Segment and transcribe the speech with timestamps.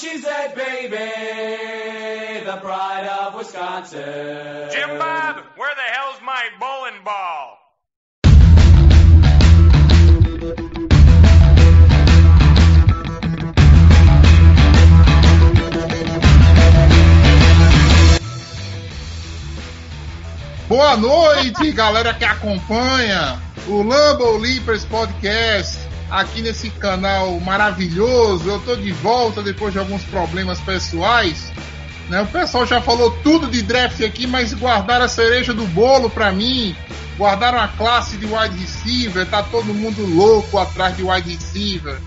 [0.00, 0.96] A cheesehead baby,
[2.46, 4.70] the pride of Wisconsin.
[4.72, 7.58] Jim Bob, where the hell's my bowling ball?
[20.66, 28.48] Boa noite, galera que acompanha o Lambo Leapers Podcast aqui nesse canal maravilhoso.
[28.48, 31.52] Eu tô de volta depois de alguns problemas pessoais.
[32.08, 32.20] Né?
[32.22, 36.32] O pessoal já falou tudo de draft aqui, mas guardaram a cereja do bolo pra
[36.32, 36.74] mim.
[37.16, 39.26] Guardaram a classe de wide receiver.
[39.26, 41.98] Tá todo mundo louco atrás de wide receiver.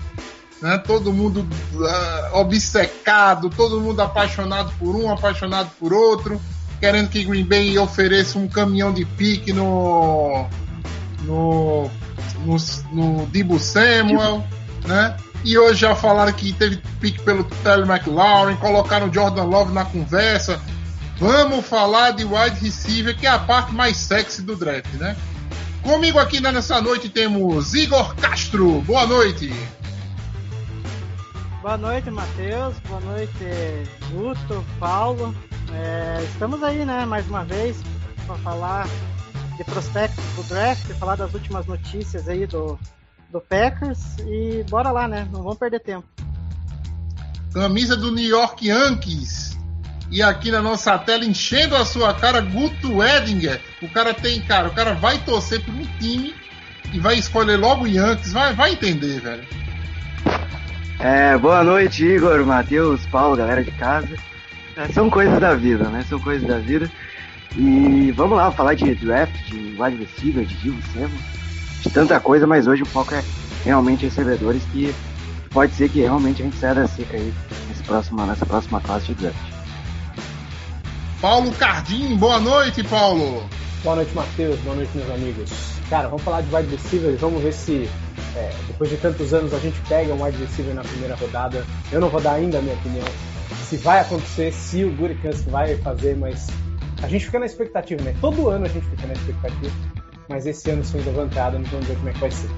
[0.60, 0.78] Né?
[0.78, 1.46] Todo mundo
[1.80, 6.40] ah, obcecado, todo mundo apaixonado por um, apaixonado por outro
[6.84, 10.46] querendo que Green Bay ofereça um caminhão de pique no
[11.24, 11.90] no
[12.44, 12.56] no,
[12.92, 14.44] no Debo Samuel,
[14.86, 15.16] né?
[15.44, 20.60] E hoje já falaram que teve pique pelo Terry McLaurin, colocaram Jordan Love na conversa.
[21.18, 25.16] Vamos falar de wide receiver, que é a parte mais sexy do draft, né?
[25.82, 28.80] Comigo aqui nessa noite temos Igor Castro.
[28.80, 29.52] Boa noite.
[31.60, 32.74] Boa noite, Matheus.
[32.88, 33.44] Boa noite,
[34.10, 35.34] Guto, Paulo.
[35.72, 37.76] É, estamos aí, né, mais uma vez,
[38.26, 38.88] para falar
[39.56, 42.78] de prospectos do draft, falar das últimas notícias aí do,
[43.30, 45.28] do Packers e bora lá, né?
[45.32, 46.06] Não vamos perder tempo.
[47.52, 49.58] Camisa do New York Yankees.
[50.10, 53.60] E aqui na nossa tela, enchendo a sua cara, Guto Edinger.
[53.82, 56.34] O cara tem, cara, o cara vai torcer por um time
[56.92, 58.32] e vai escolher logo o Yankees.
[58.32, 59.44] Vai, vai entender, velho.
[61.00, 64.16] É, boa noite, Igor, Matheus, Paulo, galera de casa.
[64.76, 66.04] É, são coisas da vida, né?
[66.08, 66.90] São coisas da vida.
[67.56, 71.10] E vamos lá falar de draft, de wide receiver, de Samuel,
[71.82, 73.22] de tanta coisa, mas hoje o foco é
[73.64, 74.92] realmente recebedores que
[75.50, 77.32] pode ser que realmente a gente saia da seca aí
[77.68, 79.36] nesse próximo, nessa próxima classe de draft.
[81.20, 83.48] Paulo Cardim, boa noite, Paulo.
[83.84, 84.58] Boa noite, Matheus.
[84.60, 85.50] Boa noite, meus amigos.
[85.88, 87.16] Cara, vamos falar de wide receiver.
[87.18, 87.88] Vamos ver se,
[88.34, 91.64] é, depois de tantos anos, a gente pega um wide receiver na primeira rodada.
[91.92, 93.06] Eu não vou dar ainda a minha opinião
[93.64, 96.46] se vai acontecer, se o Gurikans vai fazer, mas
[97.04, 98.14] a gente fica na expectativa, né?
[98.20, 99.72] Todo ano a gente fica na expectativa,
[100.28, 102.50] mas esse ano sendo levantado, não vamos ver como é que vai ser.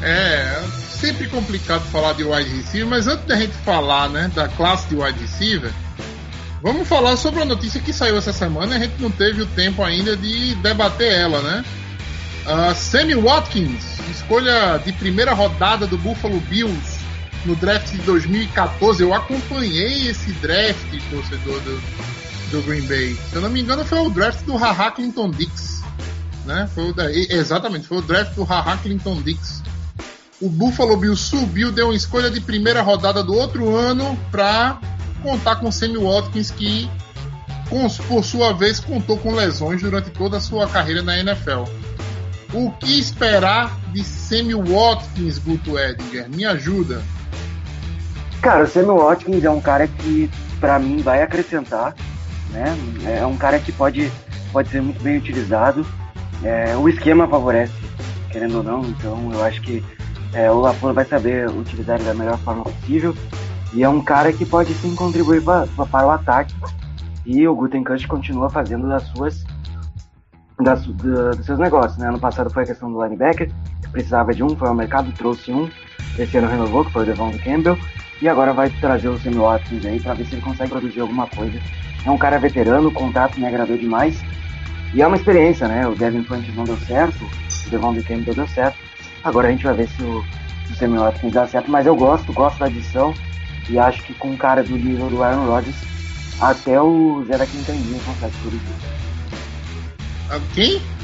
[0.00, 0.62] É,
[1.00, 4.94] sempre complicado falar de wide receiver, mas antes da gente falar, né, da classe de
[4.94, 5.72] wide receiver,
[6.62, 8.76] vamos falar sobre a notícia que saiu essa semana.
[8.76, 11.64] A gente não teve o tempo ainda de debater ela, né?
[12.46, 16.98] Uh, Sammy Watkins, escolha de primeira rodada do Buffalo Bills
[17.44, 19.02] no draft de 2014.
[19.02, 22.07] Eu acompanhei esse draft, torcedor do,
[22.50, 23.16] do Green Bay.
[23.30, 25.82] Se eu não me engano, foi o draft do Haha Clinton Dix.
[26.44, 26.68] Né?
[26.74, 29.62] Foi o da, exatamente, foi o draft do Haha Clinton Dix.
[30.40, 34.78] O Buffalo Bills subiu, deu uma escolha de primeira rodada do outro ano para
[35.22, 36.88] contar com Sammy Watkins, que
[38.06, 41.64] por sua vez contou com lesões durante toda a sua carreira na NFL.
[42.54, 46.30] O que esperar de Sammy Watkins, Guto Edinger?
[46.30, 47.02] Me ajuda.
[48.40, 50.30] Cara, o Sammy Watkins é um cara que,
[50.60, 51.94] para mim, vai acrescentar,
[52.50, 52.64] né?
[53.20, 54.10] É um cara que pode,
[54.52, 55.86] pode ser muito bem utilizado.
[56.42, 57.72] É, o esquema favorece,
[58.30, 59.84] querendo ou não, então eu acho que
[60.32, 63.14] é, o Lafleur vai saber utilizar ele da melhor forma possível.
[63.72, 66.54] E é um cara que pode sim contribuir pra, para o ataque.
[67.26, 69.44] E o Gutenkast continua fazendo das suas
[70.60, 71.98] das, da, dos seus negócios.
[71.98, 72.08] Né?
[72.08, 73.50] Ano passado foi a questão do linebacker,
[73.82, 75.68] que precisava de um, foi ao mercado, trouxe um.
[76.18, 77.78] Esse ano renovou, que foi o Devon Campbell.
[78.20, 81.26] E agora vai trazer o Sammy Watkins aí para ver se ele consegue produzir alguma
[81.28, 81.60] coisa.
[82.04, 84.20] É um cara veterano, o contato me agradou demais.
[84.94, 85.86] E é uma experiência, né?
[85.86, 87.28] O Devin Funches não deu certo,
[87.66, 88.78] o Devon Campbell deu certo.
[89.22, 90.24] Agora a gente vai ver se o,
[90.66, 91.70] se o Sammy Watkins dá certo.
[91.70, 93.12] Mas eu gosto, gosto da adição.
[93.68, 95.76] E acho que com um cara do nível do Aaron Rodgers,
[96.40, 98.64] até o Zé da Quintandinha consegue produzir.
[100.54, 100.82] Quem?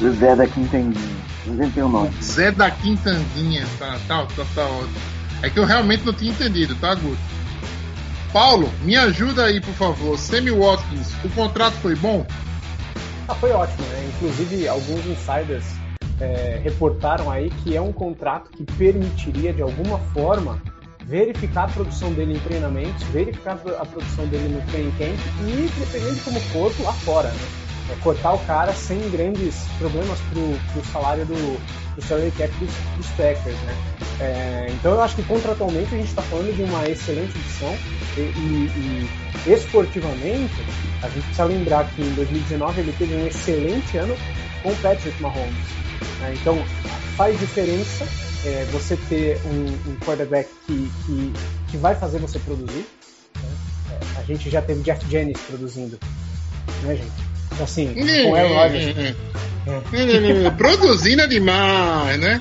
[0.00, 1.16] O Zé da Quintandinha.
[1.44, 2.10] Inventei o nome.
[2.22, 4.94] Zé da Quintandinha, tá, tá, tá, tá ótimo.
[5.42, 7.18] É que eu realmente não tinha entendido, tá, Guto?
[8.32, 10.18] Paulo, me ajuda aí, por favor.
[10.18, 12.26] Sammy Watkins, o contrato foi bom?
[13.26, 14.10] Ah, foi ótimo, né?
[14.14, 15.64] Inclusive, alguns insiders
[16.20, 20.60] é, reportaram aí que é um contrato que permitiria, de alguma forma,
[21.04, 26.20] verificar a produção dele em treinamentos, verificar a produção dele no training camp e, dependendo
[26.22, 27.67] como for, lá fora, né?
[27.90, 32.70] É, cortar o cara sem grandes problemas pro, pro salário do, do salary cap dos,
[32.96, 33.76] dos Packers, né?
[34.20, 37.74] É, então eu acho que contratualmente a gente está falando de uma excelente edição
[38.16, 39.08] e, e,
[39.46, 40.54] e, esportivamente
[41.02, 44.16] a gente precisa lembrar que em 2019 ele teve um excelente ano
[44.62, 45.54] com o Patrick Mahomes.
[46.20, 46.34] Né?
[46.34, 46.58] Então
[47.16, 48.04] faz diferença
[48.44, 51.32] é, você ter um, um quarterback que, que,
[51.70, 52.86] que, vai fazer você produzir.
[53.36, 53.50] Né?
[53.92, 55.98] É, a gente já teve Jeff Jennings produzindo,
[56.82, 57.37] né, gente?
[57.60, 59.16] Assim, com Aaron Rodgers.
[59.66, 60.50] É.
[60.56, 62.40] Produzindo demais, né?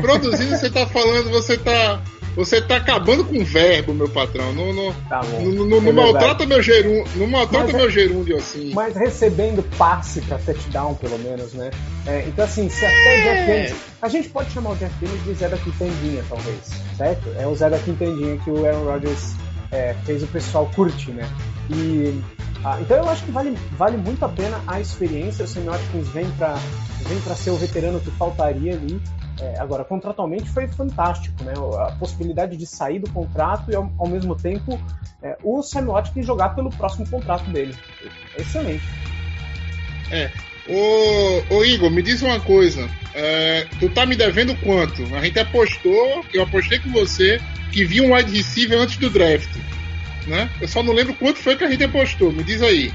[0.00, 2.00] Produzindo, você tá falando, você tá.
[2.34, 4.54] Você tá acabando com o verbo, meu patrão.
[4.54, 5.42] Não, não, tá bom.
[5.42, 7.04] não, É maltrata meu gerúndio.
[7.16, 8.72] Não maltrata Mas é- meu gerúndio assim.
[8.72, 11.70] Mas recebendo passe pra touchdown, pelo menos, né?
[12.06, 13.22] É, então, assim, se até É.
[13.22, 13.74] Jeff Dennis.
[14.00, 16.58] A gente pode chamar o Jeff Dennis de Zé da Quintandinha, talvez,
[16.96, 17.28] certo?
[17.38, 19.34] É o Zé da Quintandinha que o Aaron Rodgers
[20.06, 21.28] fez o pessoal curtir, né?
[21.70, 22.18] E,
[22.64, 25.44] ah, então eu acho que vale, vale muito a pena a experiência.
[25.44, 26.54] O Watkins vem pra,
[27.08, 29.00] vem ser o veterano que faltaria ali.
[29.40, 31.52] É, agora, contratualmente foi fantástico, né?
[31.56, 34.80] A possibilidade de sair do contrato e, ao, ao mesmo tempo,
[35.20, 37.74] é, o Watkins jogar pelo próximo contrato dele.
[38.38, 38.84] É excelente.
[40.68, 42.88] Ô, ô Igor, me diz uma coisa.
[43.14, 45.02] É, tu tá me devendo quanto?
[45.14, 47.40] A gente apostou, eu apostei com você
[47.72, 49.50] que vi um wide receiver antes do draft.
[50.26, 50.48] Né?
[50.60, 52.32] Eu só não lembro quanto foi que a gente apostou.
[52.32, 52.92] Me diz aí.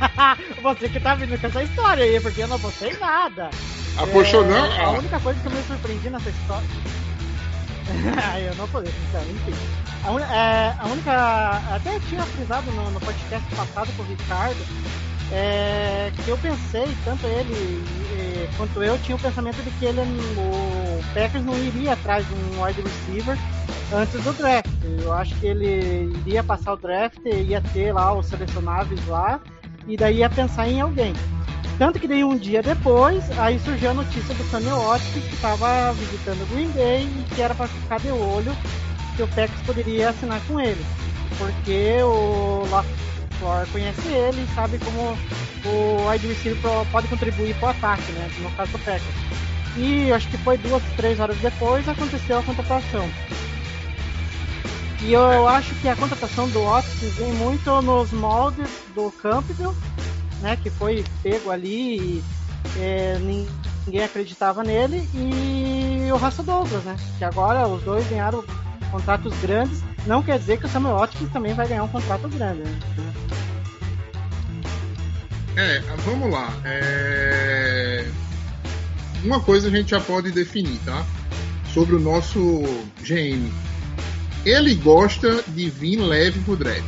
[0.62, 3.50] Você que tá vindo com essa história aí, porque eu não postei nada.
[3.96, 4.64] Apostou É, não?
[4.64, 6.66] A Ah, única coisa que eu me surpreendi nessa história.
[8.48, 9.54] Eu não tô então, enfim.
[10.04, 11.62] A, un- é, a única.
[11.74, 14.56] Até tinha frisado no, no podcast passado com o Ricardo.
[15.32, 17.82] É, que eu pensei, tanto ele
[18.18, 20.00] eh, quanto eu, tinha o pensamento de que ele,
[20.36, 23.38] o Packers não iria atrás de um wide receiver
[23.94, 24.68] antes do draft.
[25.02, 29.40] Eu acho que ele iria passar o draft, ia ter lá os selecionáveis lá,
[29.86, 31.14] e daí ia pensar em alguém.
[31.78, 35.92] Tanto que daí um dia depois, aí surgiu a notícia do Samuel Watkins que estava
[35.94, 38.52] visitando o Green Bay e que era para ficar de olho
[39.16, 40.84] que o Packers poderia assinar com ele.
[41.38, 42.64] Porque o
[43.72, 45.18] Conhece ele e sabe como
[45.64, 46.60] o wide receiver
[46.90, 48.30] pode contribuir para o ataque, né?
[48.38, 49.14] No caso do Packers.
[49.76, 53.08] E acho que foi duas, três horas depois aconteceu a contratação.
[55.02, 59.74] E eu acho que a contratação do Watkins vem muito nos moldes do Campbell,
[60.40, 60.56] né?
[60.62, 62.24] Que foi pego ali e
[62.78, 63.48] é, nin-
[63.86, 65.08] ninguém acreditava nele.
[65.14, 66.96] E o Russell Douglas, né?
[67.18, 68.44] Que agora os dois ganharam
[68.92, 69.82] contratos grandes.
[70.06, 72.60] Não quer dizer que o Samuel Watkins também vai ganhar um contrato grande.
[72.62, 72.78] Né?
[75.56, 76.52] É, vamos lá.
[76.64, 78.06] É,
[79.24, 81.04] Uma coisa a gente já pode definir, tá?
[81.74, 82.62] Sobre o nosso
[83.02, 83.50] GM.
[84.44, 86.82] Ele gosta de vir leve pro draft.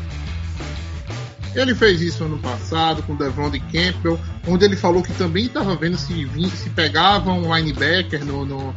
[1.55, 4.19] Ele fez isso ano passado com o Devon de Campbell,
[4.49, 8.75] onde ele falou que também estava vendo se, vin- se pegava um linebacker no, no,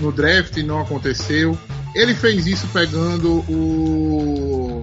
[0.00, 1.58] no draft e não aconteceu.
[1.94, 4.82] Ele fez isso pegando o.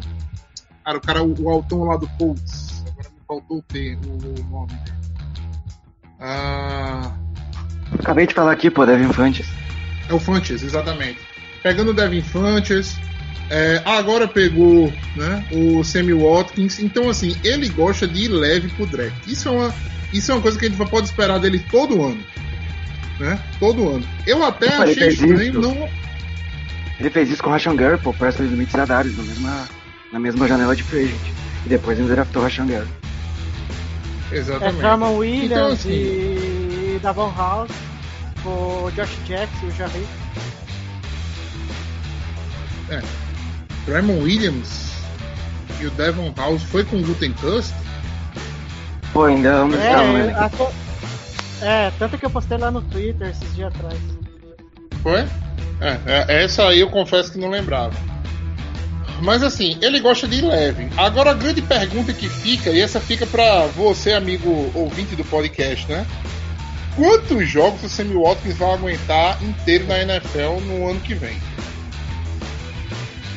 [0.83, 2.83] Cara, o cara, o altão lá do Colts.
[2.87, 4.97] Agora me faltou o T, o nome dele.
[6.19, 7.11] Ah,
[7.99, 9.47] Acabei de falar aqui, pô, Devin Fantes.
[10.09, 11.19] é o Funches, exatamente.
[11.63, 12.97] Pegando o Devin Funches.
[13.49, 16.79] é, agora pegou né, o Sammy Watkins.
[16.79, 19.27] Então, assim, ele gosta de ir leve pro draft.
[19.27, 19.73] Isso é uma,
[20.13, 22.19] isso é uma coisa que a gente pode esperar dele todo ano.
[23.19, 23.39] Né?
[23.59, 24.07] Todo ano.
[24.25, 25.89] Eu até ele achei estranho não.
[26.99, 29.67] Ele fez isso com o Rashan Gary, pô, Preston Smith e Zadares, na mesma,
[30.13, 31.33] na mesma janela de free agent.
[31.65, 32.87] E depois ele draftou o Rashan Gary.
[34.31, 34.81] É Exatamente.
[34.81, 37.71] Jarman Williams Então, assim- e Davon House,
[38.45, 40.07] o Josh Jackson e o Jarry.
[43.87, 44.91] Raymond Williams
[45.79, 47.73] e o Devon House foi com o Gutenkust.
[49.13, 50.33] Pô, ainda vamos É, estar né?
[51.61, 53.97] a é, tanto que eu postei lá no Twitter esses dias atrás.
[55.01, 55.25] Foi?
[55.79, 57.95] É, é, essa aí eu confesso que não lembrava.
[59.21, 60.89] Mas assim, ele gosta de leve.
[60.95, 65.87] Agora a grande pergunta que fica, e essa fica pra você, amigo ouvinte do podcast,
[65.91, 66.05] né?
[66.95, 71.37] Quantos jogos o Sammy Watkins vai aguentar inteiro na NFL no ano que vem?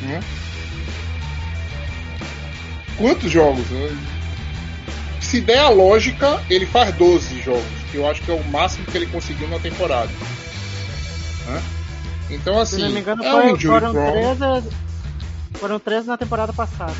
[0.02, 0.20] Né?
[2.96, 3.66] Quantos jogos?
[5.20, 8.86] Se der a lógica, ele faz 12 jogos, que eu acho que é o máximo
[8.86, 10.10] que ele conseguiu na temporada.
[11.46, 11.62] Né?
[12.30, 14.36] Então, assim, Se não me engano, é foi- um foram, prone.
[14.36, 14.68] 13,
[15.54, 16.94] foram 13 na temporada passada.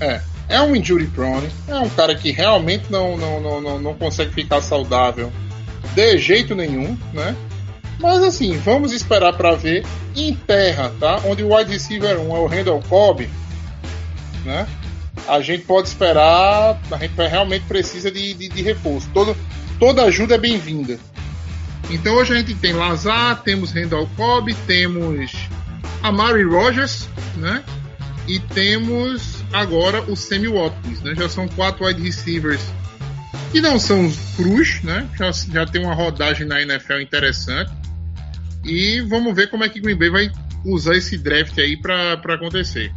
[0.00, 0.20] É.
[0.48, 4.32] é um injury prone, é um cara que realmente não, não, não, não, não consegue
[4.32, 5.32] ficar saudável
[5.94, 7.34] de jeito nenhum, né?
[7.98, 11.20] Mas assim, vamos esperar para ver em terra, tá?
[11.24, 13.28] Onde o wide receiver 1 é o Randall Cobb,
[14.44, 14.66] né?
[15.26, 19.08] A gente pode esperar, a gente realmente precisa de, de, de reforço.
[19.14, 19.34] Todo,
[19.80, 21.00] toda ajuda é bem-vinda.
[21.90, 25.32] Então hoje a gente tem Lazar, temos Randall Cobb, temos
[26.02, 27.62] Amari Rogers, né?
[28.26, 31.14] E temos agora o Sammy Watkins, né?
[31.16, 32.60] Já são quatro wide receivers
[33.52, 35.08] que não são cruz, né?
[35.16, 37.72] Já, já tem uma rodagem na NFL interessante.
[38.64, 40.30] E vamos ver como é que Green Bay vai
[40.64, 42.92] usar esse draft aí para acontecer.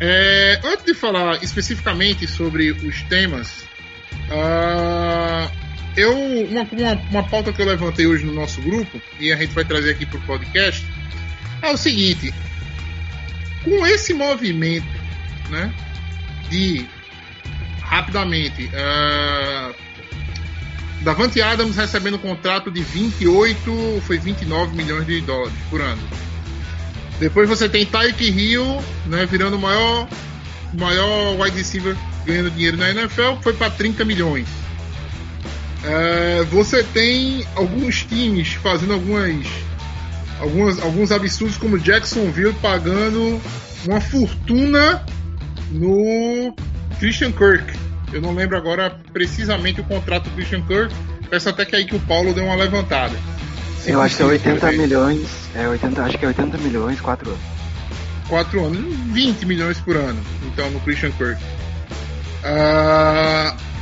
[0.00, 3.64] É, antes de falar especificamente sobre os temas,
[4.30, 5.63] uh,
[5.96, 9.54] eu uma, uma, uma, pauta que eu levantei hoje no nosso grupo e a gente
[9.54, 10.84] vai trazer aqui para o podcast
[11.62, 12.34] é o seguinte:
[13.62, 14.86] com esse movimento,
[15.50, 15.72] né,
[16.50, 16.86] de
[17.80, 19.74] rapidamente uh,
[21.02, 26.02] Davante Adams recebendo um contrato de 28, foi 29 milhões de dólares por ano.
[27.20, 30.08] Depois você tem Tyke Hill, né, virando o maior,
[30.72, 31.94] maior wide receiver
[32.26, 34.48] ganhando dinheiro na NFL, foi para 30 milhões.
[35.86, 39.46] É, você tem alguns times fazendo algumas,
[40.40, 43.40] algumas, alguns absurdos, como Jacksonville pagando
[43.86, 45.04] uma fortuna
[45.70, 46.54] no
[46.98, 47.78] Christian Kirk.
[48.12, 50.94] Eu não lembro agora precisamente o contrato do Christian Kirk.
[51.28, 53.16] Peço até que aí que o Paulo deu uma levantada.
[53.80, 55.28] Se eu acho que é 80 milhões.
[55.54, 57.42] É 80, acho que é 80 milhões, 4 anos.
[58.28, 61.42] 4 anos, 20 milhões por ano, então, no Christian Kirk.
[62.42, 63.73] Uh,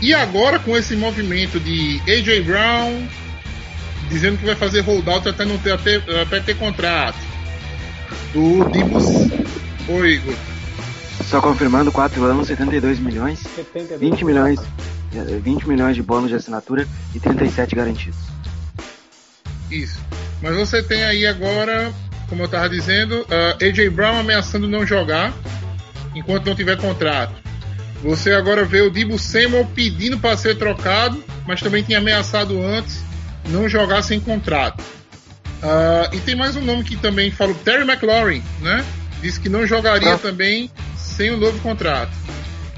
[0.00, 3.08] e agora com esse movimento de AJ Brown
[4.08, 7.18] dizendo que vai fazer holdout até não ter até, até ter contrato.
[8.32, 9.04] Do Dibus.
[9.88, 10.34] Oi, Igor.
[11.24, 14.60] Só confirmando, 4 anos, 72 milhões, 72 20 milhões,
[15.42, 18.18] 20 eh, milhões de bônus de assinatura e 37 garantidos.
[19.70, 20.00] Isso.
[20.40, 21.92] Mas você tem aí agora,
[22.28, 25.34] como eu estava dizendo, uh, AJ Brown ameaçando não jogar
[26.14, 27.47] enquanto não tiver contrato.
[28.02, 33.02] Você agora vê o Dibu Samuel pedindo para ser trocado, mas também tinha ameaçado antes
[33.48, 34.82] não jogar sem contrato.
[35.62, 38.84] Uh, e tem mais um nome que também falou, Terry McLaurin, né?
[39.20, 40.18] Disse que não jogaria ah.
[40.18, 42.12] também sem o um novo contrato.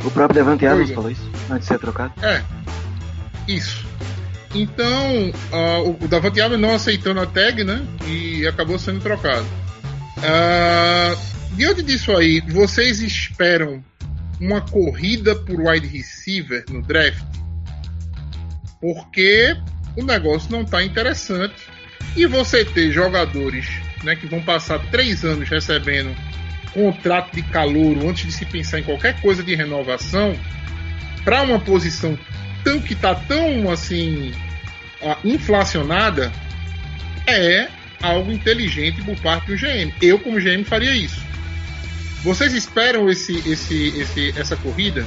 [0.02, 2.14] O próprio Devante Adams falou isso, antes de ser trocado.
[2.24, 2.42] É,
[3.46, 3.86] isso.
[4.54, 7.86] Então, uh, o Davante Adams não aceitando a tag, né?
[8.06, 9.46] E acabou sendo trocado.
[10.16, 11.18] Uh,
[11.52, 13.84] diante disso aí, vocês esperam
[14.40, 17.22] uma corrida por wide receiver no draft?
[18.80, 19.56] Porque
[19.96, 21.68] o negócio não está interessante.
[22.16, 23.68] E você ter jogadores
[24.02, 26.16] né, que vão passar três anos recebendo
[26.72, 30.36] contrato de calouro antes de se pensar em qualquer coisa de renovação
[31.24, 32.18] para uma posição
[32.64, 34.32] tão que está tão assim
[35.24, 36.32] inflacionada
[37.26, 37.68] é
[38.02, 39.92] algo inteligente por parte do GM.
[40.00, 41.29] Eu como GM faria isso.
[42.22, 45.06] Vocês esperam esse, esse, esse, essa corrida?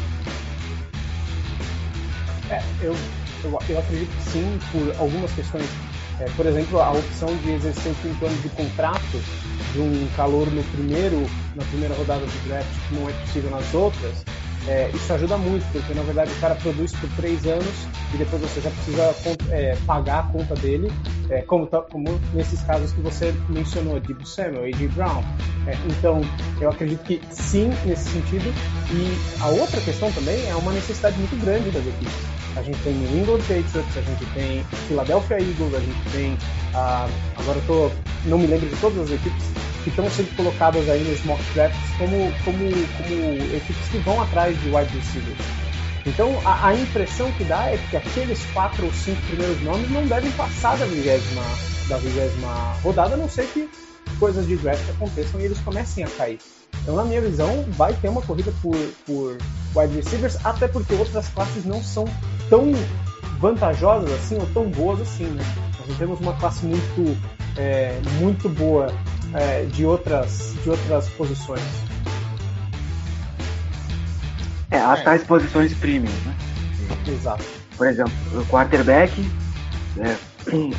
[2.49, 2.95] É, eu,
[3.43, 5.65] eu, eu acredito que sim, por algumas questões
[6.19, 9.21] é, por exemplo, a opção de exercer cinco anos de contrato
[9.73, 13.73] de um calor no primeiro, na primeira rodada do draft, que não é possível nas
[13.73, 14.23] outras,
[14.67, 18.41] é, isso ajuda muito, porque na verdade o cara produz por três anos e depois
[18.41, 19.15] você já precisa
[19.51, 20.91] é, pagar a conta dele,
[21.29, 24.87] é, como, como, nesses casos que você mencionou, de Samuel, A.J.
[24.89, 25.23] Brown.
[25.67, 26.21] É, então,
[26.59, 28.53] eu acredito que sim, nesse sentido.
[28.91, 32.93] E a outra questão também é uma necessidade muito grande das equipes a gente tem
[32.93, 36.33] New England Patriots, a gente tem Philadelphia Eagles, a gente tem.
[36.33, 37.91] Uh, agora eu tô,
[38.25, 39.43] não me lembro de todas as equipes
[39.83, 42.59] que estão sendo colocadas aí nos mock drafts como, como,
[42.97, 45.37] como equipes que vão atrás de wide receivers.
[46.05, 50.05] Então a, a, impressão que dá é que aqueles quatro ou cinco primeiros nomes não
[50.05, 51.43] devem passar da vigésima,
[51.87, 53.69] da vigésima rodada, a não ser que
[54.19, 56.39] coisas de draft aconteçam e eles comecem a cair.
[56.81, 59.37] Então, na minha visão, vai ter uma corrida por, por
[59.75, 62.05] wide receivers, até porque outras classes não são
[62.49, 62.73] tão
[63.39, 65.43] vantajosas assim ou tão boas assim, né?
[65.79, 67.17] Nós não temos uma classe muito,
[67.57, 68.93] é, muito boa
[69.33, 71.61] é, de, outras, de outras posições.
[74.73, 75.03] É, as é.
[75.03, 76.35] tais posições premium, né?
[77.07, 77.43] Exato.
[77.77, 79.13] Por exemplo, o quarterback,
[79.99, 80.15] é,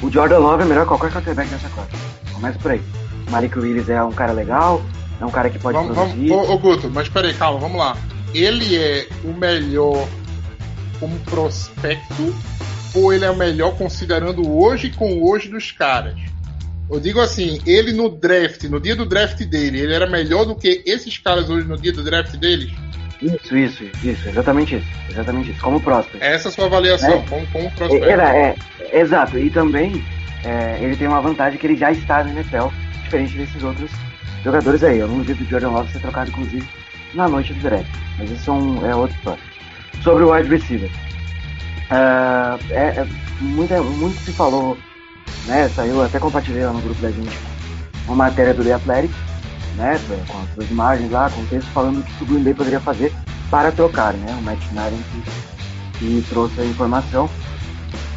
[0.03, 1.91] o Jordan Love é melhor que qualquer quarterback nessa classe.
[2.33, 2.83] Começa por aí.
[3.27, 4.83] O Malik Willis é um cara legal,
[5.21, 6.29] é um cara que pode vamos, produzir.
[6.29, 7.97] Vamos, ô, ô Guto, mas peraí, calma, vamos lá.
[8.35, 10.09] Ele é o melhor
[10.99, 12.35] como prospecto
[12.95, 16.15] ou ele é o melhor considerando hoje com hoje dos caras?
[16.91, 20.55] Eu digo assim, ele no draft, no dia do draft dele, ele era melhor do
[20.55, 22.73] que esses caras hoje no dia do draft deles?
[23.25, 24.87] Isso, isso, isso, exatamente isso.
[25.11, 25.61] Exatamente isso.
[25.61, 26.23] Como prospect.
[26.25, 27.25] Essa é a sua avaliação, É.
[27.28, 28.04] como, como É, prospecto.
[28.04, 28.54] Era, é,
[28.93, 29.38] exato.
[29.38, 30.04] E também
[30.45, 32.66] é, ele tem uma vantagem que ele já está no NFL,
[33.02, 33.90] diferente desses outros
[34.45, 34.99] jogadores aí.
[34.99, 36.66] Eu não duvido do Jordan Love ser trocado, inclusive,
[37.14, 37.87] na noite do draft.
[38.19, 39.43] Mas isso é, um, é outra história.
[40.02, 40.90] Sobre o wide receiver.
[41.90, 43.07] Ah, é, é,
[43.40, 44.76] muita, muito se falou,
[45.47, 45.69] né?
[45.75, 47.38] Saiu, até compartilhei lá no grupo da gente
[48.07, 49.11] uma matéria do The Athletic,
[49.76, 49.99] né?
[50.28, 52.81] Com as suas imagens lá, com o texto falando o que o Green Bay poderia
[52.81, 53.12] fazer
[53.50, 54.37] para trocar, né?
[54.38, 57.28] O Matt Schneider que, que trouxe a informação.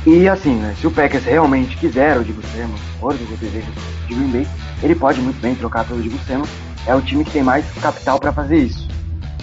[0.06, 3.68] E assim, né, se o Packers realmente quiser o Dibu Samuel, for do desejo
[4.08, 4.48] de Green Bay,
[4.82, 6.48] ele pode muito bem trocar pelo Dibu Samuel.
[6.86, 8.88] É o time que tem mais capital para fazer isso.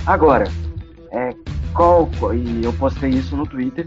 [0.06, 0.50] Agora,
[1.12, 1.35] é,
[1.75, 3.87] qual, e eu postei isso no Twitter,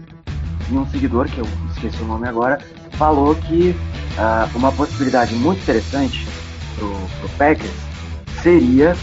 [0.70, 2.60] e um seguidor, que eu esqueci o nome agora,
[2.92, 3.74] falou que
[4.18, 6.26] ah, uma possibilidade muito interessante
[6.76, 6.88] pro,
[7.20, 7.87] pro Packers
[8.42, 8.96] seria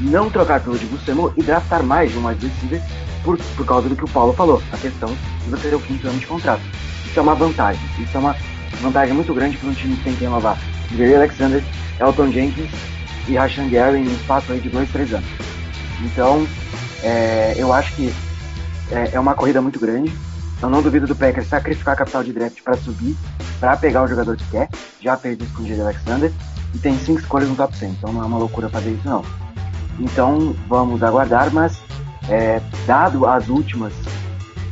[0.00, 2.82] não trocar pelo Dibu Samuel e draftar mais de um wide receiver
[3.22, 5.08] por, por causa do que o Paulo falou, a questão
[5.44, 6.62] de você ter o quinto ano de contrato.
[7.06, 8.36] Isso é uma vantagem, isso é uma
[8.82, 10.58] vantagem muito grande para um time que tem que renovar
[10.92, 11.62] Gary Alexander,
[12.00, 12.70] Elton Jenkins
[13.28, 15.28] e Rashan Gary em um espaço aí de dois, três anos.
[16.02, 16.46] Então,
[17.02, 18.12] é, eu acho que
[18.90, 20.12] é, é uma corrida muito grande.
[20.60, 23.16] Eu não duvido do Packers sacrificar capital de draft para subir,
[23.60, 24.68] para pegar o jogador que quer.
[25.00, 26.32] Já fez isso com o Gary Alexander
[26.74, 29.24] e tem cinco escolhas no top 100, então não é uma loucura fazer isso não.
[30.00, 31.78] Então vamos aguardar, mas
[32.28, 33.92] é, dado as últimas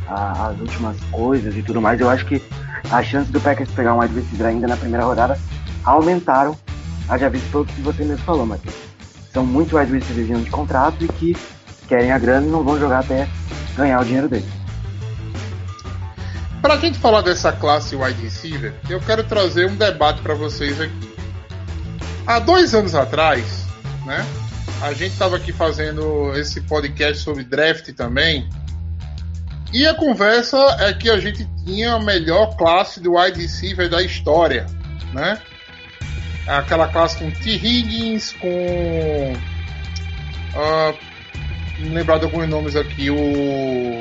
[0.09, 2.43] a- as últimas coisas e tudo mais, eu acho que
[2.91, 5.39] as chances do Packers pegar um wide receiver ainda na primeira rodada
[5.85, 6.57] aumentaram,
[7.09, 8.75] haja visto pelo que você mesmo falou, Matheus.
[9.33, 11.37] São muitos wide receivers de contrato e que
[11.89, 13.29] querem a grana e não vão jogar até
[13.77, 14.49] ganhar o dinheiro deles.
[16.61, 21.12] Pra gente falar dessa classe wide receiver, eu quero trazer um debate para vocês aqui.
[22.27, 23.67] Há dois anos atrás,
[24.07, 24.25] né?
[24.81, 28.49] A gente estava aqui fazendo esse podcast sobre draft também.
[29.73, 34.03] E a conversa é que a gente tinha a melhor classe de wide receiver da
[34.03, 34.67] história,
[35.13, 35.41] né?
[36.47, 37.51] Aquela classe com T.
[37.51, 39.33] Higgins, com.
[40.55, 40.95] ah,
[41.79, 44.01] não lembrar de alguns nomes aqui, o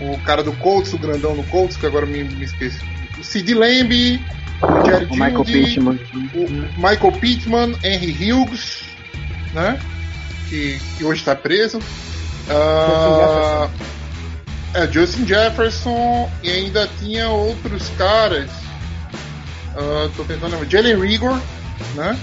[0.00, 2.78] o cara do Colts, o grandão do Colts, que agora me, me esqueci.
[3.22, 4.20] Sid Lamb,
[4.84, 6.00] Jerry O Michael Jeudy, Pittman.
[6.34, 8.82] o Michael Pittman, Henry Hughes,
[9.54, 9.78] né?
[10.48, 11.78] Que, que hoje está preso.
[12.50, 13.68] Ah,
[14.74, 18.50] é, Justin Jefferson e ainda tinha outros caras.
[19.76, 20.68] Ah, tô tentando lembrar.
[20.68, 21.38] Jalen Rigor,
[21.94, 22.18] né?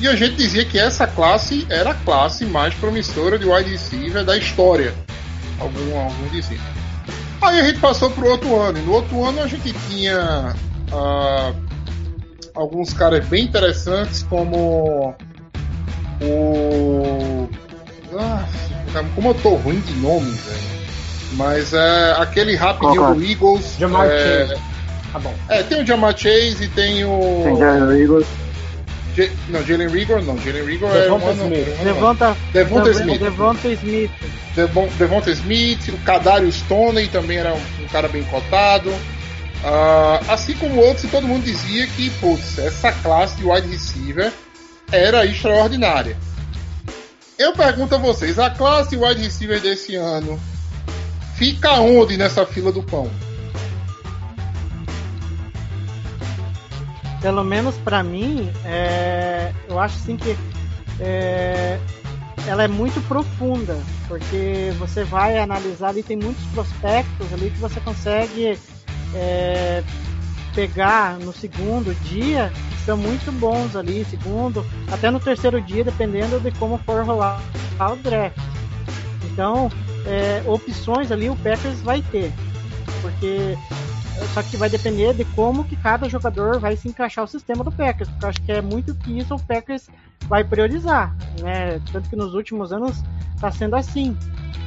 [0.00, 4.24] E a gente dizia que essa classe era a classe mais promissora de wide receiver
[4.24, 4.92] da história.
[5.58, 6.58] Algum, algum dizia.
[7.40, 8.78] Aí a gente passou pro outro ano.
[8.78, 10.54] E no outro ano a gente tinha
[10.92, 11.52] ah,
[12.56, 15.14] alguns caras bem interessantes, como
[16.22, 17.48] o.
[18.18, 18.44] Ah,
[19.14, 20.76] como eu tô ruim de nome, velho.
[21.32, 23.74] Mas é aquele rapidinho Qual do Eagles.
[23.78, 24.60] Jamar é, Chase.
[25.12, 25.34] Tá bom.
[25.48, 27.42] é, tem o Jamar Chase e tem o.
[27.44, 28.24] Tem Jalen Rigor.
[29.14, 30.38] J- não, Jalen Rigor não.
[30.38, 31.42] Jalen Rigor é um ano.
[31.44, 31.68] Smith.
[31.68, 33.20] ano- Devonta, Devonta Dev- Smith.
[33.20, 34.10] Devonta Smith.
[34.54, 38.90] Devon, Devonta Smith, o Kadarius Stoney também era um cara bem cotado.
[39.64, 44.32] Ah, assim como outros, e todo mundo dizia que, putz, essa classe de wide receiver
[44.92, 46.16] era extraordinária.
[47.38, 50.40] Eu pergunto a vocês, a classe de wide receiver desse ano
[51.34, 53.10] fica onde nessa fila do pão?
[57.20, 60.36] Pelo menos pra mim, é, eu acho assim que
[61.00, 61.78] é,
[62.46, 67.80] ela é muito profunda, porque você vai analisar ali, tem muitos prospectos ali que você
[67.80, 68.58] consegue
[69.14, 69.82] é,
[70.54, 72.52] pegar no segundo dia,
[72.84, 77.42] são muito bons ali, segundo, até no terceiro dia, dependendo de como for rolar
[77.80, 78.38] o draft.
[79.24, 79.70] Então,
[80.06, 82.32] é, opções ali o Packers vai ter,
[83.02, 83.56] porque
[84.32, 87.70] só que vai depender de como que cada jogador vai se encaixar o sistema do
[87.70, 89.88] Packers, porque eu acho que é muito que isso o Packers
[90.22, 91.80] vai priorizar, né?
[91.92, 93.02] Tanto que nos últimos anos
[93.34, 94.16] está sendo assim.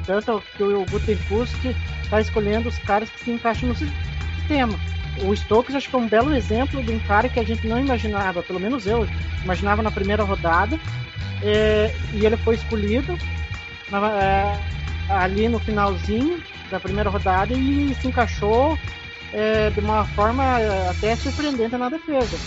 [0.05, 1.65] Tanto que o Gutekunst
[2.03, 4.18] está escolhendo os caras que se encaixam no sistema.
[5.21, 7.79] O Stokes acho que é um belo exemplo de um cara que a gente não
[7.79, 9.07] imaginava, pelo menos eu
[9.43, 10.77] imaginava na primeira rodada,
[11.41, 13.17] é, e ele foi escolhido
[13.89, 14.59] na- é,
[15.09, 18.77] ali no finalzinho da primeira rodada e se encaixou
[19.33, 22.37] é, de uma forma é, até surpreendente na defesa.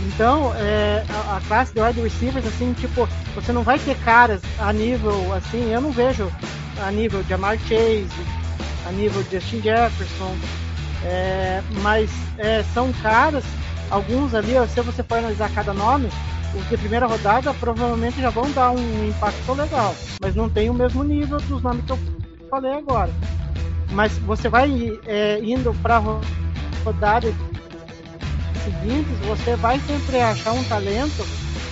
[0.00, 4.40] Então, é, a, a classe de wide receivers, assim, tipo, você não vai ter caras
[4.58, 6.32] a nível, assim, eu não vejo
[6.80, 8.08] a nível de Amar Chase,
[8.86, 10.36] a nível de Justin Jefferson,
[11.04, 13.44] é, mas é, são caras,
[13.90, 16.08] alguns ali, se você for analisar cada nome,
[16.54, 20.74] os de primeira rodada provavelmente já vão dar um impacto legal, mas não tem o
[20.74, 21.98] mesmo nível dos nomes que eu
[22.50, 23.10] falei agora.
[23.90, 26.02] Mas você vai é, indo para
[26.84, 27.32] rodada
[28.64, 31.26] seguintes, você vai sempre achar um talento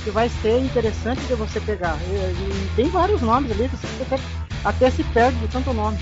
[0.04, 1.98] que vai ser interessante de você pegar.
[2.02, 4.18] E, e tem vários nomes ali, você até,
[4.64, 5.98] até se perde de tanto nome.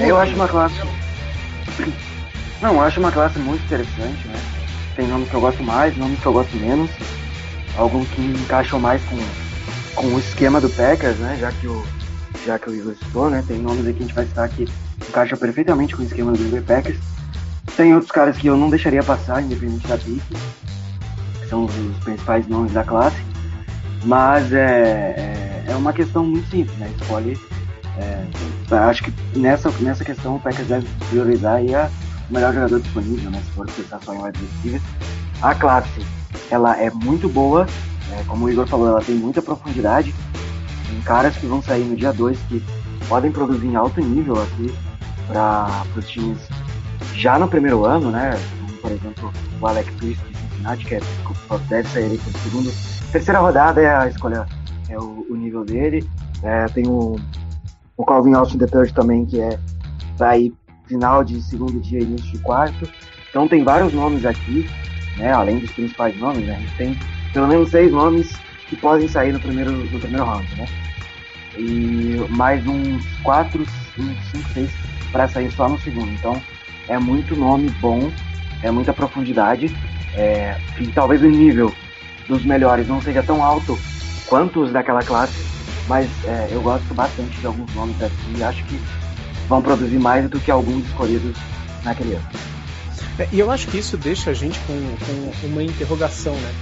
[0.00, 0.74] Eu acho uma classe.
[2.60, 4.38] Não, eu acho uma classe muito interessante, né?
[4.96, 6.90] Tem nomes que eu gosto mais, nomes que eu gosto menos.
[7.76, 9.16] Alguns que encaixam mais com,
[9.94, 11.36] com o esquema do Packers, né?
[11.40, 11.84] Já que o,
[12.44, 13.44] já que o Igor citou, né?
[13.46, 14.68] Tem nomes aqui que a gente vai citar que
[15.08, 16.98] encaixam perfeitamente com o esquema do Green Packers.
[17.76, 22.46] Tem outros caras que eu não deixaria passar, independente da que são os, os principais
[22.46, 23.16] nomes da classe.
[24.04, 26.90] Mas é, é, é uma questão muito simples, né?
[27.00, 27.38] Escolhe.
[27.98, 28.24] É,
[28.78, 31.90] acho que nessa, nessa questão o Packers deve priorizar aí a,
[32.28, 33.42] o melhor jogador disponível, né?
[33.44, 34.80] Se for pensar só em wide receiver.
[35.42, 36.06] A classe,
[36.50, 37.66] ela é muito boa,
[38.12, 40.14] é, como o Igor falou, ela tem muita profundidade.
[40.88, 42.62] Tem caras que vão sair no dia 2 que
[43.08, 44.74] podem produzir em alto nível aqui
[45.28, 46.38] para os times
[47.14, 48.32] já no primeiro ano, né?
[48.60, 51.00] Como, por exemplo, o Alec Pierce de Cincinnati, que é,
[51.68, 52.72] deve sair ali por segundo.
[53.12, 54.46] Terceira rodada é a escolha,
[54.88, 56.08] é o, o nível dele.
[56.42, 57.16] É, tem o,
[58.00, 59.58] o Calvin Austin III também, que é
[60.16, 60.50] vai
[60.86, 62.88] final de segundo dia, início de quarto.
[63.28, 64.66] Então tem vários nomes aqui,
[65.18, 65.30] né?
[65.32, 66.56] Além dos principais nomes, né?
[66.56, 66.98] A gente tem
[67.34, 68.34] pelo menos seis nomes
[68.68, 70.66] que podem sair no primeiro, no primeiro round, né?
[71.58, 74.70] E mais uns quatro, cinco, seis
[75.12, 76.10] para sair só no segundo.
[76.10, 76.40] Então
[76.88, 78.10] é muito nome bom,
[78.62, 79.70] é muita profundidade.
[80.14, 81.70] É, e talvez o nível
[82.26, 83.78] dos melhores não seja tão alto
[84.26, 85.59] quanto os daquela classe,
[85.90, 87.96] mas é, eu gosto bastante de alguns nomes
[88.38, 88.80] e acho que
[89.48, 91.36] vão produzir mais do que alguns escolhidos
[91.82, 92.28] naquele ano.
[93.18, 94.74] É, e eu acho que isso deixa a gente com,
[95.40, 96.54] com uma interrogação, né?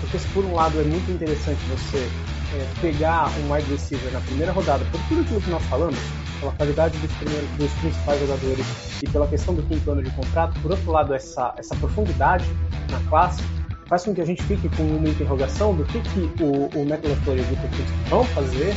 [0.00, 2.10] Porque se por um lado é muito interessante você
[2.56, 6.00] é, pegar um wide receiver na primeira rodada, por tudo aquilo que nós falamos,
[6.40, 8.66] pela qualidade dos, primeiros, dos principais jogadores
[9.00, 12.44] e pela questão do quinto ano de contrato, por outro lado, essa, essa profundidade
[12.90, 13.44] na classe
[13.86, 17.38] faz com que a gente fique com uma interrogação do que, que o, o McLaughlin
[17.38, 18.74] e o Victor vão fazer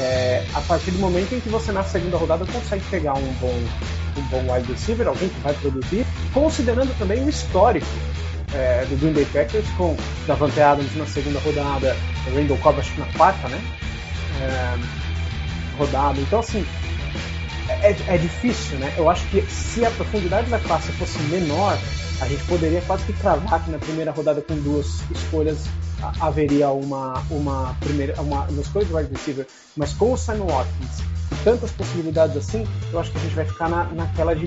[0.00, 3.54] é, a partir do momento em que você na segunda rodada consegue pegar um bom,
[4.16, 7.86] um bom wide receiver, alguém que vai produzir, considerando também o histórico
[8.54, 11.96] é, do Green Bay Packers com Davante Adams na segunda rodada,
[12.34, 13.60] Randall Cobb acho que na quarta, né?
[14.40, 16.20] É, rodada.
[16.20, 16.64] Então assim,
[17.68, 18.92] é, é difícil, né?
[18.96, 21.78] Eu acho que se a profundidade da classe fosse menor,
[22.20, 25.58] a gente poderia quase que cravar que na primeira rodada com duas escolhas
[26.20, 31.00] haveria uma, uma primeira uma, uma escolha de wide receiver, mas com o Simon Watkins
[31.32, 34.46] e tantas possibilidades assim, eu acho que a gente vai ficar na, naquela de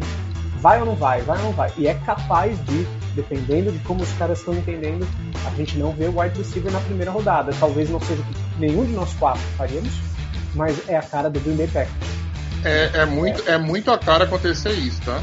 [0.60, 1.72] vai ou não vai, vai ou não vai.
[1.78, 5.08] E é capaz de, dependendo de como os caras estão entendendo,
[5.46, 7.52] a gente não vê o wide receiver na primeira rodada.
[7.60, 8.24] Talvez não seja
[8.60, 9.92] nenhum de nós quatro faríamos,
[10.54, 12.11] mas é a cara do Green Bay Packers.
[12.64, 13.58] É, é, muito, é.
[13.58, 15.22] muito a cara acontecer isso, tá?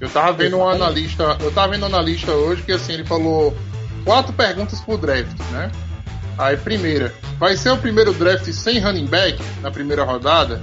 [0.00, 3.56] Eu tava vendo um analista, eu tava vendo um analista hoje que assim, ele falou
[4.04, 5.70] quatro perguntas por draft, né?
[6.38, 10.60] Aí, primeira, vai ser o primeiro draft sem running back na primeira rodada?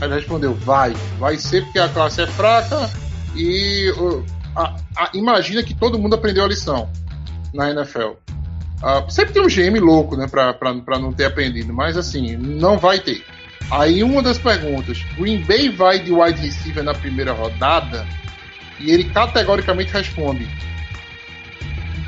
[0.00, 2.90] Aí ele respondeu, vai, vai ser porque a classe é fraca
[3.34, 6.90] e uh, a, a, imagina que todo mundo aprendeu a lição
[7.54, 8.16] na NFL.
[8.82, 12.36] Uh, sempre tem um GM louco, né, pra, pra, pra não ter aprendido, mas assim,
[12.36, 13.24] não vai ter.
[13.70, 18.06] Aí uma das perguntas, Green Bay vai de wide receiver na primeira rodada?
[18.78, 20.48] E ele categoricamente responde,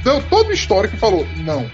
[0.03, 1.71] deu todo o histórico falou: não.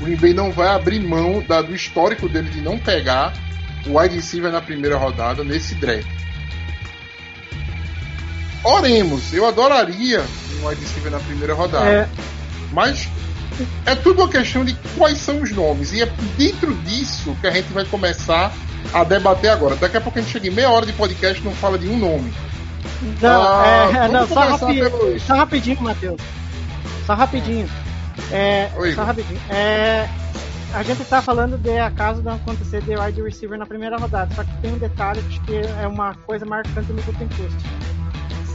[0.00, 3.32] Green Bay não vai abrir mão da, do histórico dele de não pegar
[3.86, 6.06] o wide receiver na primeira rodada nesse draft.
[8.64, 10.24] Oremos, eu adoraria
[10.60, 11.90] um wide receiver na primeira rodada.
[11.90, 12.08] É.
[12.72, 13.08] Mas
[13.86, 15.92] é tudo uma questão de quais são os nomes.
[15.92, 18.52] E é dentro disso que a gente vai começar
[18.92, 19.76] a debater agora.
[19.76, 21.88] Daqui a pouco a gente chega em meia hora de podcast e não fala de
[21.88, 22.32] um nome.
[23.20, 24.80] Não, ah, é, não só, rapi
[25.20, 26.20] só rapidinho, Matheus.
[27.06, 27.68] Só rapidinho.
[28.32, 28.94] É, Oi.
[28.94, 29.40] Só rapidinho.
[29.50, 30.08] É,
[30.74, 34.44] a gente tá falando de acaso não acontecer de wide receiver na primeira rodada, só
[34.44, 37.56] que tem um detalhe que é uma coisa marcante no Gutenkust.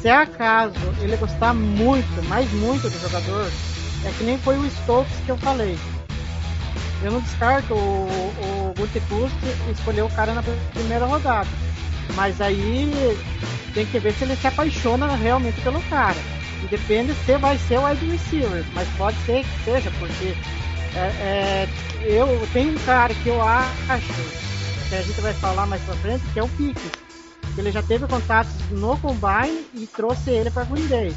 [0.01, 3.49] Se é acaso ele gostar muito, mais muito do jogador,
[4.05, 5.77] é que nem foi o Stokes que eu falei.
[7.01, 8.07] Eu não descarto o,
[8.77, 11.49] o escolher o cara na primeira rodada.
[12.15, 12.91] Mas aí
[13.73, 16.17] tem que ver se ele se apaixona realmente pelo cara.
[16.63, 20.33] E depende se vai ser o wide receiver, mas pode ser que seja, porque
[20.95, 21.69] é, é,
[22.03, 24.13] eu tenho um cara que eu acho
[24.89, 26.91] que a gente vai falar mais pra frente, que é o Pickens.
[27.57, 31.15] Ele já teve contatos no Combine e trouxe ele para Green Bay.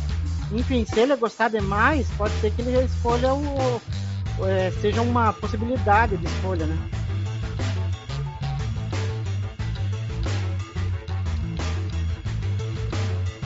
[0.53, 3.81] Enfim, se ele gostar demais, pode ser que ele escolha o.
[4.47, 6.79] é, seja uma possibilidade de escolha, né?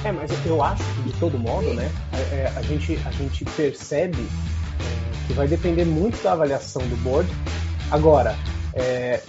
[0.05, 3.45] É, mas eu acho que de todo modo, né, a, é, a gente, a gente
[3.45, 7.31] percebe é, que vai depender muito da avaliação do board.
[7.91, 8.35] Agora,
[8.73, 9.21] é,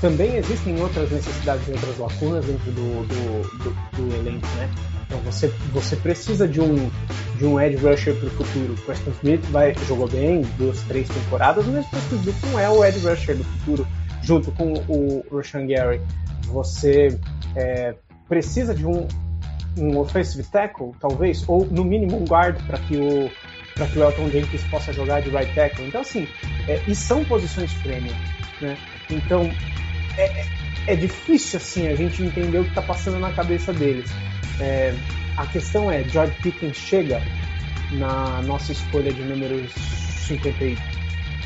[0.00, 4.70] também existem outras necessidades e outras lacunas dentro do, do, do, do elenco, né?
[5.10, 6.88] Então você, você precisa de um,
[7.36, 8.74] de um edge rusher para o futuro.
[8.86, 13.00] Preston Smith vai, jogou bem duas, três temporadas, mas Preston Smith não é o edge
[13.00, 13.86] rusher do futuro
[14.22, 16.00] junto com o Roshan Gary.
[16.46, 17.18] Você
[17.56, 17.96] é,
[18.28, 19.08] precisa de um,
[19.76, 23.28] um offensive tackle, talvez, ou no mínimo um guard para que o
[23.74, 25.86] para que o Elton Jenkins possa jogar de right tackle.
[25.86, 26.28] Então assim,
[26.68, 28.14] é, e são posições premium,
[28.60, 28.76] né?
[29.10, 29.50] Então
[30.16, 30.46] é, é,
[30.86, 34.08] é difícil assim a gente entender o que está passando na cabeça deles.
[34.60, 34.94] É,
[35.36, 37.22] a questão é, George Pickens chega
[37.92, 39.70] na nossa escolha de números
[40.26, 40.78] 50, e-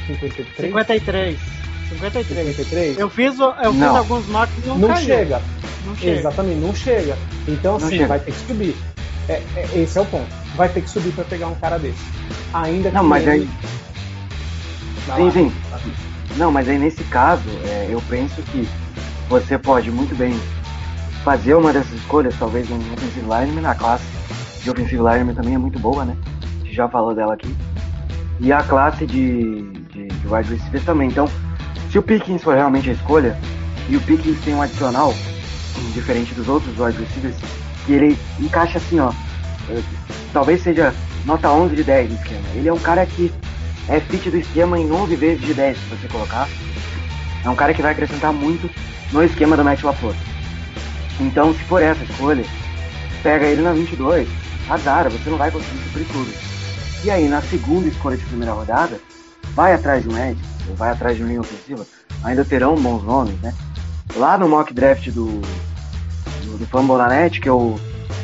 [0.06, 0.72] 53?
[0.72, 1.38] 53.
[1.88, 2.36] 53.
[2.56, 2.98] 53?
[2.98, 3.96] Eu fiz, eu fiz Não.
[3.96, 5.04] alguns mocks e não, Não caiu.
[5.06, 5.42] chega.
[5.86, 6.18] Não chega.
[6.20, 7.16] Exatamente, não chega.
[7.46, 8.06] Então, assim, chega.
[8.06, 8.76] vai ter que subir.
[9.28, 10.28] É, é- esse é o ponto.
[10.56, 11.98] Vai ter que subir para pegar um cara desse.
[12.52, 13.48] Ainda que Não, mas ele- aí.
[15.32, 15.78] Sim, lá.
[15.78, 15.92] sim.
[16.36, 18.66] Não, mas aí nesse caso, é, eu penso que
[19.28, 20.38] você pode muito bem
[21.24, 24.04] fazer uma dessas escolhas, talvez um offensive lineman, a classe
[24.62, 26.14] de offensive lineman também é muito boa, né?
[26.42, 27.52] A gente já falou dela aqui.
[28.40, 31.08] E a classe de, de, de wide receivers também.
[31.08, 31.26] Então,
[31.90, 33.36] se o Pickens for realmente a escolha,
[33.88, 35.14] e o Pickens tem um adicional,
[35.94, 37.36] diferente dos outros wide receivers,
[37.86, 39.10] que ele encaixa assim, ó.
[40.32, 42.42] Talvez seja nota 11 de 10 no esquema.
[42.54, 43.32] Ele é um cara que
[43.88, 46.48] é fit do esquema em 11 vezes de 10, se você colocar.
[47.44, 48.70] É um cara que vai acrescentar muito
[49.12, 50.14] no esquema do Matt LaFleur.
[51.20, 52.44] Então, se for essa escolha,
[53.22, 54.28] pega ele na 22,
[54.68, 56.32] azar, você não vai conseguir suprir tudo.
[57.04, 59.00] E aí, na segunda escolha de primeira rodada,
[59.54, 61.86] vai atrás de um Ed, ou vai atrás de um linha ofensiva,
[62.22, 63.54] ainda terão bons nomes, né?
[64.16, 65.26] Lá no mock draft do,
[66.44, 67.78] do, do Fumble na Net, que eu,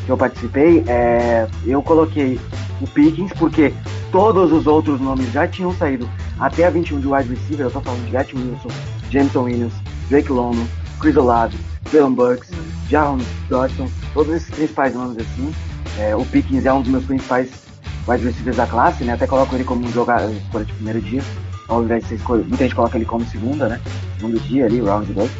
[0.06, 2.40] que eu participei, é, eu coloquei
[2.80, 3.72] o Pickens, porque
[4.10, 7.80] todos os outros nomes já tinham saído até a 21 de wide receiver, eu tô
[7.80, 8.68] falando de Gat Wilson,
[9.10, 9.74] Jameson Williams,
[10.08, 10.66] Drake London,
[10.98, 11.56] Chris Olave,
[11.92, 12.50] Jalen Burks,
[12.88, 15.52] Jaron Dodson, todos esses principais nomes assim.
[15.98, 17.50] É, o Pickens é um dos meus principais
[18.06, 19.12] wide receivers da classe, né?
[19.12, 21.22] Até coloco ele como um jogador escolha de primeiro dia,
[21.68, 23.80] ao invés de ser escolha, muita gente coloca ele como segunda, né?
[24.16, 25.30] Segundo dia ali, round 2.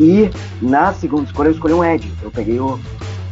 [0.00, 0.30] E
[0.60, 2.12] na segunda escolha eu escolhi um Ed.
[2.22, 2.78] Eu peguei o,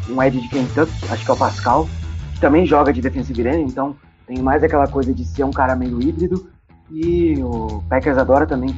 [0.09, 1.89] um Ed de Kentucky, acho que é o Pascal,
[2.35, 5.75] que também joga de defensive end, então tem mais aquela coisa de ser um cara
[5.75, 6.49] meio híbrido.
[6.91, 8.75] E o Packers adora também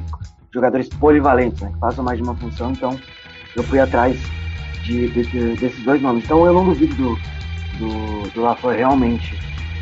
[0.52, 1.70] jogadores polivalentes, né?
[1.72, 2.96] Que façam mais de uma função, então
[3.56, 4.16] eu fui atrás
[4.82, 6.24] de, de- desses dois nomes.
[6.24, 7.18] Então eu não duvido do,
[7.78, 9.36] do, do LaFleur realmente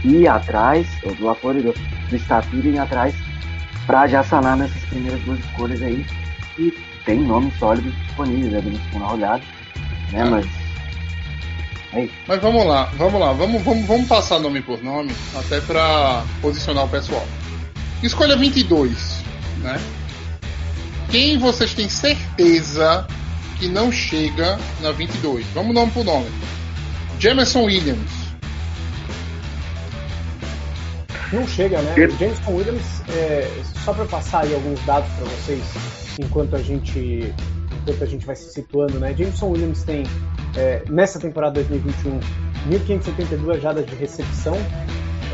[0.05, 3.15] ir atrás, ou do LaFleur e do, do irem atrás
[3.87, 6.05] pra já sanar nessas primeiras duas escolhas aí.
[6.59, 6.73] E
[7.05, 9.43] tem nomes sólidos disponíveis ali na segunda rodada,
[10.13, 10.25] né?
[10.25, 10.47] Mas.
[11.93, 12.15] É isso.
[12.29, 16.85] Mas vamos lá, vamos lá, vamos, vamos, vamos passar nome por nome, até pra posicionar
[16.85, 17.27] o pessoal.
[18.03, 19.25] Escolha 22,
[19.59, 19.81] né?
[21.11, 23.07] Quem vocês têm certeza
[23.61, 25.47] que não chega na 22?
[25.49, 26.27] Vamos nome por nome.
[27.19, 28.11] Jameson Williams.
[31.31, 31.93] Não chega, né?
[31.93, 35.63] O Jameson Williams, é, só para passar aí alguns dados para vocês,
[36.19, 37.33] enquanto a gente
[37.83, 39.15] enquanto a gente vai se situando, né?
[39.17, 40.05] Jameson Williams tem
[40.57, 42.19] é, nessa temporada 2021
[42.71, 44.57] 1.572 jadas de recepção,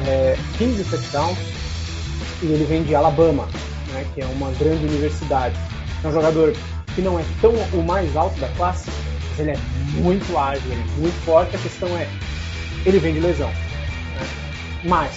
[0.06, 1.38] é, 15 touchdowns
[2.42, 3.48] e ele vem de Alabama,
[3.92, 4.04] né?
[4.14, 5.56] Que é uma grande universidade.
[6.02, 6.52] É um jogador
[6.96, 8.90] que não é tão o mais alto da classe,
[9.30, 9.58] mas ele é
[10.00, 11.54] muito ágil, ele é muito forte.
[11.54, 12.08] A questão é,
[12.86, 13.48] ele vem de lesão.
[13.48, 14.26] né?
[14.84, 15.14] Mas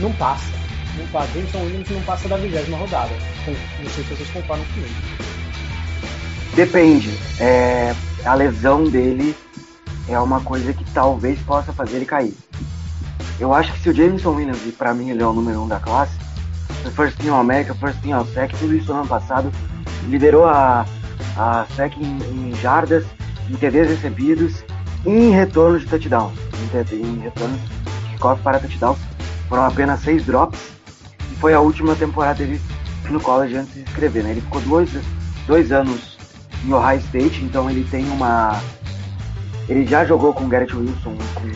[0.00, 0.50] não passa.
[0.96, 1.28] Não passa.
[1.34, 3.12] Jameson Williams não passa da vigésima rodada.
[3.46, 4.94] Não sei se vocês concordam comigo.
[6.56, 7.10] Depende.
[7.38, 9.36] É, a lesão dele
[10.08, 12.34] é uma coisa que talvez possa fazer ele cair.
[13.38, 15.68] Eu acho que se o Jameson Williams, e pra mim ele é o número um
[15.68, 16.12] da classe,
[16.82, 19.52] foi First Team America, First Team All SEC, tudo isso no ano passado,
[20.08, 20.84] liderou a,
[21.38, 23.04] a SEC em, em jardas,
[23.48, 24.64] em TDs recebidos
[25.06, 26.32] em retornos de touchdown.
[26.92, 28.98] Em, em retornos de kickoff para touchdowns,
[29.48, 30.58] foram apenas seis drops,
[31.32, 32.60] e foi a última temporada dele
[33.08, 34.32] no college antes de se inscrever, né?
[34.32, 34.90] Ele ficou dois,
[35.46, 36.18] dois anos
[36.64, 38.60] em Ohio State, então ele tem uma.
[39.68, 41.48] Ele já jogou com o Garrett Wilson, com.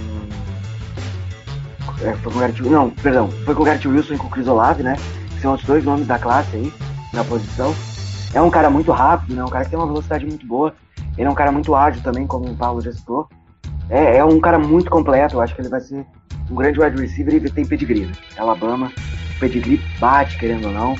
[2.05, 4.31] É, foi com o Garrett Não, perdão, foi com o Garrett Wilson e com o
[4.31, 4.97] Chris Olave, né?
[5.35, 6.73] Que são os dois nomes da classe aí,
[7.13, 7.75] na posição.
[8.35, 9.43] É um cara muito rápido, né?
[9.45, 10.75] Um cara que tem uma velocidade muito boa.
[11.17, 13.29] Ele é um cara muito ágil também, como o Paulo já citou.
[13.91, 16.07] É, é um cara muito completo, eu acho que ele vai ser
[16.51, 18.07] um grande wide receiver e tem pedigree.
[18.07, 18.15] né?
[18.39, 18.91] Alabama,
[19.39, 20.95] pedigree bate, querendo ou não.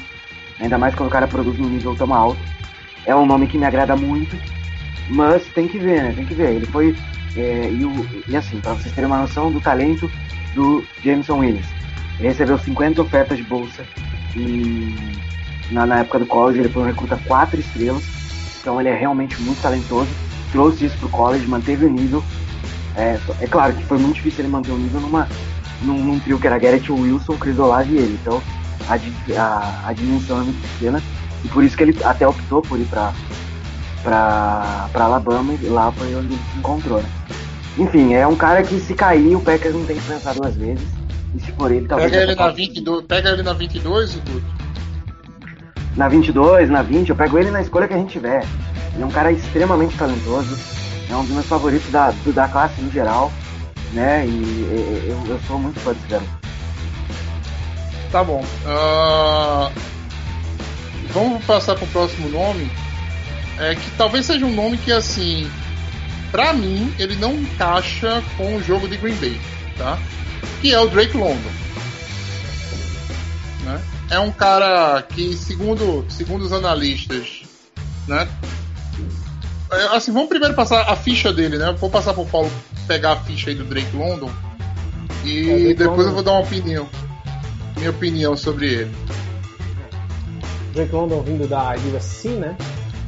[0.61, 2.45] Ainda mais quando o cara produz num nível tão alto.
[3.07, 4.37] É um nome que me agrada muito,
[5.09, 6.13] mas tem que ver, né?
[6.13, 6.55] Tem que ver.
[6.57, 6.95] Ele foi.
[7.35, 10.11] é, e, o- e assim, pra vocês terem uma noção do talento
[10.55, 11.67] do Jameson Williams.
[12.19, 13.87] Ele recebeu 50 ofertas de bolsa
[14.37, 14.95] em-
[15.73, 18.03] na, na época do college, ele foi um recruta 4 estrelas,
[18.61, 20.09] então ele é realmente muito talentoso.
[20.51, 22.23] Trouxe isso pro college, manteve o nível.
[22.95, 25.27] É, é claro que foi muito difícil ele manter o nível numa,
[25.83, 28.19] num, num trio que era Garrett Wilson, Chris Olave e ele.
[28.21, 28.43] Então
[28.89, 28.95] a,
[29.41, 31.03] a, a dimensão é muito pequena
[31.45, 33.13] e por isso que ele até optou por ir pra,
[34.03, 37.01] pra, pra Alabama e lá foi onde ele se encontrou.
[37.03, 37.09] Né?
[37.79, 40.87] Enfim, é um cara que se cair, o Packers não tem que pensar duas vezes.
[41.35, 42.11] E se for ele, talvez.
[42.11, 44.62] Pega ele na possa- 22, pega ele na 22, Guto.
[45.97, 48.45] Na 22, na 20, eu pego ele na escolha que a gente tiver.
[48.95, 50.59] Ele é um cara extremamente talentoso,
[51.11, 53.33] é um dos meus favoritos da, da classe no geral,
[53.93, 54.27] né?
[54.27, 56.31] E, eu, eu sou muito fã desse garoto.
[58.11, 58.45] Tá bom.
[58.67, 59.71] Ah,
[61.13, 62.71] vamos passar pro próximo nome.
[63.59, 65.51] É que talvez seja um nome que assim,
[66.31, 69.41] pra mim, ele não encaixa com o jogo de Green Bay,
[69.77, 69.99] tá?
[70.61, 71.51] Que é o Drake London.
[74.11, 77.43] É um cara que, segundo, segundo os analistas,
[78.07, 78.29] né?
[79.71, 81.73] É, Assim, vamos primeiro passar a ficha dele, né?
[81.79, 82.51] Vou passar pro Paulo
[82.87, 84.31] pegar a ficha aí do Drake London
[85.25, 86.09] e É, Drake depois London.
[86.09, 86.89] eu vou dar uma opinião,
[87.79, 88.95] minha opinião sobre ele.
[90.75, 92.57] Drake London vindo da USC, né?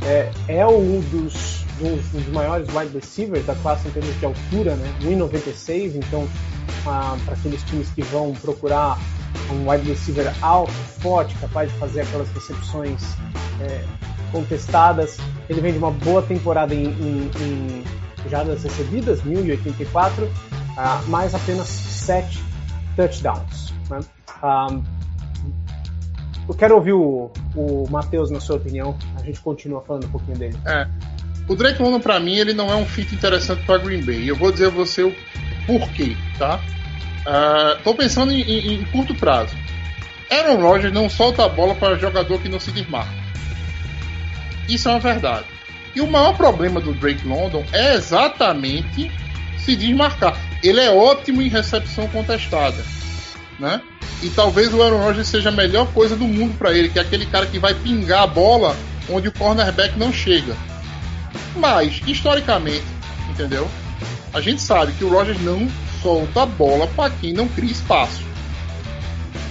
[0.02, 4.74] É, é um dos, dos, dos maiores wide receivers da classe em termos de altura,
[4.76, 4.94] né?
[5.02, 6.28] 1,96, então
[6.82, 8.98] para aqueles times que vão procurar
[9.50, 13.02] um wide receiver alto, forte, capaz de fazer aquelas recepções
[13.60, 13.84] é,
[14.32, 15.18] contestadas.
[15.48, 17.84] Ele vem de uma boa temporada em, em, em
[18.28, 20.28] jardas recebidas, 1.084,
[20.76, 22.42] ah, mais apenas 7
[22.96, 23.72] touchdowns.
[23.90, 24.00] Né?
[26.46, 28.96] Eu quero ouvir o, o Matheus na sua opinião.
[29.16, 30.56] A gente continua falando um pouquinho dele.
[30.66, 30.86] É.
[31.48, 34.28] O Drake London, pra mim, ele não é um fit interessante pra Green Bay.
[34.28, 35.14] Eu vou dizer a você o
[35.66, 36.60] porquê, tá?
[37.26, 39.56] Ah, tô pensando em, em- em curto prazo.
[40.30, 43.12] Aaron Rodgers não solta a bola para jogador que não se desmarca.
[44.68, 45.46] Isso é uma verdade.
[45.94, 49.10] E o maior problema do Drake London é exatamente
[49.58, 50.36] se desmarcar.
[50.62, 52.82] Ele é ótimo em recepção contestada,
[53.58, 53.80] né?
[54.22, 57.02] E talvez o Aaron Rodgers seja a melhor coisa do mundo para ele, que é
[57.02, 58.74] aquele cara que vai pingar a bola
[59.08, 60.56] onde o cornerback não chega.
[61.56, 62.84] Mas, historicamente,
[63.30, 63.68] entendeu?
[64.32, 65.68] A gente sabe que o Rodgers não
[66.04, 68.22] solta a bola para quem não cria espaço.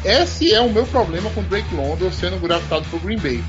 [0.05, 3.43] Esse é o meu problema com Drake London sendo draftado pro Green Bay.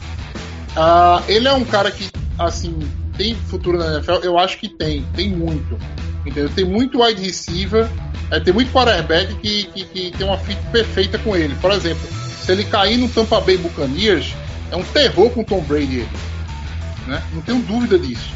[0.75, 2.79] Ah, ele é um cara que, assim,
[3.17, 4.25] tem futuro na NFL?
[4.25, 5.79] Eu acho que tem, tem muito.
[6.25, 6.49] Entendeu?
[6.49, 7.87] Tem muito wide receiver,
[8.31, 11.55] é, tem muito quarterback que, que, que tem uma fit perfeita com ele.
[11.57, 12.09] Por exemplo,
[12.40, 14.33] se ele cair no Tampa Bay Buccaneers,
[14.71, 16.09] é um terror com Tom Brady.
[17.07, 17.23] Né?
[17.35, 18.33] Não tenho dúvida disso.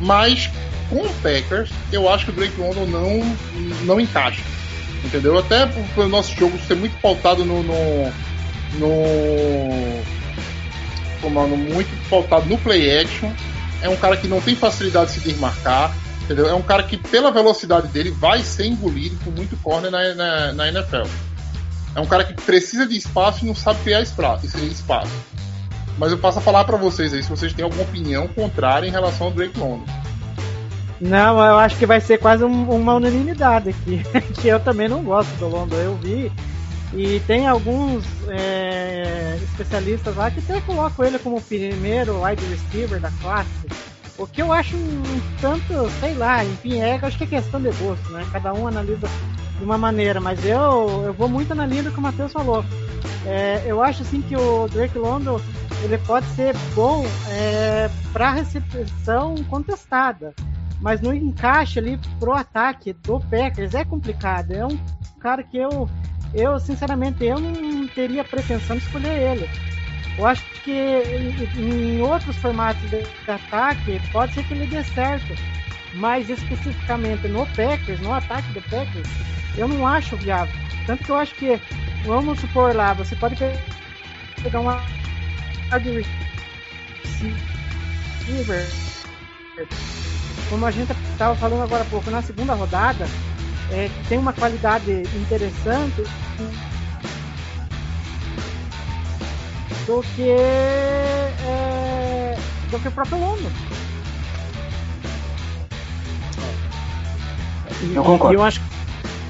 [0.00, 0.50] Mas
[0.88, 3.36] com o Packers, eu acho que o Drake London não,
[3.84, 4.42] não encaixa.
[5.04, 5.38] Entendeu?
[5.38, 7.62] Até pelo nosso jogo ser muito pautado no.
[7.62, 8.12] no,
[8.78, 10.14] no
[11.20, 13.30] como é, muito pautado no play action.
[13.82, 15.94] É um cara que não tem facilidade de se desmarcar.
[16.22, 16.48] Entendeu?
[16.48, 20.52] É um cara que, pela velocidade dele, vai ser engolido por muito corner na, na,
[20.54, 21.06] na NFL.
[21.94, 24.14] É um cara que precisa de espaço e não sabe criar esse
[24.66, 25.12] espaço.
[25.98, 28.90] Mas eu passo a falar para vocês aí se vocês têm alguma opinião contrária em
[28.90, 29.84] relação ao Drake London.
[31.06, 34.02] Não, eu acho que vai ser quase um- uma unanimidade aqui.
[34.40, 35.76] que eu também não gosto do London.
[35.76, 36.32] Eu vi.
[36.94, 43.00] E tem alguns é, especialistas lá que até colocam ele como o primeiro wide receiver
[43.00, 43.48] da classe.
[44.16, 45.02] O que eu acho um
[45.40, 48.24] tanto, sei lá, enfim, é, acho que é questão de gosto, né?
[48.32, 49.08] Cada um analisa
[49.58, 52.64] de uma maneira, mas eu, eu vou muito na linha do que o Matheus falou.
[53.26, 55.40] É, eu acho assim que o Drake London
[55.82, 60.32] ele pode ser bom é, para recepção contestada,
[60.84, 64.50] mas no encaixe ali pro ataque do Packers é complicado.
[64.50, 64.78] É um
[65.18, 65.88] cara que eu,
[66.34, 69.48] eu sinceramente, eu não teria pretensão de escolher ele.
[70.18, 70.70] Eu acho que
[71.56, 75.34] em, outros formatos de, ataque pode ser que ele dê certo,
[75.94, 79.08] mas especificamente no Packers, no ataque do Packers,
[79.56, 80.54] eu não acho viável.
[80.86, 81.58] Tanto que eu acho que,
[82.04, 83.58] vamos supor lá, você pode pe-
[84.42, 84.84] pegar uma
[88.26, 88.68] receiver,
[90.48, 93.06] como a gente estava falando agora há pouco, na segunda rodada,
[93.70, 96.02] é, que tem uma qualidade interessante
[99.86, 101.34] do que é,
[102.70, 103.50] do que o próprio London.
[107.94, 108.34] Eu concordo.
[108.34, 108.60] E eu acho,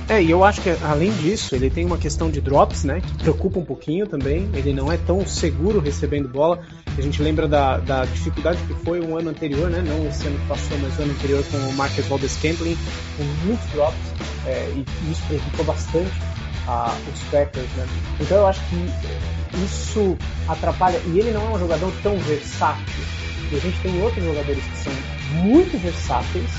[0.06, 3.00] É, e eu acho que além disso, ele tem uma questão de drops, né?
[3.00, 4.50] Que preocupa um pouquinho também.
[4.52, 6.60] Ele não é tão seguro recebendo bola.
[6.96, 9.82] A gente lembra da, da dificuldade que foi o ano anterior, né?
[9.82, 12.76] Não esse ano que passou, mas o ano anterior com o Marcus Valdes Scantling,
[13.16, 13.96] com muitos drops.
[14.46, 16.12] é, e isso prejudicou bastante
[16.68, 17.86] a, os Packers, né?
[18.20, 21.00] Então eu acho que isso atrapalha.
[21.06, 23.04] E ele não é um jogador tão versátil.
[23.50, 24.92] E a gente tem outros jogadores que são
[25.42, 26.50] muito versáteis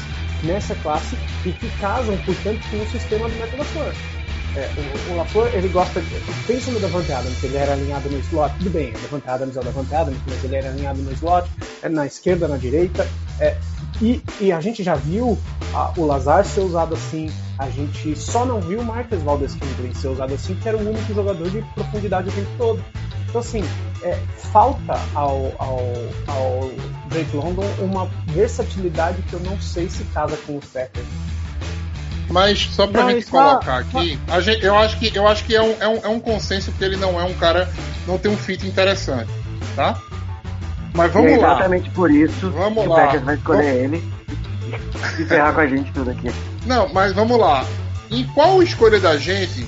[0.43, 3.93] nessa classe e que casam, portanto, com o sistema do Matt LaFleur.
[4.55, 4.69] É,
[5.11, 6.15] o, o ele gosta de...
[6.47, 9.59] Pensa no Davante Adams, ele era alinhado no slot, tudo bem, o Davante Adams é
[9.59, 11.49] o Davante Adams, mas ele era alinhado no slot,
[11.83, 13.05] é na esquerda, na direita,
[13.39, 13.57] é,
[14.01, 15.37] e, e a gente já viu
[15.73, 17.29] a- o Lazar ser usado assim,
[17.59, 20.89] a gente só não viu o Marcus Valdes Scantling ser usado assim, porque era o
[20.89, 22.83] único jogador de profundidade o tempo todo.
[23.35, 23.65] Então, assim,
[24.01, 24.17] é,
[24.53, 25.81] falta ao, ao,
[26.27, 26.71] ao
[27.09, 31.05] Drake London uma versatilidade que eu não sei se casa com os Packers.
[32.29, 35.43] Mas só pra Não, gente só- colocar aqui, a gente- eu acho que, eu acho
[35.43, 37.69] que é, um, é, um, é um consenso que ele não é um cara,
[38.07, 39.29] não tem um fit interessante,
[39.75, 39.99] tá?
[40.93, 41.55] Mas vamos é lá.
[41.55, 42.95] exatamente por isso Vamos que lá.
[42.95, 44.03] o Packers vai escolher ele
[45.19, 46.31] e ferrar com a gente tudo aqui.
[46.65, 47.65] Não, mas vamos lá.
[48.09, 49.67] Em qual escolha da gente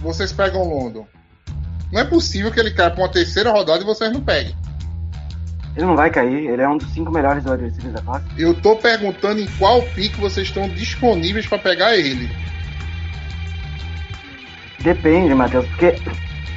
[0.00, 1.04] vocês pegam o London?
[1.94, 4.52] Não é possível que ele caia pra uma terceira rodada e vocês não peguem.
[5.76, 8.24] Ele não vai cair, ele é um dos cinco melhores wide receivers da classe.
[8.36, 12.28] Eu tô perguntando em qual pique vocês estão disponíveis pra pegar ele.
[14.80, 15.94] Depende, Matheus, porque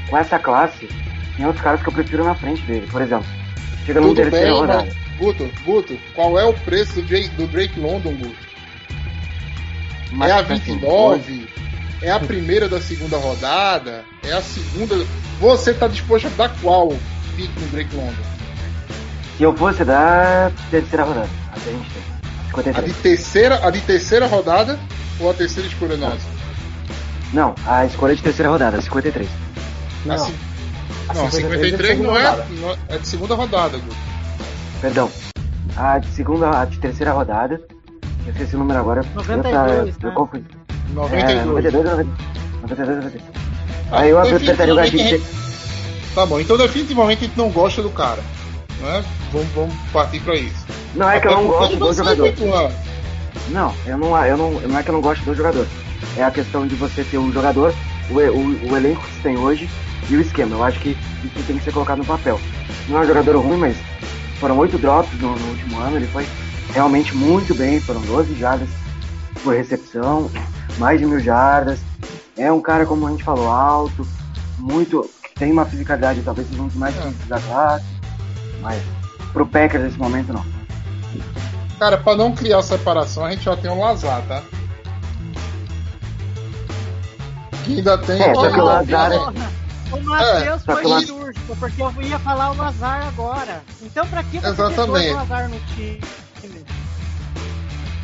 [0.09, 0.89] com essa classe
[1.35, 2.87] tem outros caras que eu prefiro na frente dele.
[2.87, 3.27] Por exemplo,
[3.85, 4.85] chega numa Tudo terceira bem, rodada.
[4.85, 5.17] mas.
[5.19, 8.47] Guto, Guto, qual é o preço do Drake, do Drake London, Guto?
[10.11, 11.47] Mas, é a assim, 29?
[12.01, 14.03] É a primeira da segunda rodada?
[14.23, 14.95] É a segunda.
[15.39, 16.89] Você tá disposto a dar qual
[17.35, 18.13] pique no Drake London?
[19.37, 22.03] Se eu fosse dar terceira rodada, até a gente tem.
[22.57, 22.95] A de 53.
[22.97, 24.79] terceira, a de terceira rodada
[25.19, 26.25] ou a terceira escolha nossa?
[27.33, 29.27] Não, a escolha de terceira rodada, 53.
[30.05, 30.33] Não, A ci-
[31.09, 33.95] a não, 53 é 53 não é, não é- é de segunda rodada, Guto.
[34.81, 35.11] Perdão.
[35.75, 37.61] A de segunda, a de terceira rodada.
[38.25, 39.03] Eu esqueci o número agora.
[39.13, 39.53] 92,
[39.87, 40.15] eu, tá, eu né?
[40.15, 40.45] confundi.
[40.93, 41.37] 92.
[41.37, 42.23] É, 92 ou 90?
[42.61, 43.23] 92 ou 93.
[43.91, 45.23] Aí eu apertaria o gatilho.
[46.13, 48.21] Tá bom, então definitivamente a gente não gosta do cara.
[48.81, 49.03] Né?
[49.31, 50.65] Vamos, vamos partir pra isso.
[50.95, 52.33] Não é que eu Até não gosto do jogador.
[53.49, 55.67] Não, eu não, eu não, não é que eu não gosto do jogador.
[56.17, 57.73] É a questão de você ter um jogador,
[58.09, 59.69] o, o, o elenco que você tem hoje
[60.09, 60.55] e o esquema.
[60.55, 62.39] Eu acho que isso tem que ser colocado no papel.
[62.89, 63.77] Não é um jogador ruim, mas
[64.39, 65.97] foram oito drops no, no último ano.
[65.97, 66.25] Ele foi
[66.73, 67.79] realmente muito bem.
[67.79, 68.69] Foram 12 jardas
[69.43, 70.29] por recepção,
[70.77, 71.79] mais de mil jardas.
[72.37, 74.07] É um cara, como a gente falou, alto,
[74.57, 75.09] muito.
[75.37, 77.85] tem uma fisicalidade, talvez seja um dos mais difíceis da classe.
[78.61, 78.81] Mas
[79.33, 80.45] pro Packers nesse momento não.
[81.79, 84.41] Cara, pra não criar separação, a gente já tem um Lazar, tá?
[87.63, 88.21] Que ainda tem.
[88.21, 89.17] É, só que o Lazar é-
[89.91, 93.61] O Matheus só foi o cirúrgico, porque eu ia falar o Lazar agora.
[93.81, 95.11] Então pra que você Exatamente.
[95.11, 96.01] o Lazar no time?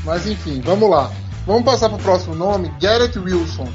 [0.05, 1.11] Mas enfim, vamos lá.
[1.45, 3.67] Vamos passar pro próximo nome, Garrett Wilson.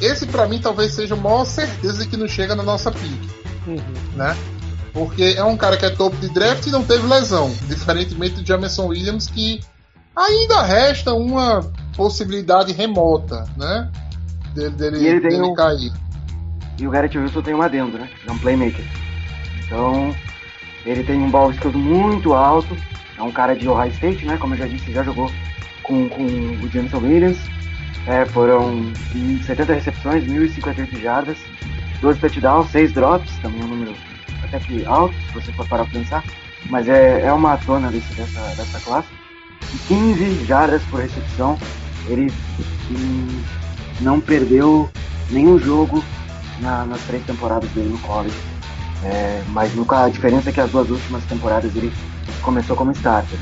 [0.00, 3.28] Esse pra mim talvez seja a maior certeza de que não chega na nossa pique,
[3.66, 3.80] Uhum.
[4.14, 4.36] né?
[4.92, 8.46] Porque é um cara que é topo de draft e não teve lesão, diferentemente do
[8.46, 9.60] Jameson Williams que
[10.14, 11.60] ainda resta uma
[11.96, 13.90] possibilidade remota, né?
[14.54, 15.92] Dele, dele, E ele tem dele um- cair.
[16.78, 18.08] E o Garrett Wilson tem um adendo, né?
[18.26, 18.84] É um playmaker.
[19.64, 20.14] Então,
[20.84, 22.76] ele tem um ball muito alto.
[23.18, 24.36] É um cara de Ohio State, né?
[24.36, 25.30] Como eu já disse, já jogou
[25.86, 27.38] com, com o Jameson Williams.
[28.06, 28.92] É, foram
[29.44, 31.38] 70 recepções, 1.058 jardas,
[32.00, 33.94] 12 touchdowns, 6 drops, também um número
[34.44, 36.24] até que alto, se você for parar pra pensar.
[36.70, 39.08] Mas é, é uma tona desse, dessa, dessa classe.
[39.74, 41.58] E 15 jardas por recepção.
[42.08, 42.32] Ele
[42.90, 43.42] hum,
[44.00, 44.88] não perdeu
[45.30, 46.04] nenhum jogo
[46.60, 48.36] na- nas três temporadas dele no college.
[49.02, 51.92] É, mas no, ca- a diferença é que as duas últimas temporadas ele
[52.42, 53.38] começou como starter.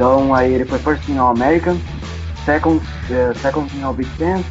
[0.00, 1.76] Então aí ele foi first team All American,
[2.46, 2.80] second,
[3.10, 4.42] eh, second team All Big Ten,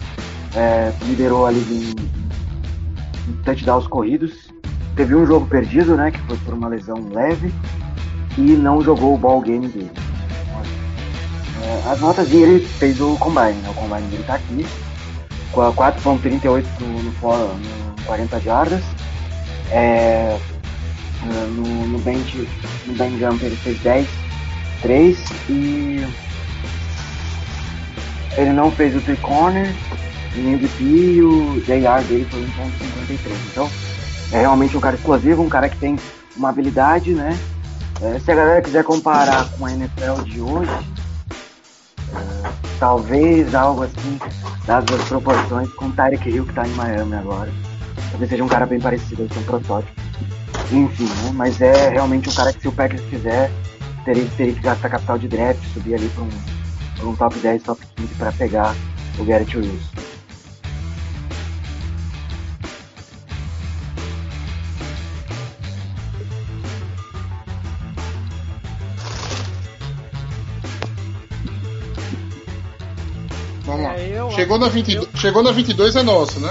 [0.53, 4.53] eh, liderou ali em, em touchdowns corridos.
[4.95, 7.51] Teve um jogo perdido, né, que foi por uma lesão leve,
[8.37, 9.89] e não jogou o ball game dele.
[11.63, 14.63] Eh, as notas dele ele fez o combine, né, o combine dele tá aqui,
[15.51, 18.83] com a 4.38 no, no, no 40 jardas.
[19.71, 20.37] É,
[21.55, 22.47] no, no bench,
[22.85, 24.28] no bench jump ele fez 10,
[24.81, 25.17] 3
[25.49, 26.05] e
[28.37, 29.73] ele não fez o three corner,
[30.35, 33.19] nem o DP e o JR dele foi 1.53.
[33.51, 33.69] Então
[34.31, 35.97] é realmente um cara explosivo, um cara que tem
[36.37, 37.37] uma habilidade, né?
[38.01, 40.71] Eh, se a galera quiser comparar com a NFL de hoje,
[42.11, 42.49] É,
[42.79, 44.19] talvez algo assim,
[44.65, 47.51] dadas as proporções, com o Tyreek Hill que tá em Miami agora.
[48.09, 49.93] Talvez seja um cara bem parecido, um protótipo.
[50.71, 51.31] Enfim, né?
[51.33, 53.51] Mas é realmente um cara que se o Packers quiser,
[54.03, 56.29] teria, teria que gastar capital de draft, subir ali para um,
[56.95, 58.75] pra um top 10, top 15 para pegar
[59.19, 59.99] o Garrett Wilson.
[73.65, 73.93] Vamos lá.
[73.95, 76.49] É, Chegou na, que 20, eu- chegou na 22 é nosso, né?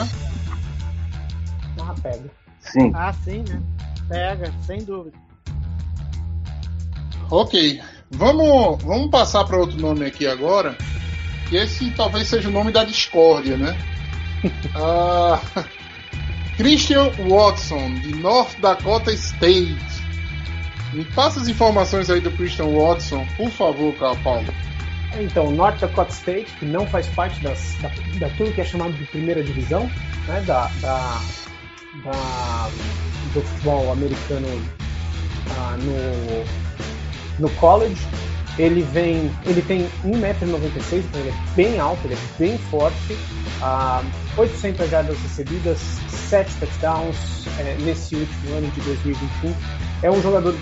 [1.80, 2.30] Ah, pega.
[2.60, 2.92] Sim.
[2.94, 3.60] Ah, sim, né?
[4.08, 5.16] Pega, sem dúvida.
[7.30, 7.80] Ok.
[8.10, 10.76] Vamos, vamos passar para outro nome aqui agora.
[11.48, 13.76] Que esse talvez seja o nome da discórdia, né?
[14.74, 15.40] Ah,
[16.56, 19.76] Christian Watson, de North Dakota State.
[20.92, 24.46] Me passa as informações aí do Christian Watson, por favor, Carl Paulo.
[25.20, 29.04] Então, North Dakota State, que não faz parte das, da, daquilo que é chamado de
[29.06, 29.90] primeira divisão,
[30.28, 31.20] né, da, da,
[32.04, 32.70] da-
[33.34, 34.46] do futebol americano
[35.58, 36.44] ah, no,
[37.38, 38.06] no college.
[38.58, 43.16] Ele vem, ele tem 1,96m, então ele é bem alto, ele é bem forte.
[43.62, 44.02] Ah,
[44.36, 45.78] 800 jardas recebidas,
[46.28, 49.54] 7 touchdowns eh, nesse último ano de 2021.
[50.02, 50.54] É um jogador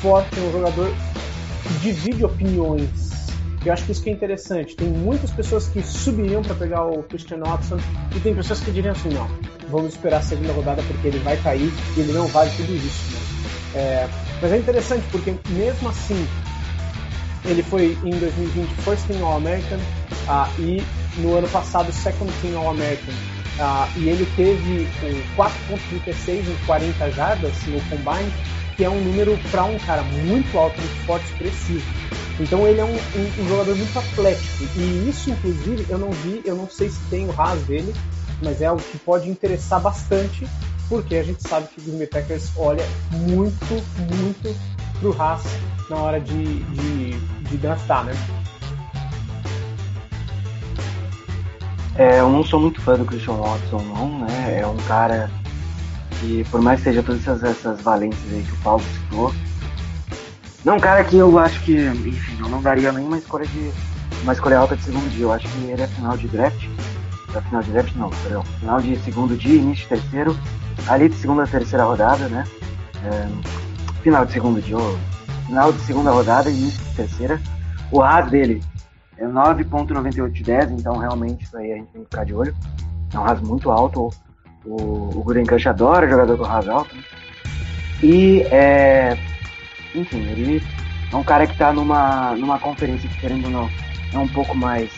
[0.00, 0.90] forte, é um jogador
[1.62, 3.14] que divide opiniões.
[3.64, 4.76] Eu acho que isso que é interessante.
[4.76, 7.78] Tem muitas pessoas que subiriam para pegar o Christian Watson
[8.14, 9.26] e tem pessoas que diriam assim, não,
[9.70, 13.12] vamos esperar a segunda rodada porque ele vai cair e ele não vale tudo isso.
[13.12, 13.20] né?
[13.74, 14.08] É,
[14.40, 16.26] mas é interessante porque mesmo assim
[17.44, 19.78] ele foi em 2020 First Team All-American
[20.28, 20.82] ah, e
[21.18, 23.14] no ano passado Second Team All-American.
[23.58, 28.32] Ah, e ele teve um 4.36 em 40 jardas no combine,
[28.76, 31.84] que é um número para um cara muito alto, muito forte, preciso.
[32.40, 36.42] Então ele é um, um- um jogador muito atlético e isso inclusive eu não vi,
[36.44, 37.94] eu não sei se tem o RAS dele,
[38.42, 40.48] mas é algo que pode interessar bastante
[40.88, 44.56] porque a gente sabe que o Green Bay Packers olha muito, muito
[45.00, 45.42] pro Haas
[45.90, 47.10] na hora de, de,
[47.48, 48.12] de draftar, né?
[51.96, 54.60] É, eu não sou muito fã do Christian Watson, não, né?
[54.60, 55.30] É um cara
[56.18, 59.32] que, por mais que seja todas essas, essas valências aí que o Paulo citou,
[60.64, 63.70] não é um cara que eu acho que, enfim, eu não daria nenhuma escolha de.
[64.22, 65.24] uma escolha alta de segundo dia.
[65.24, 66.66] Eu acho que ele é final de draft.
[67.34, 68.44] É final de draft não, perdão.
[68.60, 70.38] Final de segundo dia, início de terceiro.
[70.88, 72.44] Ali de segunda a terceira rodada, né?
[73.04, 73.28] É,
[74.02, 74.76] final de segundo dia,
[75.46, 77.40] final de segunda rodada, início de terceira.
[77.90, 78.62] O RAS dele
[79.18, 82.54] é 9.98 de 10, então realmente isso aí a gente tem que ficar de olho.
[83.12, 84.10] É um RAS muito alto.
[84.64, 86.94] O, o Gurenkanch adora jogador com RAS alto.
[86.94, 87.02] Né?
[88.02, 89.16] E, é,
[89.94, 90.62] enfim, ele
[91.12, 93.70] é um cara que tá numa, numa conferência que, querendo ou não,
[94.12, 94.90] é um pouco mais.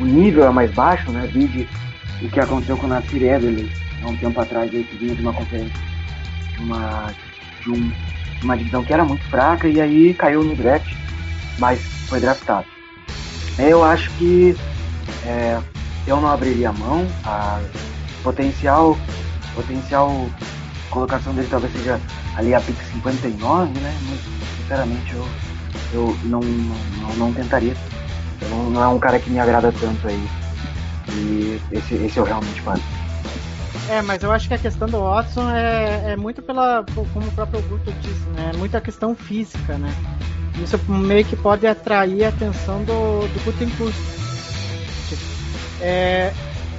[0.00, 1.28] O nível é mais baixo, né?
[1.32, 1.68] Vide
[2.22, 3.70] o que aconteceu com o Nasir Eberle
[4.02, 5.78] há um tempo atrás, aí, que vinha de uma conferência,
[6.56, 7.14] de uma,
[7.62, 7.92] de um,
[8.42, 10.92] uma divisão que era muito fraca, e aí caiu no draft,
[11.58, 12.66] mas foi draftado.
[13.58, 14.56] Eu acho que
[15.24, 15.60] é,
[16.06, 17.06] eu não abriria a mão.
[17.24, 17.60] A
[18.22, 18.98] potencial,
[19.54, 20.28] potencial
[20.90, 22.00] colocação dele talvez seja
[22.36, 23.94] ali a pick 59, né?
[24.08, 24.20] Mas
[24.58, 25.26] sinceramente eu,
[25.92, 27.74] eu não, não, não tentaria.
[28.42, 30.28] Não, não é um cara que me agrada tanto aí.
[31.10, 32.82] E esse, esse eu realmente faço.
[33.90, 37.32] É, mas eu acho que a questão do Watson é, é muito pela, como o
[37.32, 38.50] próprio Augusto disse, né?
[38.54, 39.92] É muito a questão física, né?
[40.62, 43.98] Isso meio que pode atrair a atenção do, do Gutenkust.
[45.80, 46.32] É,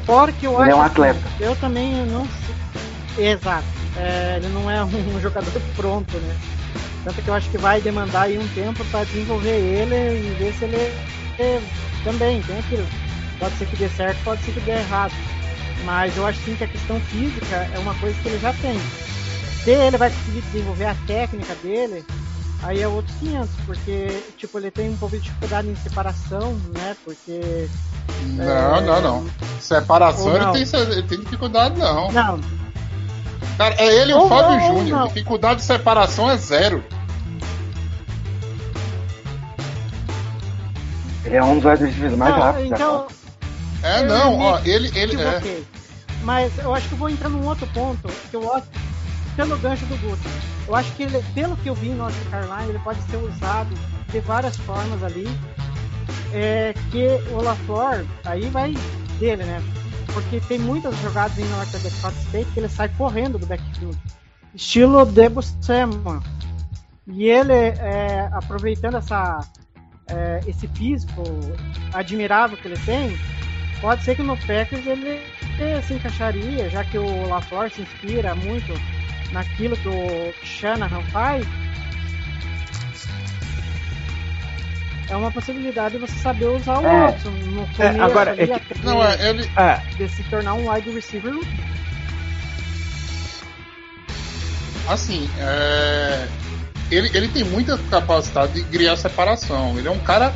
[0.06, 1.32] fora que eu Ele acho é um assim, atleta.
[1.40, 3.28] eu também não sei.
[3.32, 3.68] Exato.
[3.98, 6.36] É, ele não é um, jogador pronto, né?
[7.04, 10.54] Tanto que eu acho que vai demandar aí um tempo para desenvolver ele e ver
[10.54, 10.92] se ele
[11.40, 11.62] é,
[12.04, 12.86] também tem aquilo.
[13.40, 15.14] Pode ser que dê certo, pode ser que dê errado.
[15.84, 18.80] Mas eu acho sim que a questão física é uma coisa que ele já tem.
[19.64, 22.06] Se ele vai conseguir desenvolver a técnica dele,
[22.64, 26.96] aí é outros 500, porque tipo, ele tem um pouco de dificuldade em separação, né?
[27.04, 27.68] Porque.
[28.28, 29.30] Não, É, não, não.
[29.60, 30.54] Separação ou ele não.
[30.54, 32.12] tem, ele tem dificuldade, não.
[32.12, 32.40] Não,
[33.58, 35.00] Cara, é ele e o Fábio não, Júnior.
[35.00, 35.08] não.
[35.08, 36.84] Dificuldade de separação é zero.
[41.26, 42.72] Ele é um dos wide receivers mais não, rápidos.
[42.72, 43.08] então.
[43.84, 45.64] É, Eu não, ó, ele, ele é.
[46.24, 48.68] Mas eu acho que eu vou entrar num outro ponto, que eu acho,
[49.36, 50.28] pelo gancho do Guto.
[50.68, 53.70] Eu acho que ele, pelo que eu vi em North Carolina, ele pode ser usado
[54.10, 55.28] de várias formas ali.
[56.34, 58.74] É, que o LaFleur, aí vai
[59.20, 59.62] dele, né?
[60.14, 63.98] Porque tem muitas jogadas em North Dakota State que ele sai correndo do backfield.
[64.54, 66.22] Estilo Debo Samuel.
[67.08, 69.40] E ele, é, aproveitando essa,
[70.08, 71.24] é, esse físico
[71.94, 73.16] admirável que ele tem,
[73.82, 75.20] pode ser que no Packers ele
[75.84, 78.74] se encaixaria, já que o LaFleur se inspira muito
[79.32, 81.46] naquilo que o Shanahan faz.
[85.08, 87.12] É uma possibilidade você saber usar o É.
[87.12, 89.50] Watson no É, começo agora, ali, é que- até Não, é, ele.
[89.56, 91.34] É, de se tornar um wide receiver
[94.88, 96.28] Assim, é,
[96.92, 99.78] ele, ele tem muita capacidade de criar separação.
[99.78, 100.34] Ele é um cara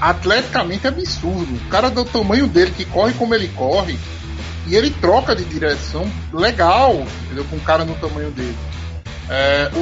[0.00, 1.54] atleticamente absurdo.
[1.54, 3.98] O cara do tamanho dele, que corre como ele corre,
[4.66, 7.44] e ele troca de direção legal, entendeu?
[7.48, 8.56] Com um cara no tamanho dele.
[9.28, 9.78] É, o,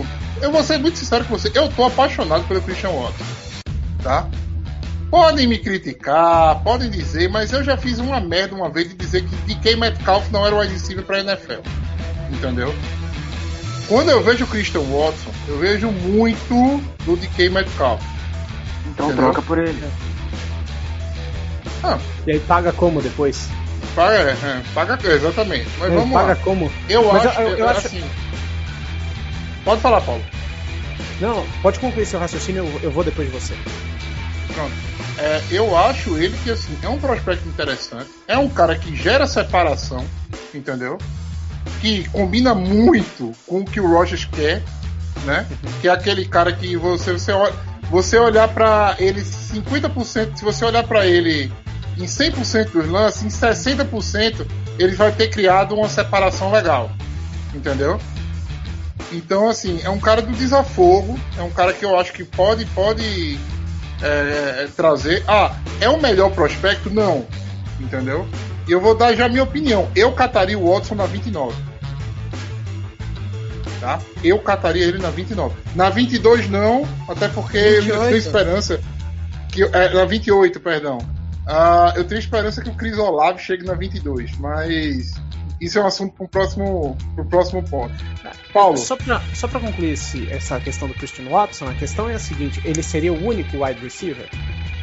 [0.00, 0.06] o-
[0.40, 3.24] eu vou ser muito sincero com você, eu tô apaixonado pelo Christian Watson,
[4.02, 4.26] tá?
[5.10, 9.24] Podem me criticar, podem dizer, mas eu já fiz uma merda uma vez de dizer
[9.24, 11.60] que DK Metcalf não era o receiver pra NFL,
[12.32, 12.72] entendeu?
[13.90, 16.54] Quando eu vejo o Christian Watson, eu vejo muito
[17.04, 18.00] do DK Metcalf.
[18.86, 19.24] Então Entendeu?
[19.32, 19.82] troca por ele.
[21.82, 23.48] Ah, e aí paga como depois?
[23.96, 25.66] paga, é, paga exatamente.
[25.76, 26.36] Mas É, vamos paga lá.
[26.36, 26.70] como?
[26.88, 28.04] Eu Mas acho, eu- eu- eu é, acho- assim.
[29.64, 30.24] Pode falar, Paulo.
[31.20, 33.54] Não, pode concluir seu raciocínio, eu, eu vou depois de você.
[34.54, 34.72] Pronto.
[35.18, 38.08] É, eu acho ele que assim, é um prospecto interessante.
[38.28, 40.06] É um cara que gera separação,
[40.54, 40.96] entendeu?
[41.80, 44.62] Que combina muito com o que o Rogers quer,
[45.24, 45.46] né?
[45.80, 47.32] Que é aquele cara que você você,
[47.90, 51.52] você olhar pra ele 50%, se você olhar pra ele
[51.96, 54.46] em 100% dos lances, em 60%
[54.78, 56.90] ele vai ter criado uma separação legal.
[57.54, 58.00] Entendeu?
[59.12, 62.64] Então, assim, é um cara do desafogo, é um cara que eu acho que pode,
[62.66, 63.38] pode
[64.00, 65.24] é, trazer.
[65.26, 66.90] Ah, é o melhor prospecto?
[66.90, 67.26] Não.
[67.80, 68.26] Entendeu?
[68.70, 69.90] E eu vou dar já a minha opinião.
[69.96, 71.52] Eu cataria o Watson na 29.
[73.80, 73.98] Tá?
[74.22, 75.56] Eu cataria ele na 29.
[75.74, 78.02] Na 22 não, até porque eu 28.
[78.04, 78.80] tenho esperança
[79.50, 80.98] que é, na 28, perdão.
[81.48, 85.14] Ah, eu tenho esperança que o Chris Olave chegue na 22, mas
[85.60, 87.92] isso é um assunto para o próximo, pro próximo ponto.
[88.52, 92.14] Paulo, Só pra, só pra concluir esse- essa questão do Christian Watson, a questão é
[92.14, 94.28] a seguinte: ele seria o único wide receiver?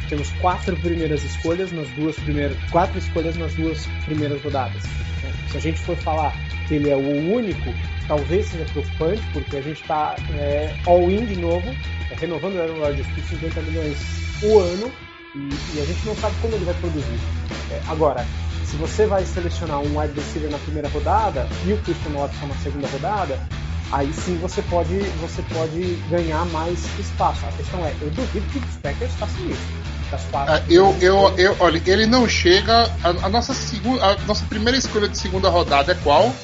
[0.08, 2.56] Temos quatro primeiras escolhas nas duas primeiras.
[2.70, 4.82] Quatro escolhas nas duas primeiras rodadas.
[5.22, 5.32] né?
[5.50, 6.32] Se a gente for falar
[6.66, 7.74] que ele é o único,
[8.06, 10.16] talvez seja preocupante, porque a gente está
[10.86, 11.68] all-in de novo,
[12.10, 13.96] é, renovando o Aaron Rodgers por 50 milhões
[14.42, 14.90] o ano,
[15.34, 17.18] e, e a gente não sabe como ele vai produzir.
[17.70, 18.24] É, agora,
[18.64, 22.54] se você vai selecionar um wide receiver na primeira rodada e o Christian Watson na
[22.56, 23.38] segunda rodada,
[23.92, 27.44] aí sim você pode, você pode ganhar mais espaço.
[27.46, 29.97] A questão é, eu duvido que os Packers façam isso.
[30.10, 32.90] Das quatro Ah, eu, eu, eu, olha, ele não chega.
[33.04, 36.34] A, a nossa segunda, a nossa primeira escolha de segunda rodada é qual?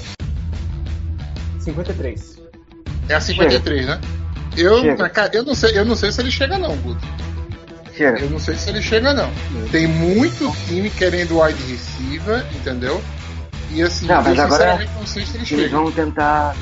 [1.60, 2.42] 53.
[3.08, 4.00] É a 53, né?
[4.56, 5.08] Eu, Chega.
[5.08, 7.04] cara, eu não sei, eu não sei se ele chega não, Guto.
[7.96, 8.20] Chega.
[8.20, 9.30] Eu não sei se ele chega não.
[9.70, 13.02] Tem muito time querendo wide receiver, entendeu?
[13.70, 15.76] E assim, Não, mas agora sinceramente não sei se ele Eles chega.
[15.76, 16.56] vão tentar.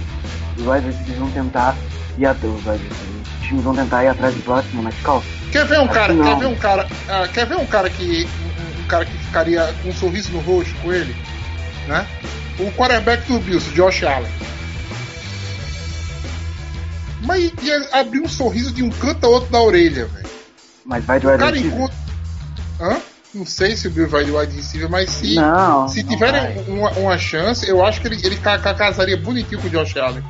[0.56, 2.44] Receivers vão tentar atrás.
[2.44, 3.21] Os wide receivers.
[3.52, 5.24] Times vão tentar ir atrás do próximo Metcalf.
[5.50, 7.90] Quer ver um Acho cara, que quer ver um cara, ah, quer ver um cara
[7.90, 11.14] que um, um cara que ficaria com um sorriso no rosto com ele,
[11.86, 12.06] né?
[12.58, 14.30] O quarterback do Bills, Josh Allen.
[17.22, 20.26] Mas ia abrir um sorriso de um canto a outro da orelha, velho.
[20.84, 21.72] Mas vai de wide receiver.
[21.74, 21.96] encontra.
[22.80, 22.96] Hã?
[23.34, 25.88] Não sei se o Bill vai de wide receiver, mas se, Não.
[25.88, 26.64] se não tiverem vai.
[26.68, 29.96] uma, uma chance, eu acho que ele, ele ca- ca- casaria bonitinho com o Josh
[29.96, 30.22] Allen.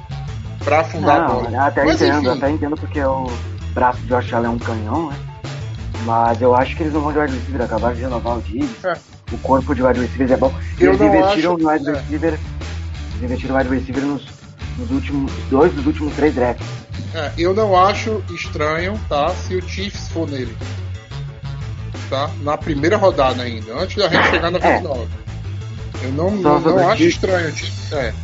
[0.64, 1.66] Pra afundar a Não, bola.
[1.66, 2.38] até Mas, entendo, enfim.
[2.38, 3.26] até entendo porque o
[3.74, 5.16] braço de Josh Allen é um canhão, né?
[6.04, 8.86] Mas eu acho que eles não vão de wide receiver, acabaram de renovar o Diggs.
[8.86, 8.94] É.
[9.32, 10.52] O corpo de wide receivers é bom.
[10.78, 11.92] Eu eles investiram acho- no wide é.
[11.92, 12.32] receiver.
[12.32, 14.26] Eles investiram no wide receiver nos,
[14.78, 15.32] nos últimos.
[15.50, 16.66] dois dos últimos três drafts.
[17.14, 19.30] É, eu não acho estranho, tá?
[19.30, 20.56] Se o Chiefs for nele.
[22.10, 22.30] Tá?
[22.42, 24.74] Na primeira rodada ainda, antes da gente chegar na É.
[24.78, 25.06] 29.
[26.02, 27.14] Eu não, Só não, não acho Chiefs.
[27.14, 27.54] estranho.
[27.92, 28.14] É.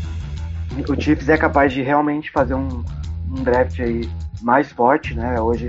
[0.89, 2.85] o Chiefs é capaz de realmente fazer um,
[3.31, 4.09] um draft aí
[4.41, 5.41] mais forte, né?
[5.41, 5.69] Hoje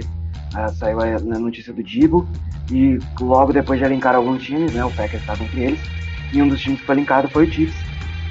[0.53, 2.27] ah, saiu a notícia do Dibo
[2.71, 4.83] e logo depois de linkar alguns times, né?
[4.83, 5.79] O Packers estava entre eles
[6.31, 7.75] e um dos times que foi linkado foi o Chiefs.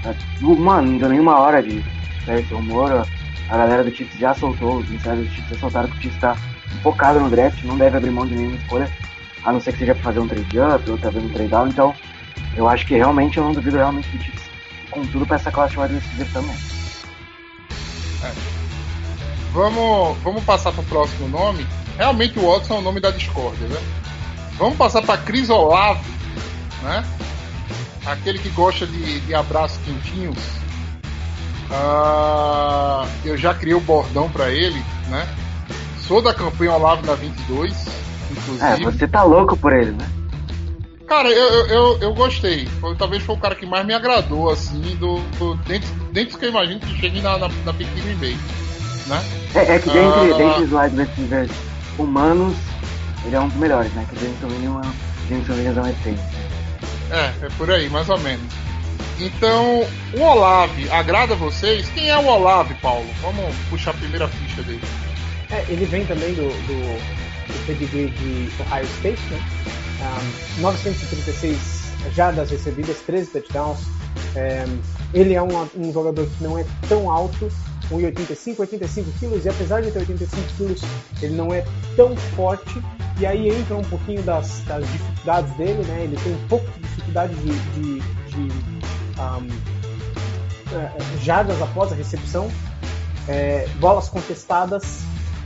[0.05, 1.85] Ah, Mano, não deu nenhuma hora de
[2.25, 3.07] sair esse rumor.
[3.49, 6.17] A galera do Chiefs já soltou, os insiders do Chiefs já soltaram que o Chiefs
[6.17, 6.37] está
[6.83, 8.91] focado no draft, não deve abrir mão de nenhuma escolha,
[9.45, 11.69] a não ser que seja para fazer um trade up ou talvez um trade down.
[11.69, 11.95] Então,
[12.57, 14.48] eu acho que realmente eu não duvido realmente que o Chiefs
[14.99, 16.57] com tudo para essa classe de wide receiver também.
[19.53, 21.67] Vamos, vamos passar para o próximo nome.
[21.97, 23.81] Realmente o Watson é o nome da discórdia, né?
[24.57, 26.05] Vamos passar para Cris Olave,
[26.83, 27.05] né?
[28.05, 30.39] Aquele que gosta de, de abraços quentinhos.
[31.71, 35.29] Ah, eu já criei o bordão para ele, né?
[36.01, 37.87] Sou da campanha Olavo na 22.
[38.31, 38.65] inclusive.
[38.65, 40.09] É, você tá louco por ele, né?
[41.09, 42.67] Cara, eu, eu, eu, gostei.
[42.81, 46.39] Foi, talvez foi o cara que mais me agradou, assim, do, do dentro, dentro do
[46.39, 48.37] que eu imagino que chegue na, na, na Big Green Bay.
[49.07, 49.25] Né?
[49.55, 50.37] É, é que dentre, Ah.
[50.37, 51.51] dentre os wide receivers
[51.99, 52.55] humanos,
[53.25, 54.07] ele é um dos melhores, né?
[54.09, 54.95] Que o Jameson Williams,
[55.31, 56.23] Jameson Williams é um excelente.
[57.11, 58.53] É, é por aí, mais ou menos.
[59.19, 61.89] Então, o Olave agrada vocês?
[61.89, 63.09] Quem é o Olave, Paulo?
[63.23, 64.83] Vamos puxar a primeira ficha dele.
[65.51, 66.99] É, ele vem também do, do,
[67.49, 69.41] do pedigree de Ohio State, né?
[70.01, 71.59] Um, 936
[72.15, 73.81] jardas recebidas, 13 touchdowns.
[74.35, 74.65] É,
[75.13, 77.51] ele é um, um jogador que não é tão alto,
[77.91, 80.83] 1,85, 85 quilos, e apesar de ter 85 quilos,
[81.23, 81.65] ele não é
[81.97, 82.83] tão forte.
[83.19, 86.05] E aí entra um pouquinho das, das dificuldades dele, né?
[86.05, 88.53] Ele tem um pouco de dificuldade de, de, de
[89.19, 89.49] um,
[90.77, 92.49] é, jardas após a recepção,
[93.27, 95.01] é, bolas contestadas,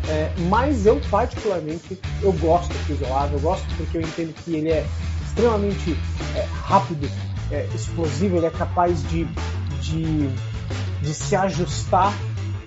[0.09, 4.55] é, mas eu particularmente eu gosto do Chris Olave, eu gosto porque eu entendo que
[4.57, 4.85] ele é
[5.25, 5.97] extremamente
[6.35, 7.09] é, rápido,
[7.51, 9.25] é, explosivo, ele é capaz de,
[9.81, 10.29] de,
[11.01, 12.13] de se ajustar.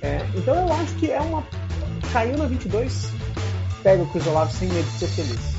[0.02, 1.44] é, então eu acho que é uma.
[2.14, 3.12] Caiu na 22,
[3.84, 5.56] pega o Chris Olave sem medo de ser feliz.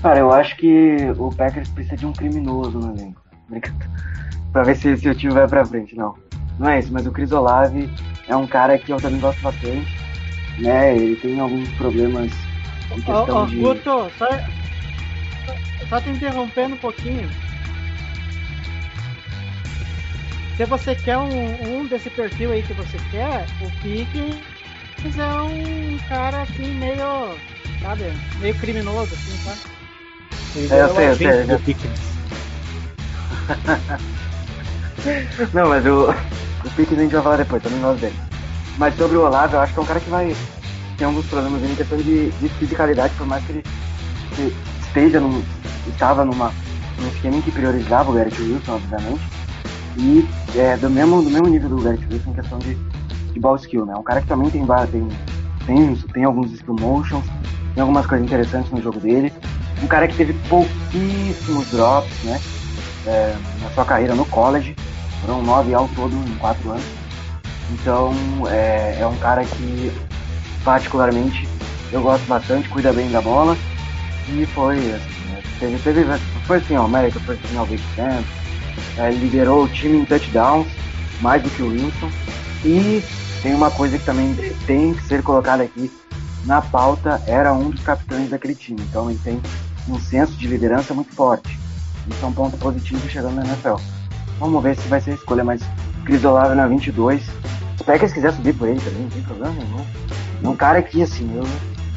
[0.00, 3.20] Cara, eu acho que o Packers precisa de um criminoso no elenco.
[4.52, 6.14] pra ver se, se o time vai pra frente, não.
[6.58, 7.90] Não é isso, mas o Chris Olave
[8.28, 10.09] é um cara que eu também gosto bastante.
[10.58, 10.96] Né?
[10.96, 12.30] Ele tem alguns problemas
[12.90, 13.56] em questão ó, de.
[13.56, 14.28] Guto, só,
[15.88, 17.28] só te interrompendo um pouquinho.
[20.56, 24.36] Se você quer um, um desse perfil aí que você quer, o Pickens
[25.18, 27.34] é um cara assim meio,
[27.80, 29.56] sabe, meio criminoso assim, tá?
[30.54, 32.00] Ele É, eu sei, eu sei, eu Pickens.
[35.54, 38.29] Não, mas o, o Pickens a gente vai falar depois, também gosto dele.
[38.80, 40.34] Mas sobre o Olavo, eu acho que é um cara que vai
[40.96, 43.62] ter alguns problemas em questão de, de fisicalidade, por mais que ele
[44.30, 44.56] que
[44.86, 45.42] esteja num,
[45.86, 46.50] estava numa,
[46.98, 49.20] num esquema em que priorizava o Garrett Wilson, obviamente,
[49.98, 50.26] e
[50.56, 52.74] é, do, mesmo, do mesmo nível do Garrett Wilson em questão de,
[53.34, 53.94] de ball skill, né?
[53.94, 55.08] Um cara que também tem, tem,
[55.66, 57.26] tem, tem alguns skill motions,
[57.74, 59.30] tem algumas coisas interessantes no jogo dele.
[59.82, 62.40] Um cara que teve pouquíssimos drops, né?
[63.06, 64.74] é, na sua carreira no college.
[65.20, 66.99] Foram nove ao todo em quatro anos.
[67.72, 68.12] Então
[68.48, 69.92] é, é um cara que
[70.64, 71.48] particularmente
[71.92, 73.56] eu gosto bastante, cuida bem da bola.
[74.28, 76.04] E foi assim, teve, teve,
[76.46, 78.24] foi assim, ó, América foi final Big Ten,
[78.96, 80.68] é, liderou o time em touchdowns,
[81.20, 82.10] mais do que o Wilson.
[82.64, 83.02] E
[83.42, 84.34] tem uma coisa que também
[84.66, 85.90] tem que ser colocada aqui
[86.44, 88.80] na pauta, era um dos capitães daquele time.
[88.88, 89.40] Então ele tem
[89.88, 91.58] um senso de liderança muito forte.
[92.08, 93.76] Isso é um ponto positivo chegando na NFL.
[94.38, 95.60] Vamos ver se vai ser a escolha, mas
[96.04, 97.22] Chris Olave na 22.
[97.80, 99.86] Se o Packers quiser subir por ele também, não tem problema nenhum.
[100.44, 101.44] É um cara que, assim, eu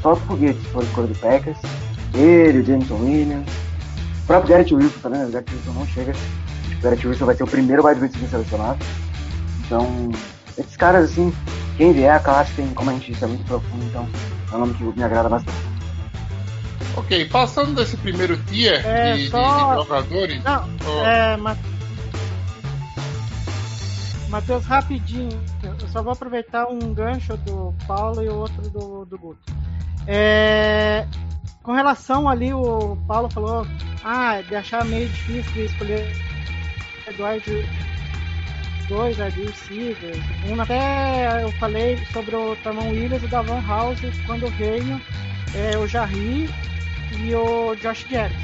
[0.02, 1.58] solto foguete se for escolha do Packers.
[2.14, 3.50] Ele, o Jameson Williams.
[4.24, 5.26] O próprio Garrett Wilson também, né?
[5.26, 6.14] O Garrett Wilson não chega.
[6.14, 8.80] O Garrett Wilson vai ser o primeiro wide receiver selecionado.
[9.66, 10.10] Então,
[10.58, 11.34] esses caras, assim,
[11.76, 14.08] quem vier, a classe tem, como a gente disse, é muito profundo, então
[14.54, 15.58] é um nome que me agrada bastante.
[16.96, 20.44] Ok, passando desse primeiro tier É, de, só- de jogadores.
[20.46, 21.06] Não, Ó.
[21.06, 21.58] é, Ma-
[24.30, 25.42] Matheus, rapidinho,
[25.94, 29.54] só vou aproveitar um gancho do Paulo e o outro do, do Guto.
[30.08, 31.06] É,
[31.62, 33.66] com relação ali, o Paulo falou,
[34.04, 36.12] ah, de achar meio difícil escolher
[37.16, 37.44] dois,
[38.90, 40.18] dois wide receivers.
[40.50, 45.00] Um até eu falei sobre o Tamon Williams e o Davon House quando veio
[45.56, 46.50] é, o Jarry
[47.20, 48.36] e o Josh Jerick.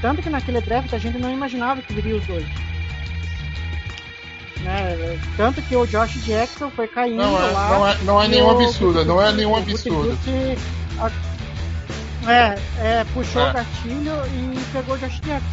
[0.00, 2.71] Tanto que naquele draft a gente não imaginava que viria os dois.
[4.64, 5.18] Né?
[5.36, 7.68] Tanto que o Josh Jackson foi caindo Não é, lá.
[7.70, 10.16] não é, não é nenhum absurdo, não é nenhum absurdo.
[12.26, 13.50] É, é, puxou É.
[13.50, 15.48] o gatilho e pegou o Josh Jackson.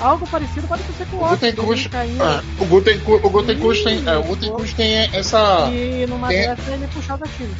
[0.00, 1.34] Algo parecido pode acontecer com o O Watson.
[1.46, 2.22] Gutenkust, ele caindo.
[2.22, 6.70] é, o Gutenkust, o Gutenkust tem, é, o Gutenkust tem essa, E numa tem- dessa
[6.70, 7.54] ele puxou o gatilho.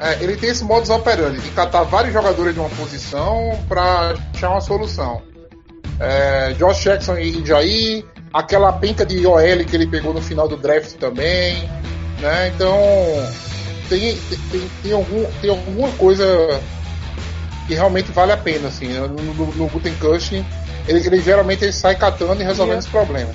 [0.00, 4.50] é, ele tem esse modus operandi de catar vários jogadores de uma posição para achar
[4.50, 5.22] uma solução.
[6.00, 8.04] É, Josh Jackson e Jair,
[8.34, 11.70] aquela penca de OL que ele pegou no final do draft também,
[12.20, 12.48] né?
[12.48, 12.76] Então
[13.88, 14.18] tem,
[14.50, 16.60] tem, tem, algum, tem alguma coisa
[17.68, 19.00] que realmente vale a pena, assim, né?
[19.00, 19.70] no, no, no
[20.86, 23.30] ele, ele geralmente ele sai catando e resolvendo E- esse problema.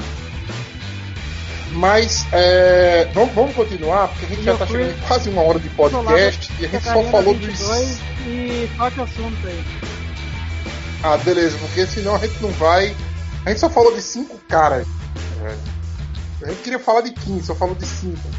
[1.72, 5.44] Mas é, vamos, vamos continuar, porque a gente E já está chegando em quase uma
[5.44, 8.00] hora de podcast e a gente só falou 22 dos.
[8.28, 9.64] E o assunto aí.
[11.04, 12.94] Ah, beleza, porque senão a gente não vai.
[13.46, 14.88] A gente só falou de cinco caras.
[15.42, 15.60] velho.
[16.44, 18.30] A gente queria falar de 15, só falou de cinco.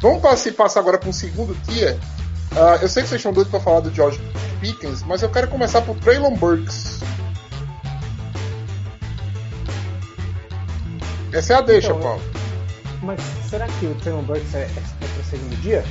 [0.00, 1.98] Vamos passar, passar agora para um segundo tier.
[2.52, 4.20] Ah, eu sei que vocês estão doidos para falar do George,
[4.60, 7.00] Pickens, mas eu quero começar por Traylon Burks.
[11.32, 12.22] Essa é a deixa, Então, Paulo.
[13.02, 15.84] Mas será que o Traylon Burks é, é, é para segundo dia?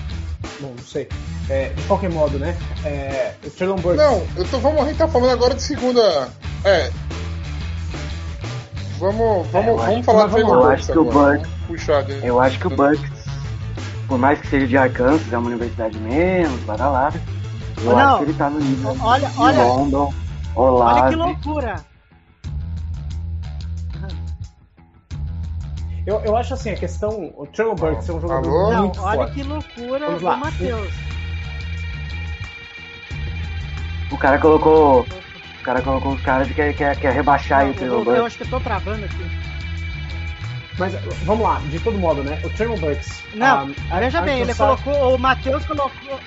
[0.60, 1.08] Bom, não sei.
[1.50, 2.58] É, de qualquer modo, né?
[2.84, 4.04] É, o Traylon Burks.
[4.04, 6.30] Não, eu tô, vamos, a gente tá falando agora de segunda.
[6.64, 6.92] É.
[9.00, 10.70] Vamos, vamos, É, vamos falar do Traylon vamos lá.
[10.70, 11.38] Burks Eu acho que o agora.
[11.38, 12.28] Vamos puxar dele.
[12.28, 13.26] Eu acho que o Bucks,
[14.08, 17.22] por mais que seja de Arkansas, é uma universidade menos, badalada,
[17.78, 17.98] eu Não.
[18.00, 20.14] acho que ele tá no nível Olha- de olha- London,
[20.56, 21.16] Olha que Olave.
[21.16, 21.76] loucura.
[26.06, 27.34] Eu, eu acho assim, a questão.
[27.38, 28.72] O Traylon Burks é um jogador Alô?
[28.72, 29.34] Não, muito olha forte.
[29.34, 30.38] que loucura Vamos do lá.
[30.38, 30.94] Matheus.
[34.10, 35.06] O cara colocou.
[35.68, 38.00] O cara colocou os caras que quer, quer, quer rebaixar aí o Não, Traylon eu,
[38.00, 38.26] eu Burks.
[38.28, 39.26] acho que eu tô travando aqui.
[40.80, 40.94] Mas
[41.26, 42.40] vamos lá, de todo modo, né?
[42.46, 43.22] O Traylon Burks.
[43.34, 46.20] Não, ah, veja bem, ele colocou, o Matheus colocou.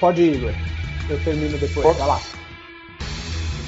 [0.00, 0.52] Pode ir, Igor.
[1.08, 1.86] Eu termino depois.
[1.86, 2.20] Pode- Vai lá.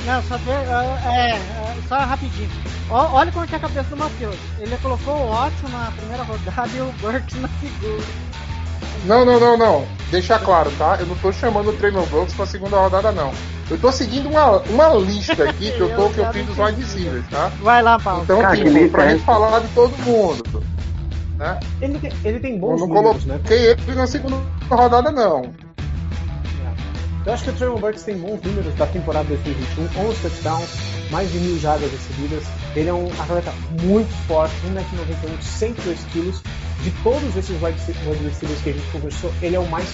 [0.05, 1.41] Não, só ver, é, é,
[1.89, 2.51] só rapidinho.
[2.91, 4.37] Ó, olha como que é a cabeça do Matheus.
[4.59, 8.32] Ele colocou o Watson na primeira rodada e o Burks na segunda.
[9.05, 9.86] Não, não, não, não.
[10.11, 10.97] Deixa claro, tá?
[11.01, 13.32] Eu não tô chamando o Traylon Burks pra segunda rodada, não.
[13.70, 16.80] Eu tô seguindo uma, uma lista aqui que eu, tô, que eu fiz dos wide
[16.80, 17.51] receivers, tá?
[17.62, 18.22] Vai lá, Paulo.
[18.22, 20.62] Então, Cara, que tipo, pra gente falar de todo mundo.
[21.38, 21.59] Né?
[21.80, 23.34] Ele tem, ele tem Eu bons não números, né?
[23.38, 24.36] coloquei ele na segunda
[24.70, 25.43] rodada, não.
[27.25, 30.70] Eu acho que o Traylon Burks tem bons números da temporada 2021, 11 touchdowns,
[31.11, 32.45] mais de mil jardas recebidas.
[32.75, 33.53] Ele é um atleta
[33.83, 36.43] muito forte, 1,91m, 102 quilos.
[36.83, 37.79] De todos esses wide
[38.25, 39.89] receivers que a gente conversou, ele é o mais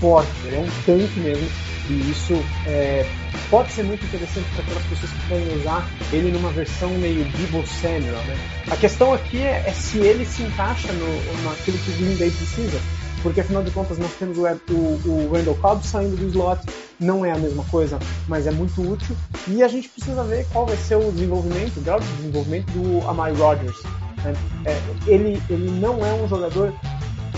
[0.00, 1.48] forte, ele é um tanque mesmo.
[1.90, 3.04] E isso é,
[3.50, 7.66] pode ser muito interessante para aquelas pessoas que querem usar ele numa versão meio Debo
[7.66, 8.22] Samuel.
[8.24, 8.36] Né?
[8.70, 12.30] A questão aqui é, é se ele se encaixa no, naquilo que o Green Bay
[12.30, 12.78] precisa
[13.22, 16.60] porque afinal de contas nós temos o, o, o Randall Cobb saindo do slot,
[16.98, 19.16] não é a mesma coisa, mas é muito útil,
[19.46, 23.08] e a gente precisa ver qual vai ser o desenvolvimento, o grau de desenvolvimento do
[23.08, 23.76] Amari Rodgers.
[24.24, 24.34] né?
[24.64, 26.72] É, ele, ele não é um jogador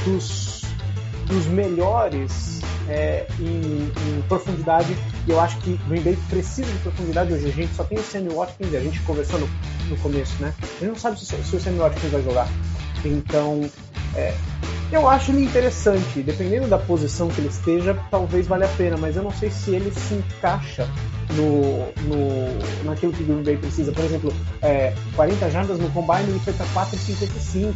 [0.05, 0.63] dos,
[1.27, 7.33] dos melhores é, em, em profundidade, e eu acho que Green Bay precisa de profundidade
[7.33, 7.47] hoje.
[7.47, 9.49] A gente só tem o Sammy Watkins, a gente conversou no,
[9.89, 10.55] no começo, né?
[10.61, 12.49] A gente não sabe se, se o Sammy Watkins vai jogar.
[13.05, 13.71] Então,
[14.15, 14.35] é,
[14.93, 16.23] eu acho ele interessante.
[16.23, 19.75] Dependendo da posição que ele esteja, talvez valha a pena, mas eu não sei se
[19.75, 20.89] ele se encaixa
[21.35, 23.93] no, no, naquilo que o Green Bay precisa.
[23.93, 24.33] Por exemplo,
[24.63, 27.75] é, 40 jardas no combine ele foi para 4,55.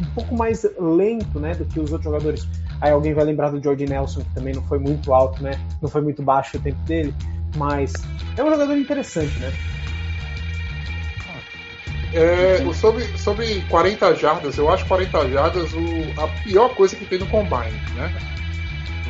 [0.00, 2.48] Um pouco mais lento né, do que os outros jogadores.
[2.80, 5.52] Aí alguém vai lembrar do Jordi Nelson, que também não foi muito alto, né?
[5.80, 7.12] Não foi muito baixo o tempo dele.
[7.56, 7.92] Mas
[8.36, 9.52] é um jogador interessante, né?
[12.14, 17.04] É, o sobre, sobre 40 jardas, eu acho 40 jardas o, a pior coisa que
[17.04, 18.12] tem no Combine, né?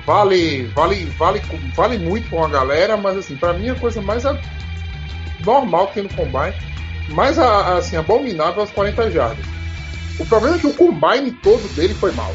[0.07, 1.43] Vale, vale, vale,
[1.75, 4.39] vale muito com a galera, mas assim, pra mim a coisa mais a-
[5.45, 6.55] normal que tem no Combine,
[7.11, 9.45] mais a- assim, abominável é as 40 jardas.
[10.19, 12.33] O problema é que o Combine todo dele foi mal.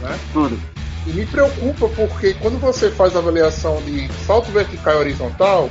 [0.00, 0.18] Né?
[0.32, 0.60] Tudo.
[1.06, 5.70] E me preocupa porque quando você faz a avaliação de salto vertical e horizontal,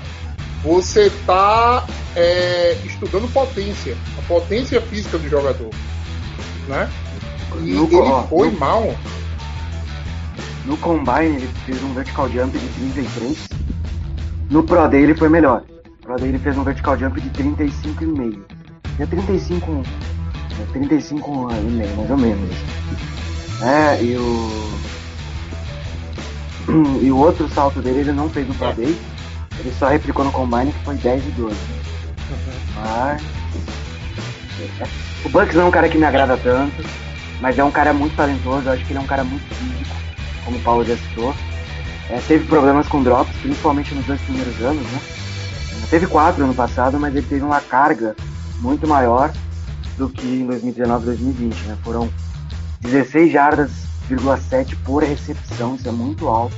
[0.63, 1.85] você está
[2.85, 5.69] estudando potência, a potência física do jogador.
[6.67, 6.89] Né?
[7.61, 8.95] E No, ele ó, foi no- mal.
[10.65, 13.47] No Combine ele fez um vertical jump de 33.
[14.51, 15.63] No Pro Day ele foi melhor.
[15.85, 18.39] No Pro Day ele fez um vertical jump de 35,5.
[18.99, 19.83] É 35.
[20.61, 22.55] É 35,5 mais ou menos.
[23.61, 24.69] É, e o.
[27.01, 28.95] E o outro salto dele ele não fez no Pro Day.
[29.59, 31.55] Ele só replicou no Combine que foi 10 e 12.
[32.75, 33.21] Mas.
[35.25, 36.83] O Bucks não é um cara que me agrada tanto,
[37.41, 38.67] mas é um cara muito talentoso.
[38.67, 39.95] Eu acho que ele é um cara muito físico,
[40.45, 41.33] como o Paulo já citou.
[42.09, 44.99] É, teve problemas com drops, principalmente nos dois primeiros anos, né?
[45.89, 48.15] Teve quatro ano passado, mas ele teve uma carga
[48.59, 49.31] muito maior
[49.97, 51.77] do que em 2019 2020, né?
[51.83, 52.09] Foram
[52.81, 56.55] 16 jardas,7 por recepção, isso é muito alto.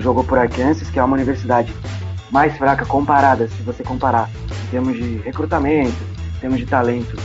[0.00, 1.74] Jogou por Arkansas, que é uma universidade
[2.30, 4.30] mais fraca comparada, se você comparar
[4.64, 5.96] em termos de recrutamento,
[6.36, 7.16] em termos de talento,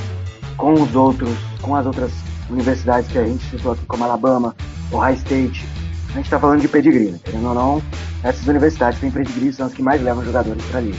[0.58, 1.30] com os outros,
[1.62, 2.12] com as outras
[2.50, 4.56] universidades que a gente citou aqui, como Alabama,
[4.92, 5.66] Ohio State.
[6.10, 7.20] A gente está falando de pedigree, né?
[7.24, 7.82] querendo ou não,
[8.24, 10.98] essas universidades têm pedigree, são as que mais levam jogadores para a liga.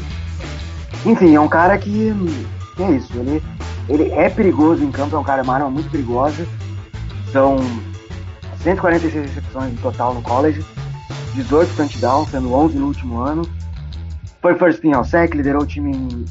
[1.05, 2.13] Enfim, é um cara que,
[2.77, 3.43] que é isso, ele,
[3.89, 6.47] ele é perigoso em campo, é um cara, uma arma muito perigosa.
[7.33, 7.57] São
[8.63, 10.65] 146 recepções no total no college,
[11.35, 13.43] 18 touchdowns, sendo 11 no último ano.
[14.41, 16.25] Foi first team ao sec, liderou o time em,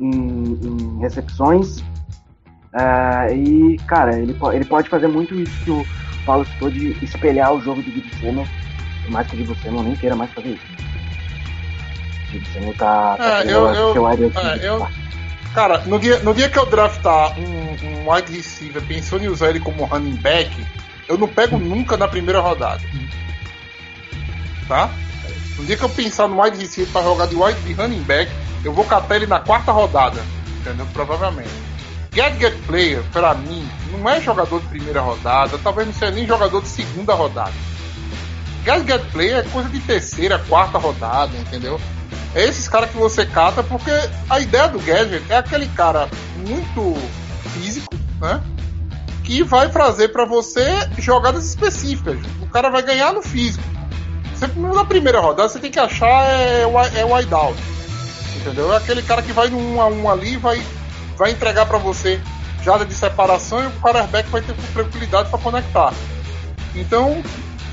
[0.00, 1.82] em, em recepções.
[2.72, 5.84] Ah, e, cara, ele, ele pode fazer muito isso que o,
[6.24, 8.46] Paulo citou de espelhar o jogo do Samuel,
[9.02, 10.66] por mais que o Dibu Samuel nem queira mais fazer isso.
[12.28, 14.86] O Dibu Samuel tá, tá É, eu- eu- ser wide é, eu-.
[15.54, 19.50] Cara, no dia, no dia que eu draftar um, um wide receiver pensando em usar
[19.50, 20.64] ele como running back,
[21.08, 22.82] eu não pego nunca na primeira rodada.
[24.70, 24.88] Tá?
[25.58, 28.30] No dia que eu pensar no wide receiver pra jogar de wide de running back,
[28.64, 30.22] eu vou catar ele na quarta rodada.
[30.60, 30.86] Entendeu?
[30.92, 31.50] Provavelmente.
[32.12, 36.62] Gadget Player, pra mim, não é jogador de primeira rodada, talvez não seja nem jogador
[36.62, 37.52] de segunda rodada.
[38.62, 41.80] Gadget Player é coisa de terceira, quarta rodada, entendeu?
[42.32, 43.90] É esses caras que você cata porque
[44.28, 46.96] a ideia do Gadget é aquele cara muito
[47.54, 48.40] físico, né?
[49.24, 50.64] Que vai trazer pra você
[50.98, 52.18] jogadas específicas.
[52.40, 53.79] O cara vai ganhar no físico.
[54.40, 57.30] Você, na primeira rodada você tem que achar é, wi- é wide.
[58.40, 58.72] Entendeu?
[58.72, 60.62] É aquele cara que vai no 1 a 1 ali vai
[61.18, 62.18] vai entregar pra você
[62.64, 65.92] jada de separação e o quarterback vai ter tranquilidade pra conectar.
[66.74, 67.22] Então,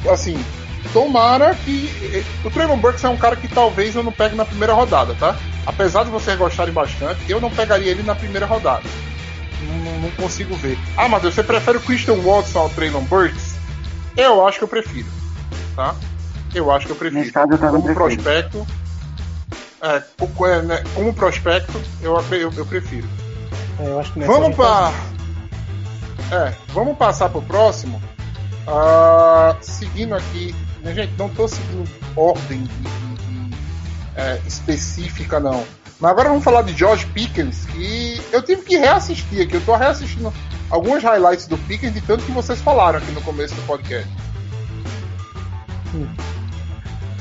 [0.10, 0.44] assim,
[0.92, 1.90] tomara que.
[2.14, 5.16] eh, O Traylon Burks é um cara que talvez eu não pegue na primeira rodada,
[5.16, 5.36] tá?
[5.66, 8.84] Apesar de vocês gostarem bastante, eu não pegaria ele na primeira rodada.
[9.62, 10.78] Não, não consigo ver.
[10.98, 13.56] Ah, Matheus, você prefere o Christian Watson ao Traylon Burks?
[14.18, 15.08] Eu acho que eu prefiro,
[15.76, 15.96] tá?
[16.58, 17.20] Eu acho que eu prefiro.
[17.22, 18.24] Nesse caso, eu também como prefiro.
[18.24, 18.68] prospecto.
[19.82, 20.04] É,
[20.50, 23.08] é, né, como prospecto, eu, eu, eu prefiro.
[23.80, 24.92] É, eu acho que nessa Vamos gente para.
[26.32, 28.02] É, vamos passar pro próximo.
[28.68, 30.54] Ah, seguindo aqui.
[30.82, 33.56] né, gente, não tô seguindo ordem de- de- de,
[34.16, 35.64] é, específica, não.
[36.00, 39.56] Mas agora vamos falar de George Pickens, que eu tive que reassistir aqui.
[39.56, 40.34] Eu tô reassistindo
[40.70, 44.08] alguns highlights do Pickens, de tanto que vocês falaram aqui no começo do podcast.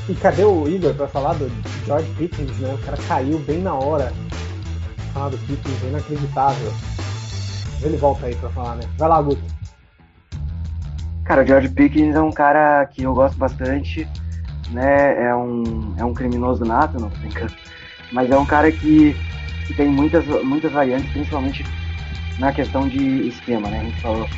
[0.09, 1.51] E cadê o Igor pra falar do
[1.85, 2.73] George Pickens, né?
[2.73, 4.13] O cara caiu bem na hora.
[5.13, 6.73] Falar do Pickens, é inacreditável.
[7.81, 8.83] Ele volta aí pra falar, né?
[8.97, 9.43] Vai lá, Guto.
[11.25, 14.07] Cara, o George Pickens é um cara que eu gosto bastante,
[14.71, 15.27] né?
[15.27, 17.53] É um, é um criminoso nato, não tô brincando.
[18.11, 19.13] Mas é um cara que,
[19.67, 21.65] que tem muitas, muitas variantes, principalmente
[22.39, 23.81] na questão de esquema, né?
[23.81, 24.29] A gente falou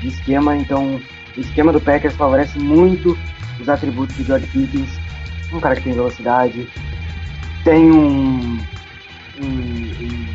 [0.00, 1.00] de esquema, então
[1.36, 3.18] o esquema do Packers favorece muito
[3.60, 5.07] os atributos do George Pickens.
[5.52, 6.68] Um cara que tem velocidade,
[7.64, 8.58] tem um,
[9.40, 9.42] um-
[10.00, 10.26] um-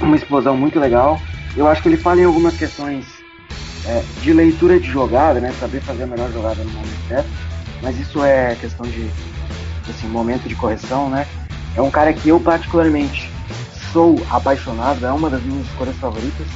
[0.00, 1.20] uma explosão muito legal.
[1.56, 3.04] Eu acho que ele fala em algumas questões
[3.84, 5.52] é, de leitura de jogada, né?
[5.58, 7.28] Saber fazer a melhor jogada no momento certo.
[7.82, 9.10] Mas isso é questão de
[9.88, 11.26] assim, momento de correção, né?
[11.74, 13.28] É um cara que eu particularmente
[13.92, 16.46] sou apaixonado, é uma das minhas escolhas favoritas.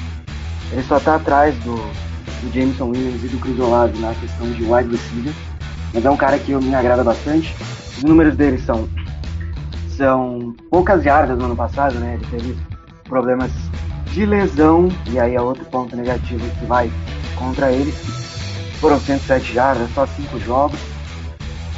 [0.70, 4.62] Ele só tá atrás do, do Jameson Williams e do Chris Olave na questão de
[4.62, 5.32] wide receiver.
[5.92, 7.54] Mas é um cara que me agrada bastante.
[7.96, 8.88] Os números dele são
[9.96, 12.14] são poucas jardas no ano passado, né?
[12.14, 12.56] Ele teve
[13.04, 13.50] problemas
[14.12, 16.90] de lesão, e aí é outro ponto negativo que vai
[17.36, 17.92] contra ele.
[18.80, 20.78] Foram 107 jardas, só 5 jogos,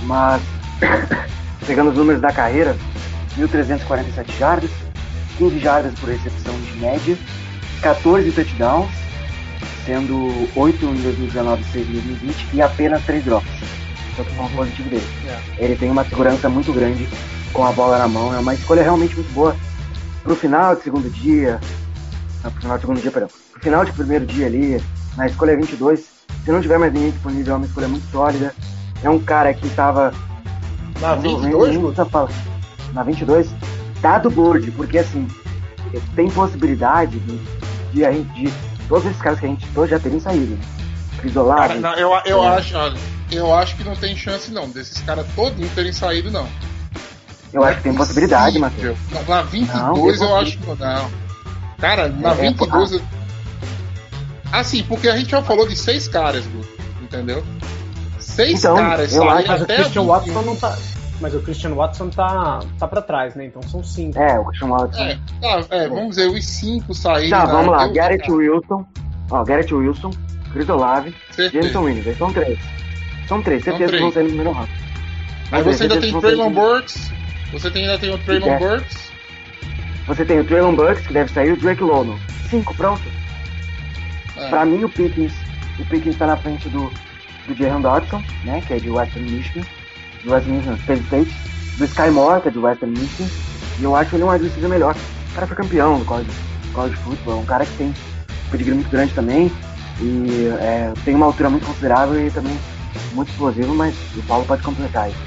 [0.02, 0.42] mas
[1.66, 2.76] pegando os números da carreira,
[3.36, 4.70] 1.347 jardas,
[5.38, 7.16] 15 jardas por recepção de média,
[7.82, 8.90] 14 touchdowns,
[9.86, 13.48] sendo 8 em 2019 e 6 em 2020, e apenas 3 drops.
[14.18, 15.08] Esse é o ponto positivo dele.
[15.58, 17.08] Ele tem uma segurança muito grande
[17.52, 19.54] com a bola na mão, é uma escolha realmente muito boa.
[20.22, 21.60] Pro final de segundo dia,
[22.42, 24.82] não, pro final de segundo dia, perdão, pro final de primeiro dia ali,
[25.16, 26.00] na escolha 22,
[26.44, 28.54] se não tiver mais ninguém disponível, é uma escolha muito sólida.
[29.02, 30.12] É um cara que tava
[31.00, 31.86] Na não, 22, nem- nem Guto?
[31.94, 32.28] precisa falar.
[32.92, 33.48] Na 22,
[34.02, 35.26] tá do board, porque assim,
[36.16, 37.38] tem possibilidade de,
[37.92, 38.52] de, a gente- de
[38.88, 40.54] todos esses caras que a gente todos já terem saído.
[40.56, 40.60] Né?
[41.18, 42.48] Chris Olave, Cara, não, eu, eu, É.
[42.48, 42.98] acho, olha,
[43.30, 46.46] eu acho que não tem chance, não, desses caras todinhos terem saído, não.
[47.52, 48.94] eu acho que tem possibilidade, Possível.
[49.06, 49.26] Matheus.
[49.28, 50.36] Na, na 22 Não, eu possível.
[50.36, 51.10] acho que não.
[51.78, 52.92] Cara, na É, 22.
[52.92, 53.00] eu-
[54.52, 56.44] Assim, porque a gente já falou de seis caras,
[57.02, 57.44] entendeu?
[58.18, 60.78] Seis Então, caras eu acho- Mas o até Christian a Watson não tá.
[61.20, 63.44] Mas o Christian Watson tá, tá pra trás, né?
[63.46, 64.18] Então são cinco.
[64.18, 65.02] É, o Christian Watson.
[65.02, 67.30] É, tá, é, vamos dizer, os cinco saírem.
[67.30, 67.86] Tá, na- vamos lá.
[67.86, 68.86] eu- Garrett Wilson.
[69.30, 70.10] Ó, Garrett Wilson,
[70.52, 71.14] Chris Olave.
[71.36, 72.16] Jameson Williams.
[72.18, 72.58] São três.
[73.28, 74.70] São três, certeza que vão sair no primeiro round.
[75.50, 77.12] Mas você ainda tem Traylon Burks.
[77.52, 78.58] Você tem, ainda tem o Traylon.
[78.58, 79.12] Burks.
[80.06, 82.18] Você tem o Traylon Burks, que deve sair, o Drake London.
[82.48, 83.02] Cinco, pronto.
[84.36, 84.48] É.
[84.48, 85.32] Pra mim, o Pickens,
[85.78, 86.90] o Pickens tá na frente do,
[87.46, 89.66] do Jahan Dodson, né, que é de Western Michigan,
[90.22, 91.34] de Western Michigan State State,
[91.76, 93.28] do Sky Moore, que é de Western Michigan,
[93.78, 94.96] e eu acho ele um receiver melhor.
[95.30, 96.30] O cara foi campeão do college,
[96.72, 99.52] college football, é um cara que tem um pedigree muito grande também,
[100.00, 102.56] e é, tem uma altura muito considerável e também
[103.12, 105.18] muito explosivo, mas o Paulo pode completar isso.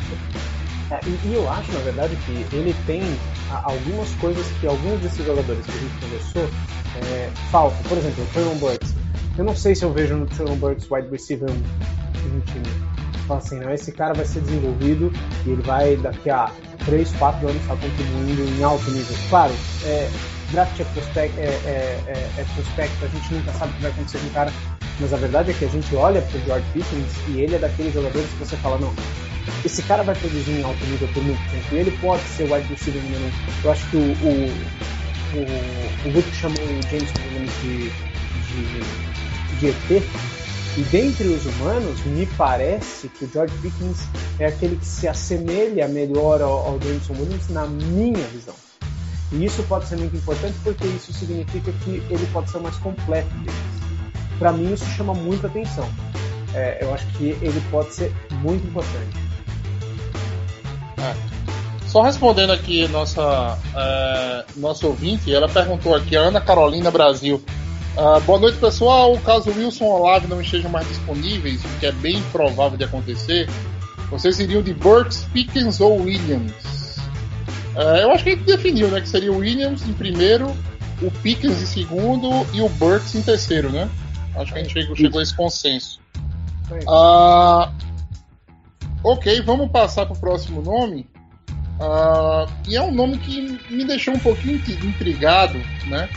[0.92, 3.02] É, e, e eu acho, na verdade, que ele tem
[3.64, 6.50] algumas coisas que alguns desses jogadores que a gente conversou
[6.96, 7.82] é, faltam.
[7.84, 8.94] Por exemplo, o Traylon Burks.
[9.38, 12.66] Eu não sei se eu vejo no Traylon Burks wide receiver um, um time.
[13.28, 15.12] Fala assim, não, esse cara vai ser desenvolvido
[15.46, 16.52] e ele vai daqui a
[16.86, 19.16] 3, 4 anos estar contribuindo em alto nível.
[19.30, 19.54] Claro,
[19.86, 20.10] é,
[20.52, 23.92] draft é prospect, é, é, é, é prospecto, a gente nunca sabe o que vai
[23.92, 24.52] acontecer com o cara,
[25.02, 27.94] mas a verdade é que a gente olha pro George Pickens e ele é daqueles
[27.94, 28.94] jogadores que você fala, não,
[29.66, 32.54] esse cara vai produzir em alto nível por muito tempo, e ele pode ser o
[32.54, 33.32] wide receiver número um.
[33.64, 34.48] Eu acho que o, o,
[35.34, 37.90] o, o Luke chamou o James Williams de,
[38.48, 40.04] de, de ET,
[40.78, 44.08] e dentre os humanos, me parece que o George Pickens
[44.40, 48.56] é aquele que se assemelha melhor ao, ao Jameson Williams na minha visão.
[49.34, 53.30] E isso pode ser muito importante porque isso significa que ele pode ser mais completo
[53.40, 53.81] deles.
[54.42, 55.88] Para mim, isso chama muita atenção.
[56.56, 58.12] É, eu acho que ele pode ser
[58.42, 59.16] muito importante.
[60.98, 61.16] É.
[61.86, 67.40] Só respondendo aqui nossa é, nossa ouvinte, ela perguntou aqui, a Ana Carolina Brasil.
[67.96, 69.16] Ah, boa noite pessoal.
[69.20, 73.48] Caso Wilson Olave não estejam mais disponíveis, o que é bem provável de acontecer,
[74.10, 76.98] vocês iriam de Burks, Pickens ou Williams?
[77.76, 79.02] É, eu acho que a gente definiu, né?
[79.02, 80.52] Que seria o Williams em primeiro,
[81.00, 83.88] o Pickens em segundo e o Burks em terceiro, né?
[84.36, 86.00] Acho que a gente chegou, chegou a esse consenso.
[86.88, 87.72] Ah,
[89.04, 91.08] ok, vamos passar para o próximo nome.
[91.80, 96.08] Ah, e é um nome que me deixou um pouquinho intri- intrigado, né?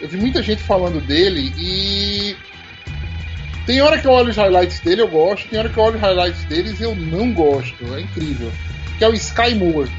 [0.00, 2.34] Eu vi muita gente falando dele e
[3.66, 5.96] tem hora que eu olho os highlights dele eu gosto, tem hora que eu olho
[5.96, 7.84] os highlights deles eu não gosto.
[7.94, 8.50] É incrível.
[8.98, 9.90] Que é o Sky Moore.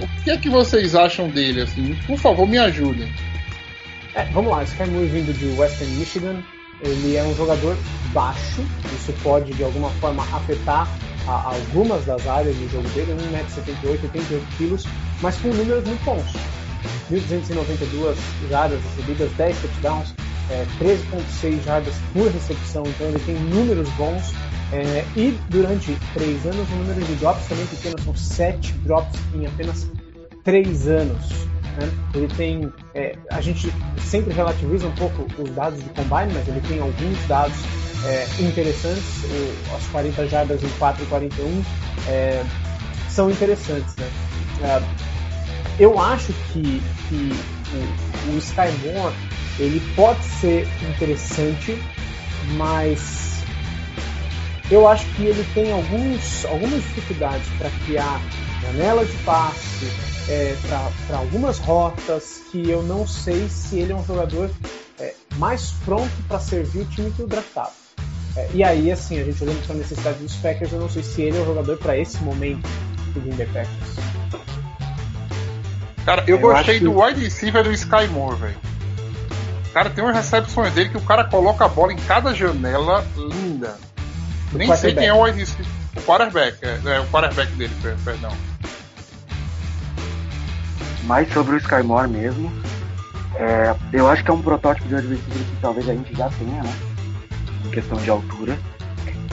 [0.00, 1.62] O que é que vocês acham dele?
[1.62, 3.12] Assim, por favor, me ajudem.
[4.18, 6.42] É, vamos lá, Sky Moore vindo de Western Michigan,
[6.82, 7.76] ele é um jogador
[8.12, 10.88] baixo, isso pode de alguma forma afetar
[11.28, 14.88] a- algumas das áreas do jogo dele, 1,78m, 88 kg,
[15.22, 16.24] mas com números muito bons.
[17.08, 18.18] 1.292
[18.50, 20.12] jardas recebidas, 10 touchdowns,
[20.50, 24.34] é, 13,6 jardas por recepção, então ele tem números bons.
[24.70, 29.46] é, e durante três anos, o número de drops também pequeno, são 7 drops em
[29.46, 29.86] apenas
[30.44, 31.48] 3 anos.
[31.78, 31.90] Né?
[32.14, 32.72] Ele tem.
[32.94, 33.72] é, a gente
[34.04, 37.56] sempre relativiza um pouco os dados de combine, mas ele tem alguns dados
[38.04, 39.24] é, interessantes.
[39.24, 41.64] O, as 40 jardas em 4 e 41
[42.08, 42.44] é,
[43.08, 43.94] são interessantes.
[43.96, 44.08] Né?
[44.62, 44.82] É,
[45.78, 47.32] eu acho que, que
[47.72, 48.38] o, o
[49.60, 51.76] ele pode ser interessante,
[52.56, 53.42] mas
[54.70, 58.20] eu acho que ele tem alguns, algumas dificuldades para criar
[58.62, 60.54] janela de passe, é,
[61.06, 64.50] para algumas rotas que eu não sei se ele é um jogador
[65.00, 67.70] é, mais pronto para servir o time que o draftado.
[68.36, 71.02] É, e aí, assim, a gente olhando para a necessidade dos Packers, eu não sei
[71.02, 72.68] se ele é o jogador para esse momento
[73.14, 73.98] do Green Bay Packers.
[76.04, 78.56] Cara, eu, Eu gostei que- do wide receiver do Sky Moore, velho.
[79.74, 83.76] Cara, tem umas recepções dele que o cara coloca a bola em cada janela linda.
[84.50, 85.66] Do Nem sei quem é o wide receiver.
[85.96, 88.32] O quarterback, é, é o quarterback dele, per- perdão.
[91.08, 92.52] Mais sobre o Sky Moore mesmo.
[93.34, 96.62] É, eu acho que é um protótipo de receiver que talvez a gente já tenha,
[96.62, 96.72] né?
[97.64, 98.58] Em questão de altura.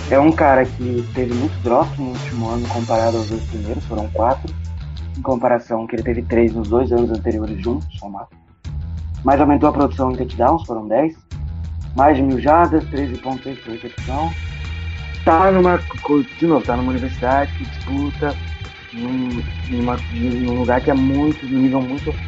[0.10, 4.08] É um cara que teve muitos drops no último ano comparado aos dois primeiros, foram
[4.12, 4.54] quatro.
[5.18, 8.30] Em comparação que ele teve três nos dois anos anteriores juntos, somado.
[9.24, 11.16] Mas aumentou a produção em touchdowns, foram 10.
[11.96, 14.32] Mais de mil jardas, 13.6 por recepção.
[15.24, 15.80] Tá numa.
[16.38, 18.36] De novo, tá numa universidade que disputa
[18.96, 22.20] num, numa- num lugar que é muito, de um nível muito,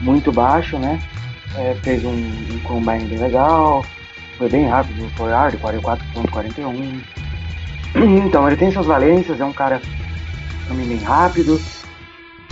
[0.00, 1.02] muito baixo, né?
[1.54, 2.12] É, fez um,
[2.56, 3.90] um combine bem legal,
[4.36, 7.04] foi bem rápido no 4 44.41.
[8.26, 9.86] Então, ele tem suas valências, é um cara
[10.66, 11.66] também bem rápido,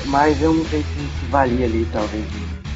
[0.04, 2.66] mas eu não sei se, valia ali, talvez, no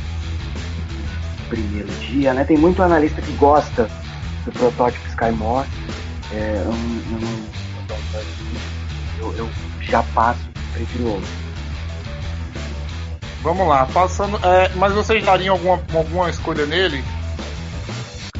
[1.48, 2.44] primeiro dia, né?
[2.44, 3.92] Tem muito analista que gosta
[4.44, 5.68] do protótipo Skymore.
[6.28, 7.56] É, eu,
[9.14, 11.28] eu, eu, eu já passo, prefiro outro.
[13.42, 14.38] Vamos lá, passando.
[14.44, 17.02] é, mas vocês dariam alguma, alguma escolha nele?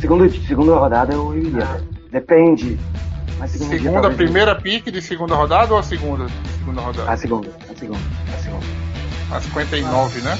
[0.01, 1.83] Segundo, segunda rodada eu iria.
[2.11, 2.79] Depende.
[3.47, 6.27] Segunda, talvez primeira pique de segunda rodada ou a segunda?
[6.59, 6.87] Segunda não.
[6.87, 7.13] rodada?
[7.13, 8.01] A segunda, a segunda,
[8.35, 8.67] a segunda.
[9.31, 10.39] A 59, né?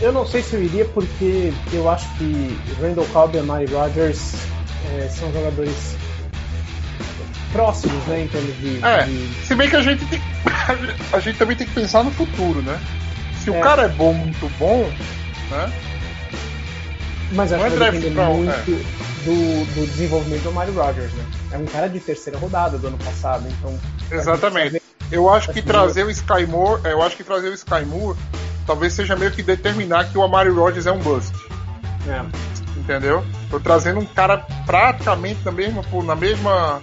[0.00, 4.34] Eu não sei se eu iria porque eu acho que Randall Cobb e Amari Rodgers
[4.92, 5.97] é, são jogadores
[7.52, 10.20] próximos, né, em termos de, É, de- se bem que a gente tem,
[11.12, 12.78] a gente também tem que pensar no futuro, né?
[13.42, 13.60] Se o É.
[13.60, 14.90] cara é bom, muito bom,
[15.50, 15.72] né?
[17.32, 19.24] Mas acho é que vai depender pra- muito é.
[19.24, 21.24] do, do desenvolvimento do Amari Rodgers, né?
[21.52, 23.78] É um cara de terceira rodada do ano passado, então.
[24.10, 24.80] Exatamente.
[25.10, 28.18] Eu acho que trazer o Sky Moore, eu acho que trazer o Sky Moore
[28.66, 31.32] talvez seja meio que determinar que o Amari Rodgers é um bust.
[32.06, 32.22] É.
[32.78, 33.24] entendeu?
[33.50, 36.80] Tô trazendo um cara praticamente na mesma, na mesma,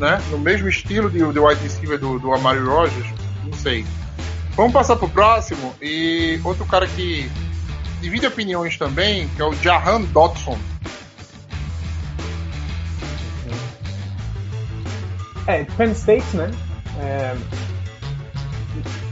[0.00, 3.06] né, no mesmo estilo de, de wide receiver do, do Amari Rogers,
[3.44, 3.84] não sei.
[4.56, 7.30] Vamos passar pro próximo e outro cara que
[8.00, 10.58] divide opiniões também, que é o Jahan Dodson.
[15.46, 16.50] É, Penn State, né?
[16.98, 17.36] É,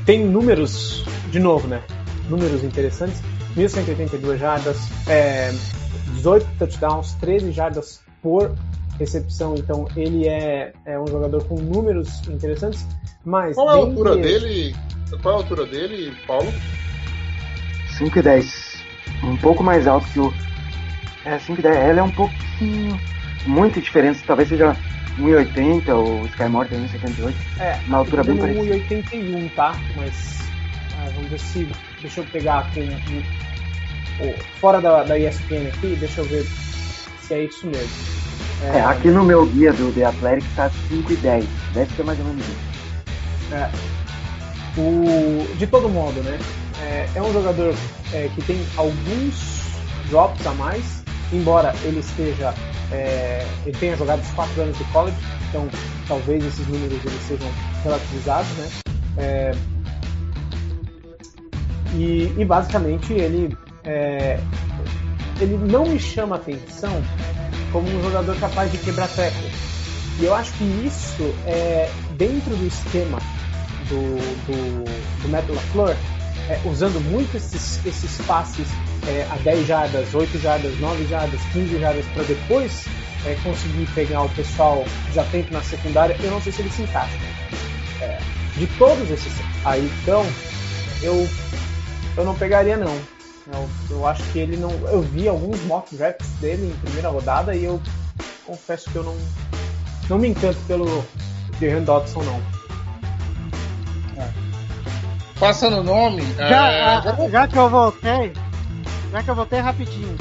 [0.06, 1.82] tem números, de novo, né?
[2.28, 3.20] Números interessantes.
[3.56, 5.52] 1.182 jardas, é,
[6.14, 8.54] 18 touchdowns, 13 jardas por
[8.98, 9.56] recepção.
[9.56, 12.86] Então ele é, é um jogador com números interessantes.
[13.24, 14.76] Mas Qual é a altura eles- dele?
[15.22, 16.54] Qual é a altura dele, Paulo?
[17.98, 18.86] 5 e 10.
[19.22, 20.32] Um pouco mais alto que o.
[21.24, 21.74] É, 5 e 10.
[21.90, 23.00] Ela é um pouquinho.
[23.46, 24.22] Muito diferente.
[24.24, 24.76] Talvez seja
[25.18, 27.34] 1,80 ou o Skymore tem 1,78.
[27.58, 28.74] É, Na altura bem parecida.
[28.76, 29.80] 1,81, tá?
[29.96, 30.38] Mas
[30.94, 31.68] ah, vamos ver se.
[32.00, 32.80] Deixa eu pegar com.
[32.80, 33.22] um-
[34.20, 36.44] o- fora da, da ESPN aqui, deixa eu ver
[37.28, 38.18] se é isso mesmo.
[38.62, 41.46] É, aqui no meu guia do The Athletic tá 5 e 10.
[41.74, 43.54] Deve ser mais ou menos isso.
[43.54, 43.70] É.
[44.76, 46.38] O, de todo modo, né?
[46.82, 47.74] É, é um jogador
[48.12, 49.68] é, que tem alguns
[50.08, 52.54] drops a mais, embora ele esteja.
[52.90, 55.16] é, ele tenha jogado os 4 anos de college,
[55.48, 55.68] então
[56.06, 57.48] talvez esses números eles sejam
[57.84, 58.68] relativizados, né?
[59.18, 59.52] É,
[61.94, 64.40] e, e basicamente ele, é,
[65.40, 67.02] ele não me chama atenção
[67.72, 69.50] como um jogador capaz de quebrar tackle.
[70.20, 73.18] E eu acho que isso é dentro do esquema
[73.88, 74.16] do,
[74.46, 75.96] do, do Matt LaFleur,
[76.48, 78.66] é, usando muito esses, esses passes
[79.06, 82.86] é, a 10 jardas, 8 jardas, 9 jardas, 15 jardas, para depois
[83.26, 87.16] é, conseguir pegar o pessoal desatento na secundária, eu não sei se ele se encaixa.
[88.00, 88.18] É,
[88.56, 89.32] de todos esses
[89.64, 90.26] aí, então,
[91.02, 91.28] eu,
[92.16, 93.17] eu não pegaria não.
[93.52, 94.70] Eu, eu acho que ele não.
[94.88, 97.80] Eu vi alguns mock drafts dele em primeira rodada e eu
[98.46, 99.16] confesso que eu não,
[100.08, 101.04] não me encanto pelo
[101.60, 102.40] Jahan Dodson, não.
[105.38, 106.22] Passando o nome.
[106.36, 108.32] Já, é, ah, vamos- já que eu voltei,
[109.12, 110.16] já que eu voltei rapidinho.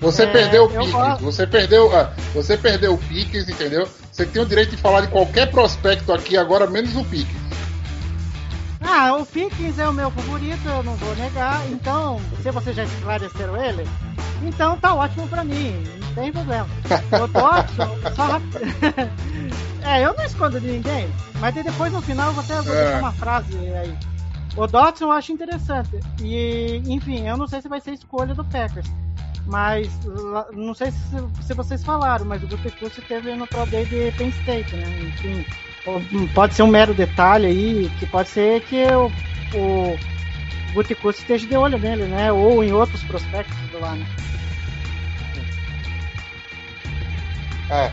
[0.00, 3.86] Você É, perdeu o gosto- você perdeu, ah, você perdeu o Piques, entendeu?
[4.10, 7.36] Você tem o direito de falar de qualquer prospecto aqui agora, menos o Piques.
[9.02, 11.66] Ah, o Pickens é o meu favorito, eu não vou negar.
[11.70, 13.88] Então, se vocês já esclareceram ele,
[14.42, 16.68] então tá ótimo pra mim, não tem problema.
[17.12, 18.38] O Dodson, só
[19.88, 21.08] É, eu não escondo de ninguém,
[21.38, 22.82] mas depois no final eu vou vou É.
[22.82, 23.96] deixar uma frase aí.
[24.54, 25.98] O Dodson eu acho interessante.
[26.20, 28.86] E, enfim, eu não sei se vai ser escolha do Packers.
[29.46, 29.88] Mas
[30.52, 30.98] não sei se,
[31.40, 34.84] se vocês falaram, mas o Gutekunst teve no Pro Day de Penn State, né?
[35.08, 35.46] Enfim,
[36.34, 39.96] pode ser um mero detalhe aí, que pode ser que o,
[40.74, 42.32] o esteja de olho nele, né?
[42.32, 44.06] Ou em outros prospectos do lá, né?
[47.70, 47.92] É.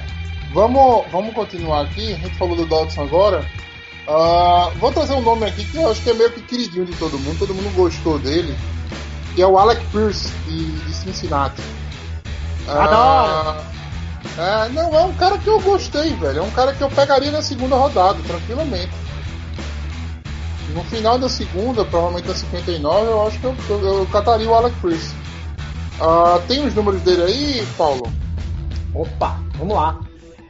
[0.52, 2.14] Vamos, vamos continuar aqui.
[2.14, 3.46] A gente falou do Dodson agora.
[4.08, 6.96] Ah, vou trazer um nome aqui que eu acho que é meio que queridinho de
[6.96, 7.38] todo mundo.
[7.38, 8.58] Todo mundo gostou dele.
[9.36, 11.62] Que é o Alec Pierce, de, de Cincinnati.
[12.68, 13.77] Adoro!
[14.38, 16.40] É, não, é um cara que eu gostei, velho.
[16.40, 18.92] É um cara que eu pegaria na segunda rodada, tranquilamente.
[20.74, 24.54] No final da segunda, provavelmente da 59, eu acho que eu, eu, eu cataria o
[24.54, 25.16] Alec Pierce.
[26.00, 28.12] Ah, tem os números dele aí, Paulo?
[28.94, 30.00] Opa, vamos lá.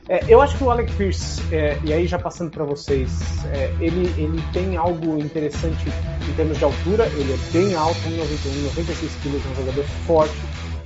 [0.10, 3.12] É, eu acho que o Alec Pierce, é, e aí já passando para vocês,
[3.52, 5.86] é, ele, ele tem algo interessante
[6.28, 10.38] em termos de altura, ele é bem alto, 1,91, 96 quilos, um jogador forte.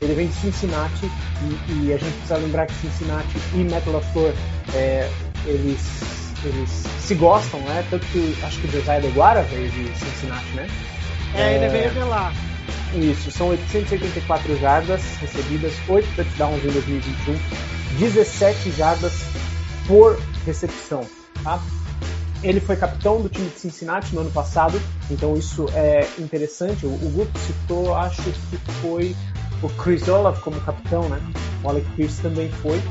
[0.01, 1.05] Ele vem de Cincinnati
[1.69, 4.33] e, e a gente precisa lembrar que Cincinnati e Matt LaFleur,
[4.73, 5.07] é,
[5.45, 6.69] eles, eles
[6.99, 7.85] se gostam, né?
[7.87, 10.67] Tanto que acho que o Josiah DeGuara veio de Cincinnati, né?
[11.35, 12.33] É, ele veio de lá.
[12.95, 17.35] Isso, são 884 jardas recebidas, 8 touchdowns em 2021,
[17.99, 19.13] 17 jardas
[19.87, 21.05] por recepção.
[21.43, 21.61] Tá?
[22.43, 26.87] Ele foi capitão do time de Cincinnati no ano passado, então isso é interessante.
[26.87, 29.15] O, o Guto citou, acho que foi
[29.61, 31.21] o Chris Olaf como capitão, né?
[31.63, 32.81] O Alec Pierce também foi.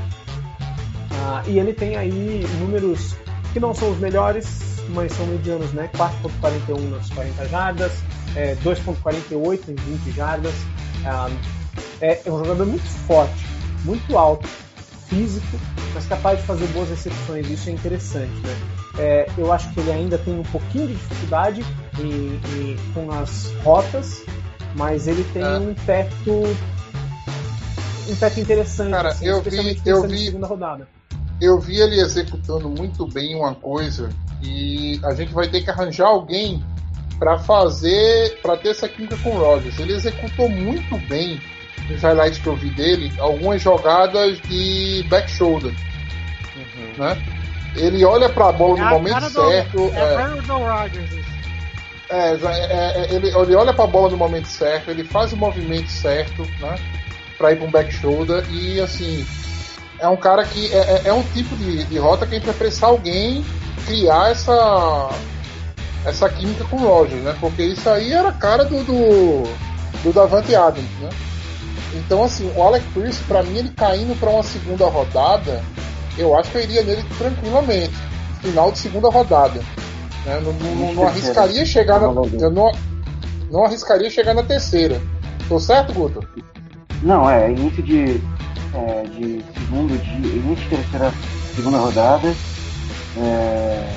[1.13, 3.17] Ah, e ele tem aí números
[3.53, 4.47] que não são os melhores,
[4.91, 5.91] mas são medianos, né?
[5.95, 7.93] 4.41 nas 40 jardas,
[8.37, 10.55] é, 2.48 em 20 jardas.
[11.05, 11.29] Ah,
[12.01, 13.47] é, é um jogador muito forte,
[13.85, 14.49] muito alto,
[15.09, 15.59] físico,
[15.93, 17.49] mas capaz de fazer boas recepções.
[17.51, 18.57] Isso é interessante, né?
[18.99, 21.65] É, eu acho que ele ainda tem um pouquinho de dificuldade
[22.95, 24.25] com as rotas,
[24.75, 25.59] mas ele tem É.
[25.59, 26.43] um teto
[28.09, 30.89] um teto interessante, Cara, assim, eu vi- eu vi- segunda rodada.
[31.41, 34.09] eu vi ele executando muito bem uma coisa
[34.43, 36.65] e a gente vai ter que arranjar alguém
[37.19, 39.79] para fazer, para ter essa química com o Rogers.
[39.79, 41.41] Ele executou muito bem
[41.89, 45.73] nos highlights que eu vi dele, algumas jogadas de back shoulder,
[46.97, 47.17] né?
[47.77, 49.79] Ele olha pra bola no É a momento do- certo.
[49.95, 51.40] É é, a cara do Rodgers isso.
[52.11, 55.89] É, é, é, ele, ele olha pra bola no momento certo, ele faz o movimento
[55.91, 56.75] certo, né?
[57.39, 59.27] Pra ir pra um back shoulder e assim.
[59.99, 60.73] É um cara que.
[60.73, 63.45] É, é- é um tipo de, de rota que a gente vai precisar alguém
[63.87, 65.11] criar essa.
[66.05, 67.37] Essa química com o Rogers, né?
[67.41, 68.83] Porque isso aí era a cara do.
[68.85, 69.43] do,
[70.03, 71.11] do Davante Adams, né?
[71.95, 75.63] Então, assim, o Alec Pierce, pra mim, ele caindo pra uma segunda rodada,
[76.17, 77.95] eu acho que eu iria nele tranquilamente.
[78.41, 79.61] Final de segunda rodada.
[80.25, 80.41] Né?
[80.41, 82.07] Não, não- não- não arriscaria chegar na.
[82.07, 82.73] Eu não,
[83.51, 85.01] não arriscaria chegar na terceira.
[85.49, 86.25] Tô certo, Guto?
[87.03, 88.21] Não, é início de,
[88.75, 91.13] é, de segundo dia, início de terceira,
[91.57, 92.29] segunda rodada,
[93.17, 93.93] é,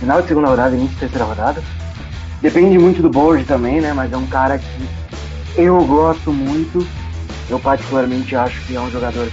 [0.00, 1.62] final de segunda rodada, início de terceira rodada.
[2.40, 3.92] Depende muito do board também, né?
[3.92, 4.88] Mas é um cara que
[5.56, 6.86] eu gosto muito.
[7.48, 9.30] Eu particularmente acho que é um jogador,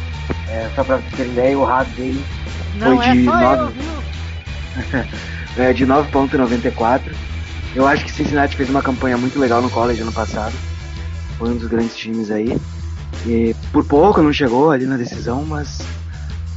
[0.48, 2.24] é, só pra vocês terem ideia, o RAS dele
[2.76, 3.80] Não Foi é de só eu, nove.
[3.80, 4.03] viu?
[5.58, 7.14] é, de 9.94.
[7.76, 10.54] Eu acho que Cincinnati fez uma campanha muito legal no college ano passado.
[11.38, 12.58] Foi um dos grandes times aí.
[13.26, 15.80] E por pouco não chegou ali na decisão, mas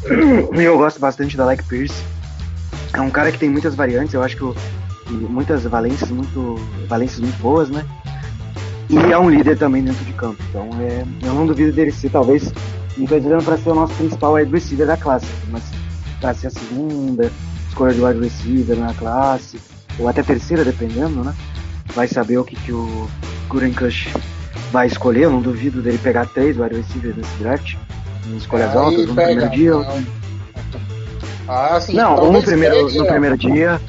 [0.52, 2.02] eu gosto bastante da Like Pierce.
[2.93, 4.55] É um cara que tem muitas variantes, eu acho que o-
[5.09, 6.56] e muitas valências muito
[6.89, 7.85] valências muito boas, né?
[8.89, 10.43] E é um líder também dentro de campo.
[10.51, 12.52] Então é, eu não duvido dele ser talvez
[13.05, 15.62] tô dizendo para ser o nosso principal wide receiver da classe, mas
[16.20, 17.31] para ser a segunda
[17.76, 19.60] escolha de wide receiver na classe,
[19.98, 21.34] ou até terceira, dependendo, né?
[21.94, 23.06] Vai saber o que, que o
[23.50, 24.08] Kurenkush
[24.72, 25.24] vai escolher.
[25.24, 27.74] Eu não duvido dele pegar três wide receivers nesse draft.
[28.26, 29.70] Em escolhas Aí altas, um no primeiro dia.
[29.72, 30.06] não.
[31.48, 31.92] Ah, sim.
[31.94, 33.80] Não, um no primeiro, pegue, no ó, primeiro dia.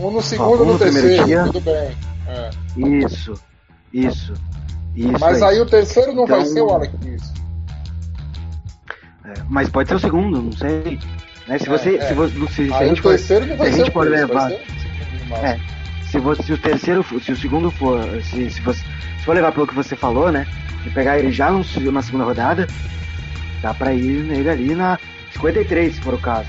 [0.00, 1.44] Um no segundo um no no terceiro, dia.
[1.44, 1.96] tudo bem.
[2.26, 2.50] É.
[2.76, 3.34] Isso,
[3.92, 4.34] isso.
[4.96, 7.32] Isso Mas aí o terceiro não vai Então- ser o Alec Pierce.
[9.24, 10.98] É, mas pode ser o segundo, não sei.
[11.46, 11.96] Né, se É, você.
[11.96, 12.06] é.
[12.08, 14.50] Se, você se, se a gente o for, se a gente o for levar-.
[15.42, 15.58] É,
[16.10, 18.80] se, você, se o terceiro, for- se o segundo for, se, se você
[19.18, 20.46] se for levar pelo que você falou, né,
[20.84, 22.66] de pegar ele já na segunda rodada,
[23.62, 24.98] dá pra ir nele ali na
[25.32, 26.48] 53, se for o caso,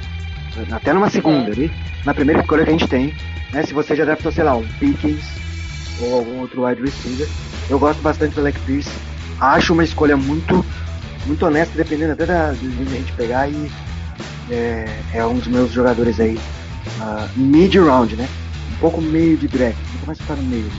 [0.72, 1.54] até numa segunda É.
[1.54, 1.72] ali,
[2.04, 3.14] na primeira escolha que a gente tem,
[3.52, 5.24] né, se você já draftou, sei lá, um Pickens
[6.02, 7.28] ou algum outro wide receiver,
[7.70, 8.90] eu gosto bastante do Alec Pierce,
[9.40, 10.66] acho uma escolha muito,
[11.26, 13.72] muito honesta, dependendo até da, de onde a gente pegar e
[14.50, 16.40] é, é um dos meus jogadores aí,
[17.00, 18.28] ah, mid round, né,
[18.74, 20.72] um pouco meio de draft, um pouco mais para no meio,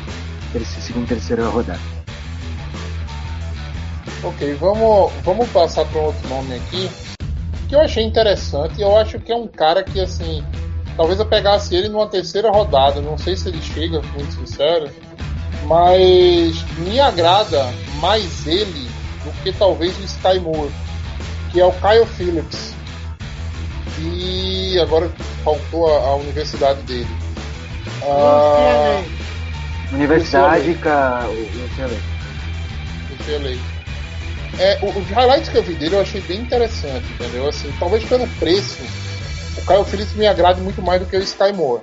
[0.53, 1.81] terceira, segunda, terceira rodada.
[4.23, 6.89] Ok, vamos, vamos passar para um outro nome aqui
[7.69, 8.81] que eu achei interessante.
[8.81, 10.45] Eu acho que é um cara que, assim,
[10.97, 13.01] talvez eu pegasse ele numa terceira rodada.
[13.01, 14.89] Não sei se ele chega, muito sincero,
[15.67, 17.65] mas me agrada
[18.01, 18.89] mais ele
[19.25, 20.71] do que talvez o Sky Moore,
[21.51, 22.74] que é o Kyle Phillips.
[23.99, 25.11] E agora
[25.45, 27.09] faltou a, a universidade dele.
[28.03, 29.03] Ah,
[29.93, 31.25] Universidade, ca...
[31.29, 32.01] o- o UCLA.
[33.13, 33.59] UCLA.
[34.59, 37.49] É, o- os highlights que eu vi dele eu achei bem interessante, entendeu?
[37.49, 38.83] Assim, talvez pelo preço,
[39.57, 41.83] o Kyle Phillips me agrade muito mais do que o Sky Moore.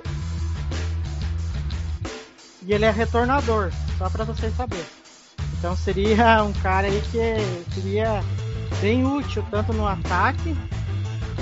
[2.64, 4.84] E ele é retornador, só pra vocês saberem.
[5.58, 7.18] Então seria um cara aí que
[7.74, 8.22] seria
[8.80, 10.56] bem útil tanto no ataque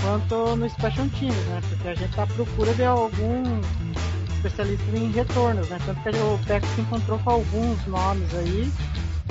[0.01, 1.61] quanto no special teams, né?
[1.69, 3.61] Porque a gente tá à procura de algum
[4.35, 5.79] especialista em retornos, né?
[5.85, 8.73] Tanto que o Packers se encontrou com alguns nomes aí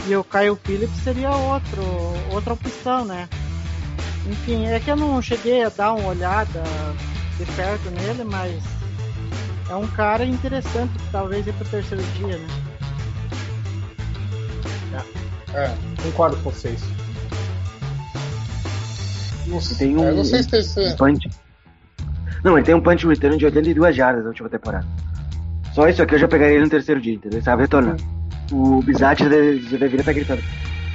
[0.08, 1.84] e o Kyle Phillips seria outro,
[2.32, 3.28] outra opção, né?
[4.28, 6.64] Enfim, é que eu não cheguei a dar uma olhada
[7.38, 8.62] de perto nele, mas
[9.70, 12.48] é um cara interessante, talvez ir pro terceiro dia, né?
[15.54, 16.82] É, Concordo com vocês.
[19.50, 21.30] Não, Tem um, é, não sei se tem esse- um punch.
[22.44, 24.86] Não, ele tem um punch return de 82 jardas na última temporada.
[25.74, 27.38] Só isso aqui eu já pegaria ele no terceiro dia, entendeu?
[27.38, 27.98] Ele sabe retornar.
[28.52, 30.42] O Bizat já, deve- já deveria estar gritando: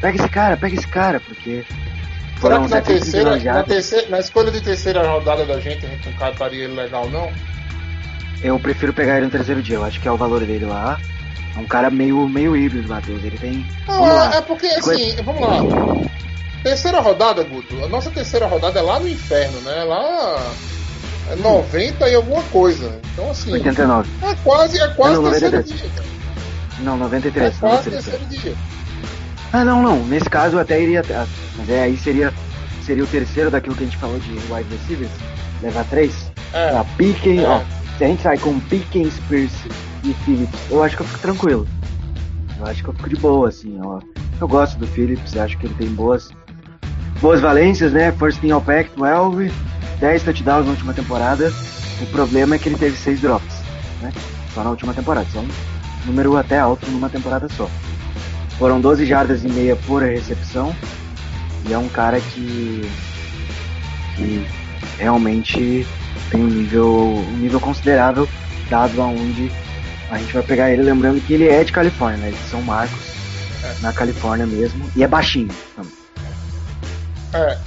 [0.01, 1.65] pega esse cara, pega esse cara, porque.
[2.41, 5.89] Será que na 739 terceira, na, terceira, na escolha de terceira rodada da gente, a
[5.89, 7.31] gente não cataria ele legal, não?
[8.43, 10.99] Eu prefiro pegar ele no terceiro dia, eu acho que é o valor dele lá.
[11.57, 13.23] É um cara meio, meio híbrido, Matheus.
[13.23, 13.65] Ele tem.
[13.87, 15.59] Não, é, é porque assim, vamos lá.
[16.65, 17.85] Terceira rodada, Guto.
[17.85, 19.85] A nossa terceira rodada é lá no inferno, né?
[19.85, 20.53] Lá
[21.31, 22.99] é 90 e alguma coisa.
[23.13, 24.11] Então assim, 89.
[24.23, 25.81] é quase, é quase É, não, terceiro 93.
[25.81, 25.91] dia.
[25.95, 26.09] cara.
[26.81, 27.57] Não, É 93.
[27.59, 28.05] quase 93.
[28.05, 28.57] terceiro dia.
[29.53, 30.05] Ah, não, não.
[30.07, 31.05] Nesse caso eu até iria.
[31.15, 31.27] ah,
[31.57, 32.33] Mas é, aí seria,
[32.85, 35.13] seria o terceiro daquilo que a gente falou de wide receivers.
[35.63, 36.33] Levar três.
[36.53, 36.83] É.
[36.97, 37.47] Pickens, É.
[37.47, 37.61] ó.
[37.99, 39.69] Se a gente sai com Pickens, Pierce
[40.03, 41.69] e Phillips, eu acho que eu fico tranquilo.
[42.59, 44.01] Eu acho que eu fico de boa, assim, ó.
[44.41, 46.31] Eu gosto do Phillips, acho que ele tem boas,
[47.21, 48.13] boas valências, né?
[48.13, 49.53] First team all pack 12,
[50.01, 51.53] 10 touchdowns na última temporada.
[52.01, 53.55] O problema é que ele teve 6 drops,
[54.01, 54.13] né?
[54.53, 55.49] Só na última temporada, só um
[56.07, 57.69] número até alto numa temporada só.
[58.59, 60.75] Foram 12 jardas e meia por recepção.
[61.67, 62.83] E é um cara que,
[64.17, 64.47] que
[64.99, 65.87] realmente
[66.31, 68.29] tem um nível, um nível considerável,
[68.69, 69.51] dado aonde
[70.11, 70.83] a gente vai pegar ele.
[70.83, 72.29] Lembrando que ele é de Califórnia, né?
[72.29, 73.01] Ele de São Marcos,
[73.81, 74.85] na Califórnia mesmo.
[74.95, 76.04] E é baixinho também.
[77.35, 77.59] É.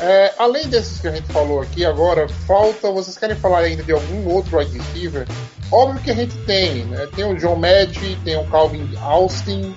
[0.00, 2.90] É, além desses que a gente falou aqui agora, falta.
[2.90, 5.26] Vocês querem falar ainda de algum outro wide receiver?
[5.70, 7.08] Óbvio que a gente tem, né?
[7.14, 9.74] Tem o John Madge, tem o Calvin Austin,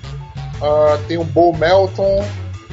[0.60, 2.24] ah, tem o Bo Melton.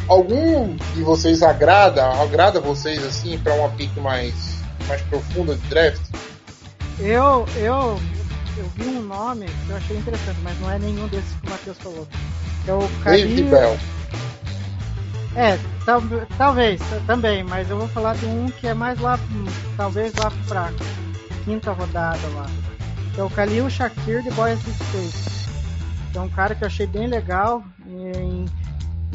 [0.08, 2.06] Algum de vocês agrada?
[2.06, 4.34] Agrada vocês assim para uma pick mais,
[4.88, 6.02] mais profunda de draft?
[7.00, 8.00] Eu, eu,
[8.58, 11.50] eu vi um nome que eu achei interessante, mas não é nenhum desses que o
[11.50, 12.08] Matheus falou.
[12.68, 13.44] É o David.
[13.44, 13.78] Bell.
[15.36, 16.02] É, tal-
[16.38, 19.46] talvez, também, mas eu vou falar de um que é mais lá, hum,
[19.78, 20.72] talvez lá pra
[21.44, 22.46] quinta rodada lá.
[23.18, 25.36] É o Khalil Shakir de Boise State.
[26.16, 28.46] É um cara que eu achei bem legal em,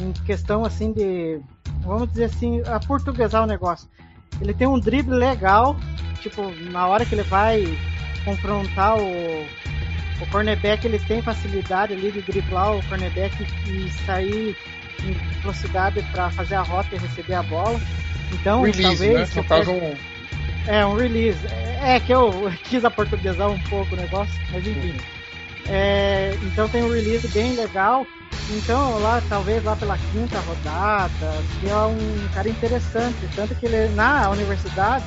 [0.02, 1.40] em questão assim de,
[1.82, 3.88] vamos dizer assim, a portuguesar o negócio.
[4.40, 5.76] Ele tem um drible legal,
[6.20, 7.62] tipo, na hora que ele vai
[8.24, 9.46] confrontar o,
[10.20, 13.34] o cornerback, ele tem facilidade ali de driblar o cornerback
[13.66, 14.56] e sair
[15.04, 17.80] em velocidade para fazer a rota e receber a bola.
[18.32, 19.30] Então, Release, talvez.
[19.30, 19.36] né?
[19.36, 19.96] No caso, um,
[20.66, 21.46] é, um release.
[21.46, 24.94] É é que eu quis aportuguesar um pouco o negócio, mas enfim.
[25.68, 28.06] É, então tem um release bem legal.
[28.50, 33.16] Então lá, talvez lá pela quinta rodada, que é um cara interessante.
[33.34, 35.04] Tanto que ele na universidade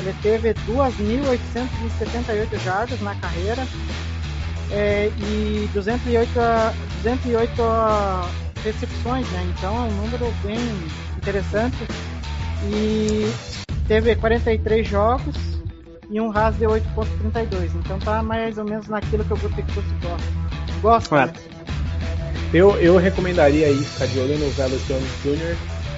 [0.00, 3.64] ele teve 2.878 jardas na carreira
[4.70, 6.72] é, e 208, a-
[7.02, 8.28] 208 a-
[8.64, 9.46] recepções, né?
[9.56, 10.58] Então é um número bem
[11.16, 11.76] interessante.
[12.64, 13.30] E
[13.86, 15.36] teve 43 jogos
[16.10, 17.70] e um RAS de 8.32.
[17.76, 20.44] Então tá mais ou menos naquilo que o Gutekus gosta.
[20.80, 21.26] Gosta, né?
[21.26, 21.54] Correto.
[22.52, 25.56] Eu, eu recomendaria aí ficar de olho no Velos Jones Jr.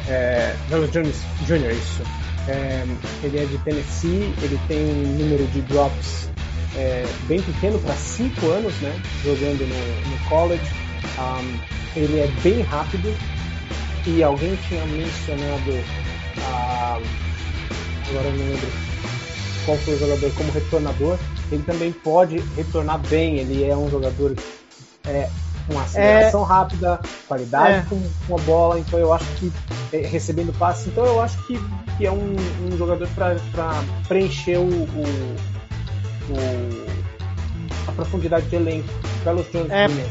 [0.09, 1.16] É, Velos Jones
[1.47, 1.70] Jr.
[1.70, 2.02] isso.
[2.48, 2.84] É,
[3.22, 6.30] ele é de Tennessee, ele tem um número de drops
[6.76, 8.98] é, bem pequeno para 5 anos, né?
[9.24, 10.62] Jogando no, no college.
[11.18, 13.14] Um, ele é bem rápido
[14.06, 15.81] e alguém tinha mencionado
[16.43, 16.98] ah,
[18.09, 18.68] agora eu não lembro
[19.64, 21.18] qual foi o jogador como retornador.
[21.51, 23.39] Ele também pode retornar bem.
[23.39, 24.32] Ele é um jogador
[25.06, 25.28] é,
[25.66, 27.82] com aceleração rápida, qualidade É.
[27.89, 28.78] com, com a bola.
[28.78, 29.52] Então eu acho que
[29.93, 30.89] é, recebendo passe.
[30.89, 31.59] Então eu acho que,
[31.98, 32.36] que é um,
[32.73, 33.36] um jogador para
[34.06, 35.36] preencher o, o,
[36.31, 36.86] o-
[37.89, 38.89] a profundidade de elenco.
[39.24, 39.89] Carlos Jones É.
[39.89, 40.06] Jr.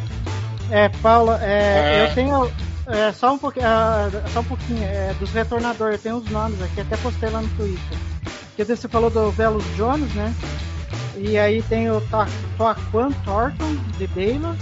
[0.72, 2.10] É, Paulo, é, É.
[2.10, 2.52] eu tenho
[2.88, 6.62] é, só um pouquinho, ah, só um pouquinho é, dos retornadores, eu tenho os nomes
[6.62, 7.98] aqui, até postei lá no Twitter.
[8.48, 10.34] Porque você falou do Velos Jones, né?
[11.18, 12.28] E aí tem o Ta-
[12.58, 14.56] Taquan Thornton, de Baylor,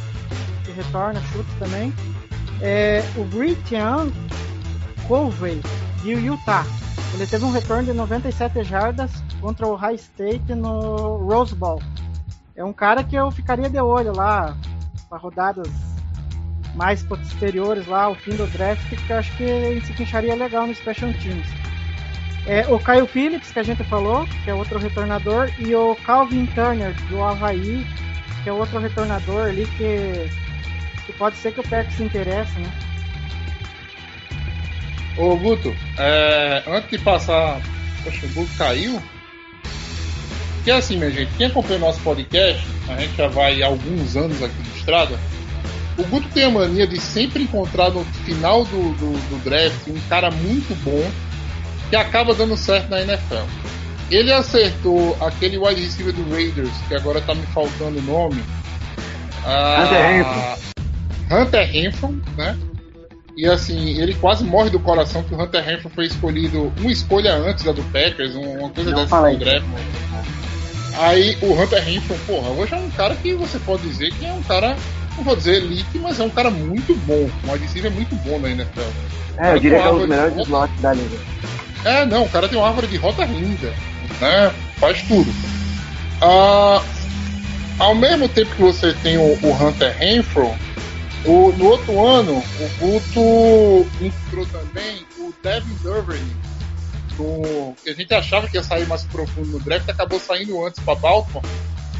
[0.66, 1.94] que retorna chutes também.
[2.62, 4.08] É, o Britian
[5.08, 5.62] Colvey,
[6.02, 6.66] de Utah.
[7.14, 11.82] Ele teve um retorno de 97 jardas contra o High State no Rose Bowl.
[12.56, 14.56] É um cara que eu ficaria de olho lá
[15.10, 15.68] para rodadas
[16.76, 20.68] mais posteriores lá, o fim do draft, que eu acho que ele se encaixaria legal
[20.68, 21.48] no Special Teams.
[22.46, 26.46] É, o Kyle Phillips, que a gente falou, que é outro retornador, e o Calvin
[26.48, 27.86] Turner, do Havaí,
[28.44, 30.30] que é outro retornador ali que,
[31.06, 32.70] que pode ser que o Pack se interesse, né?
[35.18, 37.62] Ô Guto, é, antes de passar.
[38.04, 39.02] Poxa, o Guto caiu.
[40.64, 43.68] Que é assim, minha gente, quem acompanha o nosso podcast, a gente já vai há
[43.68, 45.20] alguns anos aqui de estrada.
[45.98, 50.00] O Guto tem a mania de sempre encontrar no final do, do, do draft um
[50.10, 51.12] cara muito bom
[51.90, 53.46] que acaba dando certo na NFL.
[54.10, 58.44] Ele acertou aquele wide receiver do Raiders, que agora tá me faltando o nome.
[59.46, 60.58] Ah,
[61.32, 62.58] Hunter Renfrow, né?
[63.36, 67.34] E assim, ele quase morre do coração que o Hunter Renfrow foi escolhido uma escolha
[67.36, 69.40] antes da do Packers, um- uma coisa Não dessa isso.
[69.40, 69.66] draft.
[70.96, 74.32] Aí o Hunter Renfrow, porra, hoje é um cara que você pode dizer que é
[74.34, 74.76] um cara,
[75.18, 77.30] não vou dizer elite, mas é um cara muito bom.
[77.46, 78.82] Um wide receiver muito bom na NFL.
[79.38, 81.18] É, eu diria que é um dos melhores slots da liga.
[81.86, 83.74] É, não, o cara tem uma árvore de rota linda,
[84.22, 84.54] né?
[84.80, 85.30] Faz tudo.
[86.22, 86.82] Ah,
[87.80, 90.50] ao mesmo tempo que você tem o, o Hunter Renfro,
[91.26, 96.22] o, no outro ano, o Guto encontrou também o Devin Duvernay,
[97.18, 100.80] do- que a gente achava que ia sair mais profundo no draft, acabou saindo antes
[100.80, 101.44] para Baltimore,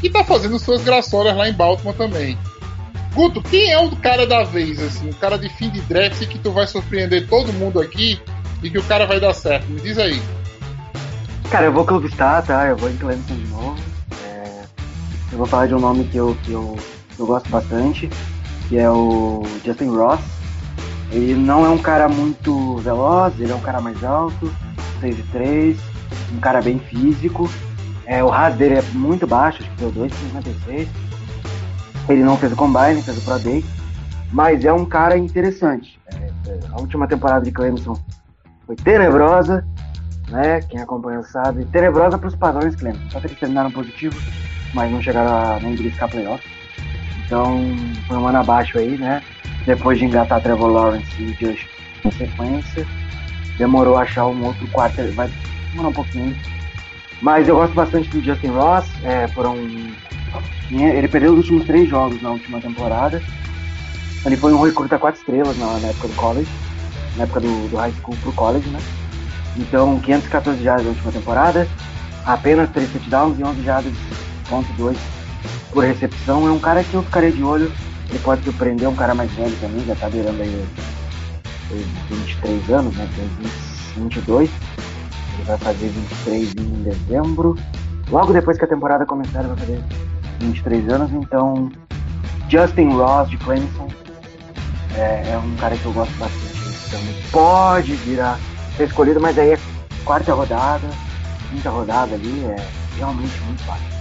[0.02, 2.38] e tá fazendo suas graçolas lá em Baltimore também.
[3.14, 6.38] Guto, quem é o cara da vez, assim, o cara de fim de draft que
[6.38, 8.20] tu vai surpreender todo mundo aqui
[8.62, 9.66] e que o cara vai dar certo?
[9.68, 10.20] Me diz aí.
[11.48, 12.66] Cara, eu vou clubistar, tá?
[12.66, 13.76] Eu vou em Clemson de novo.
[14.24, 14.64] É,
[15.30, 16.76] Eu vou falar de um nome que eu, que eu,
[17.16, 18.10] eu gosto bastante,
[18.68, 20.20] que é o Justin Ross.
[21.12, 24.52] Ele não é um cara muito veloz, ele é um cara mais alto,
[25.00, 25.76] 6 3,
[26.32, 27.48] um cara bem físico.
[28.06, 30.88] É, o RAS dele é muito baixo, acho que deu 2,56.
[32.08, 33.64] Ele não fez o Combine, fez o Pro Day,
[34.32, 35.98] mas é um cara interessante.
[36.12, 37.98] É, é, a última temporada de Clemson
[38.66, 39.64] foi tenebrosa,
[40.28, 40.60] né?
[40.62, 41.64] Quem acompanha sabe.
[41.66, 43.00] Tenebrosa para os padrões Clemson.
[43.10, 44.20] Só que eles terminaram positivo,
[44.74, 46.42] mas não chegaram a nem beliscar playoff.
[47.24, 47.74] Então,
[48.06, 49.22] foi um ano abaixo aí, né?
[49.64, 51.66] Depois de engatar Trevor Lawrence e Josh
[52.04, 52.86] na sequência.
[53.56, 55.30] Demorou a achar um outro quarto, vai
[55.70, 56.36] demorar um pouquinho.
[57.22, 58.86] Mas eu gosto bastante do Justin Ross.
[59.02, 59.56] É, foram.
[60.70, 63.22] Ele perdeu os últimos três jogos na última temporada.
[64.24, 66.50] Ele foi um recruta quatro estrelas na, na época do college,
[67.16, 68.80] na época do, do high school pro college, né?
[69.56, 71.68] Então, 514 jardas na última temporada,
[72.24, 73.92] apenas 3 touchdowns e 11 jardas,
[74.48, 74.96] ponto 2
[75.70, 76.48] por recepção.
[76.48, 77.70] É um cara que eu ficaria de olho.
[78.08, 80.66] Ele pode surpreender, um cara mais velho também, já tá beirando aí
[81.70, 83.08] os 23 anos, né?
[83.14, 84.50] Tem 20, 22.
[85.34, 87.56] Ele vai fazer 23 em dezembro.
[88.10, 89.82] Logo depois que a temporada começar, ele vai fazer
[90.40, 91.12] 23 anos.
[91.12, 91.70] Então,
[92.48, 93.88] Justin Ross de Clemson
[94.96, 96.54] é, é um cara que eu gosto bastante.
[96.88, 97.00] Então,
[97.30, 98.38] pode virar
[98.76, 99.58] ser escolhido, mas aí é
[100.04, 100.88] quarta rodada,
[101.50, 102.56] quinta rodada ali, é
[102.96, 103.94] realmente muito fácil.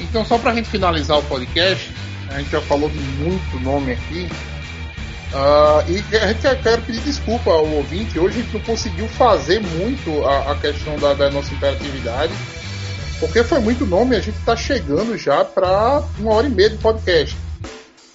[0.00, 1.92] Então, só pra gente finalizar o podcast,
[2.30, 4.28] a gente já falou de muito nome aqui.
[5.32, 8.18] ah, e a gente quer, pedir desculpa ao ouvinte.
[8.18, 12.32] Hoje a gente não conseguiu fazer muito a, a questão da, da nossa interatividade,
[13.20, 14.16] porque foi muito nome.
[14.16, 17.36] A gente está chegando já para uma hora e meia de podcast.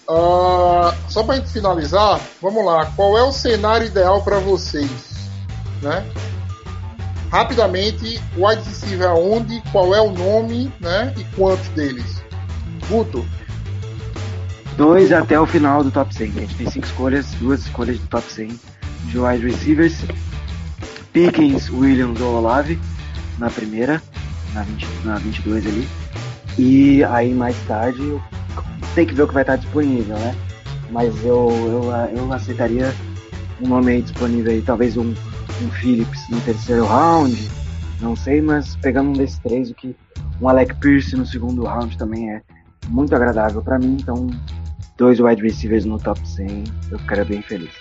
[0.10, 2.86] Ah, só para gente finalizar, vamos lá.
[2.96, 4.90] Qual é o cenário ideal para vocês,
[5.82, 6.06] né?
[7.32, 11.14] Rapidamente, wide receiver aonde, qual é o nome, né?
[11.16, 12.24] E quantos deles?
[12.90, 13.24] Guto,
[14.80, 16.30] Dois até o final do top 100.
[16.30, 18.58] A gente tem cinco escolhas, duas escolhas do top 100
[19.08, 19.98] de wide receivers.
[21.12, 22.80] Pickens, Williams ou Olave
[23.38, 24.02] na primeira,
[24.54, 25.88] na, 20, na 22 ali.
[26.58, 28.02] E aí mais tarde
[28.96, 30.36] tem que ver o que vai estar disponível, né?
[30.92, 32.92] Mas eu, eu, eu aceitaria
[33.62, 37.50] um nome aí disponível aí, talvez um, um Phillips no terceiro round,
[38.02, 39.96] não sei, mas pegando um desses três, o que
[40.42, 42.42] um Alec Pierce no segundo round também é
[42.88, 44.28] muito agradável pra mim, então
[44.98, 47.72] dois wide receivers no top 100, eu ficaria bem feliz.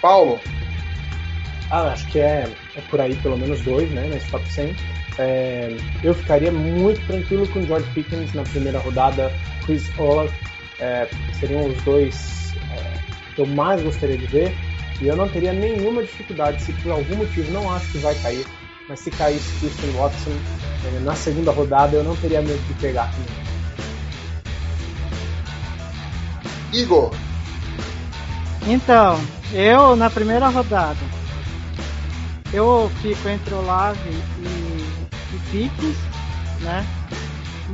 [0.00, 0.40] Paulo,
[1.72, 2.46] Ah, acho que é,
[2.76, 4.76] é por aí, pelo menos dois, né, nesse top 100.
[5.18, 5.74] É,
[6.04, 9.32] eu ficaria muito tranquilo com George Pickens na primeira rodada,
[9.64, 10.30] Chris Olaf,
[10.78, 11.08] é,
[11.40, 14.54] seriam os dois é, que eu mais gostaria de ver.
[15.00, 18.46] E eu não teria nenhuma dificuldade, se por algum motivo não acho que vai cair,
[18.86, 20.30] mas se caísse Christian Watson
[20.84, 23.42] é, na segunda rodada, eu não teria medo de pegar também.
[26.74, 27.14] Igor,
[28.66, 29.18] Então,
[29.54, 31.21] eu na primeira rodada,
[32.52, 35.96] eu fico entre o Lave e, e Piques,
[36.60, 36.86] né?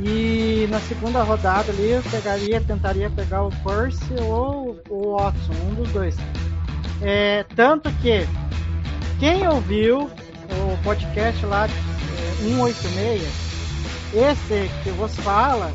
[0.01, 5.73] E na segunda rodada ali eu pegaria, tentaria pegar o Percy ou o Watson, um
[5.73, 6.15] dos dois.
[7.01, 8.25] É, tanto que
[9.19, 11.69] quem ouviu o podcast lá é,
[12.41, 13.21] 186,
[14.13, 15.73] esse que vos fala,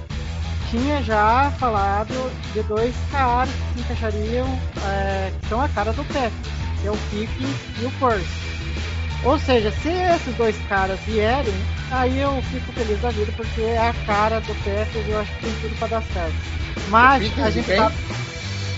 [0.70, 2.14] tinha já falado
[2.52, 4.47] de dois caras que se encaixariam,
[4.86, 6.32] é, que são a cara do Packers,
[6.81, 8.53] que é o Pickens e o Percy.
[9.25, 11.55] Ou seja, se esses dois caras vierem,
[11.91, 15.33] aí eu fico feliz da vida, porque é a cara do Packers e eu acho
[15.37, 16.35] que tem tudo para dar certo.
[16.91, 17.95] Mas a gente sabe.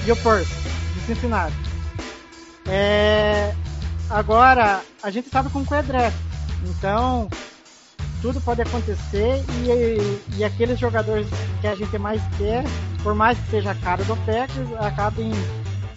[0.06, 0.54] E o Percy,
[0.94, 1.56] de Cincinnati.
[2.68, 3.52] É,
[4.08, 6.16] agora, a gente sabe como é draft.
[6.64, 7.28] Então,
[8.22, 11.26] tudo pode acontecer e, e aqueles jogadores
[11.60, 12.62] que a gente mais quer,
[13.02, 15.32] por mais que seja a cara do Packers, acabem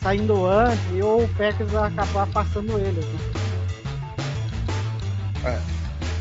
[0.01, 3.05] saindo antes ou o Packers acabar passando eles.
[3.05, 3.48] Né?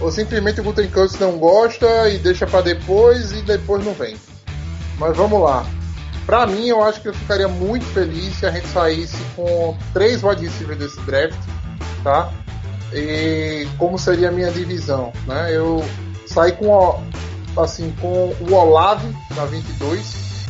[0.00, 4.16] Ou simplesmente o Gutenkust não gosta e deixa pra depois e depois não vem.
[4.98, 5.66] Mas vamos lá.
[6.24, 10.22] Pra mim, eu acho que eu ficaria muito feliz se a gente saísse com três
[10.22, 11.38] wide receivers desse draft,
[12.04, 12.30] tá?
[12.92, 15.56] E como seria a minha divisão, né?
[15.56, 15.82] Eu
[16.26, 17.02] saí com
[17.56, 20.46] assim com o Olave na 22,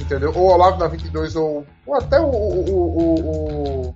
[0.00, 0.32] entendeu?
[0.34, 3.14] Ou Olave na 22 ou, ou até o, o, o,
[3.88, 3.94] o,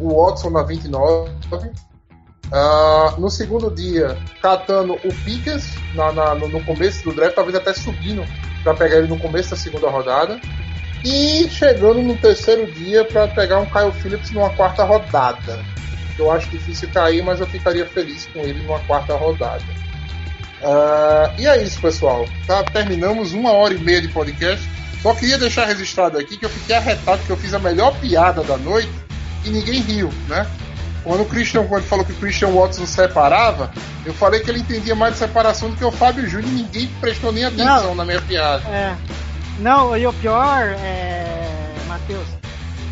[0.00, 1.30] o Watson na 29
[2.52, 7.72] Ah, no segundo dia, catando o Pickens na- na- no, começo do draft, talvez até
[7.72, 8.24] subindo
[8.62, 10.40] para pegar ele no começo da segunda rodada.
[11.04, 15.64] E chegando no terceiro dia para pegar um Kyle Phillips numa quarta rodada.
[16.18, 19.64] Eu acho difícil cair, mas eu ficaria feliz com ele numa quarta rodada.
[20.62, 22.26] Ah, e é isso, pessoal.
[22.46, 24.66] Tá, terminamos uma hora e meia de podcast.
[25.02, 28.42] Só queria deixar registrado aqui que eu fiquei arretado que eu fiz a melhor piada
[28.42, 28.88] da noite
[29.44, 30.46] e ninguém riu, né?
[31.04, 33.70] Quando o Christian, quando falou que o Christian Watson separava,
[34.06, 36.86] eu falei que ele entendia mais de separação do que o Fábio Júnior e ninguém
[36.98, 37.94] prestou nem atenção Não.
[37.94, 38.66] na minha piada.
[38.68, 38.96] É.
[39.58, 41.36] Não, e o pior é,
[41.86, 42.26] Matheus,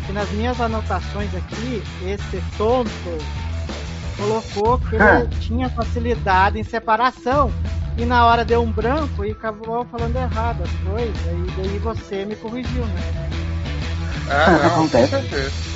[0.05, 2.89] que nas minhas anotações aqui, esse tonto
[4.15, 5.21] colocou que Ah.
[5.21, 7.51] ele tinha facilidade em separação.
[7.97, 11.15] E na hora deu um branco e acabou falando errado as coisas.
[11.15, 13.29] E daí você me corrigiu, né?
[14.29, 15.11] É, não, Acontece.
[15.15, 15.72] com certeza.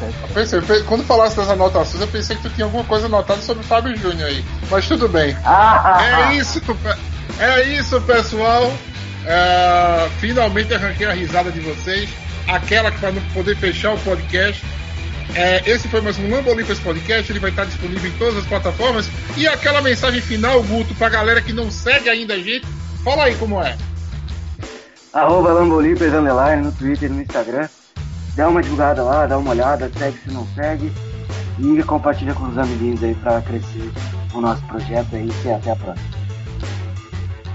[0.00, 3.62] Eu pensei, quando falasse das anotações, eu pensei que tu tinha alguma coisa anotada sobre
[3.64, 4.44] o Fábio Júnior aí.
[4.70, 5.36] Mas tudo bem.
[5.44, 6.98] Ah, É isso, pe-
[7.38, 8.72] é isso, pessoal.
[9.26, 12.08] É, finalmente arranquei a risada de vocês.
[12.48, 14.62] Aquela que para não poder fechar o podcast.
[15.34, 17.30] É, esse foi mais um Lambo Olympus Podcast.
[17.32, 19.08] Ele vai estar disponível em todas as plataformas.
[19.36, 22.66] E aquela mensagem final, Guto, pra galera que não segue ainda a gente.
[23.02, 23.76] Fala aí como é.
[25.12, 25.54] Arroba
[26.56, 27.68] no Twitter e no Instagram.
[28.36, 30.92] Dá uma divulgada lá, dá uma olhada, segue se não segue.
[31.58, 33.90] E compartilha com os amiguinhos aí pra crescer
[34.32, 35.30] o nosso projeto aí.
[35.44, 36.08] E até a próxima.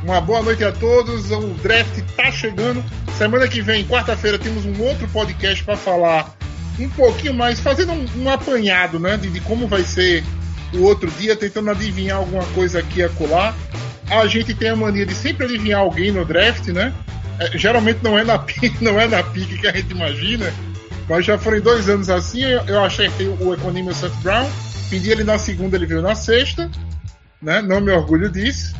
[0.03, 1.31] Uma boa noite a todos.
[1.31, 2.83] O draft tá chegando.
[3.17, 6.33] Semana que vem, quarta-feira, temos um outro podcast para falar
[6.79, 10.23] um pouquinho mais, fazendo um, um apanhado, né, de, de como vai ser
[10.73, 13.53] o outro dia, tentando adivinhar alguma coisa aqui e acolá.
[14.09, 16.93] A gente tem a mania de sempre adivinhar alguém no draft, né?
[17.39, 18.43] É, geralmente não é na
[18.81, 20.51] não é na pique que a gente imagina,
[21.09, 22.43] mas já foram dois anos assim.
[22.43, 24.47] Eu, eu acertei o Economia Seth Brown,
[24.89, 26.69] pedi ele na segunda, ele veio na sexta,
[27.41, 27.61] né?
[27.61, 28.75] Não me orgulho disso.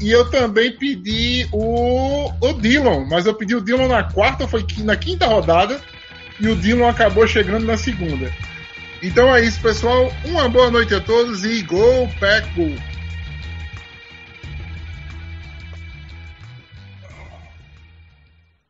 [0.00, 4.64] E eu também pedi o, o Dillon, mas eu pedi o Dillon na quarta, foi
[4.78, 5.80] na quinta rodada,
[6.38, 8.30] e o Dillon acabou chegando na segunda.
[9.02, 10.12] Então é isso, pessoal.
[10.24, 12.97] Uma boa noite a todos e Go Pack Go!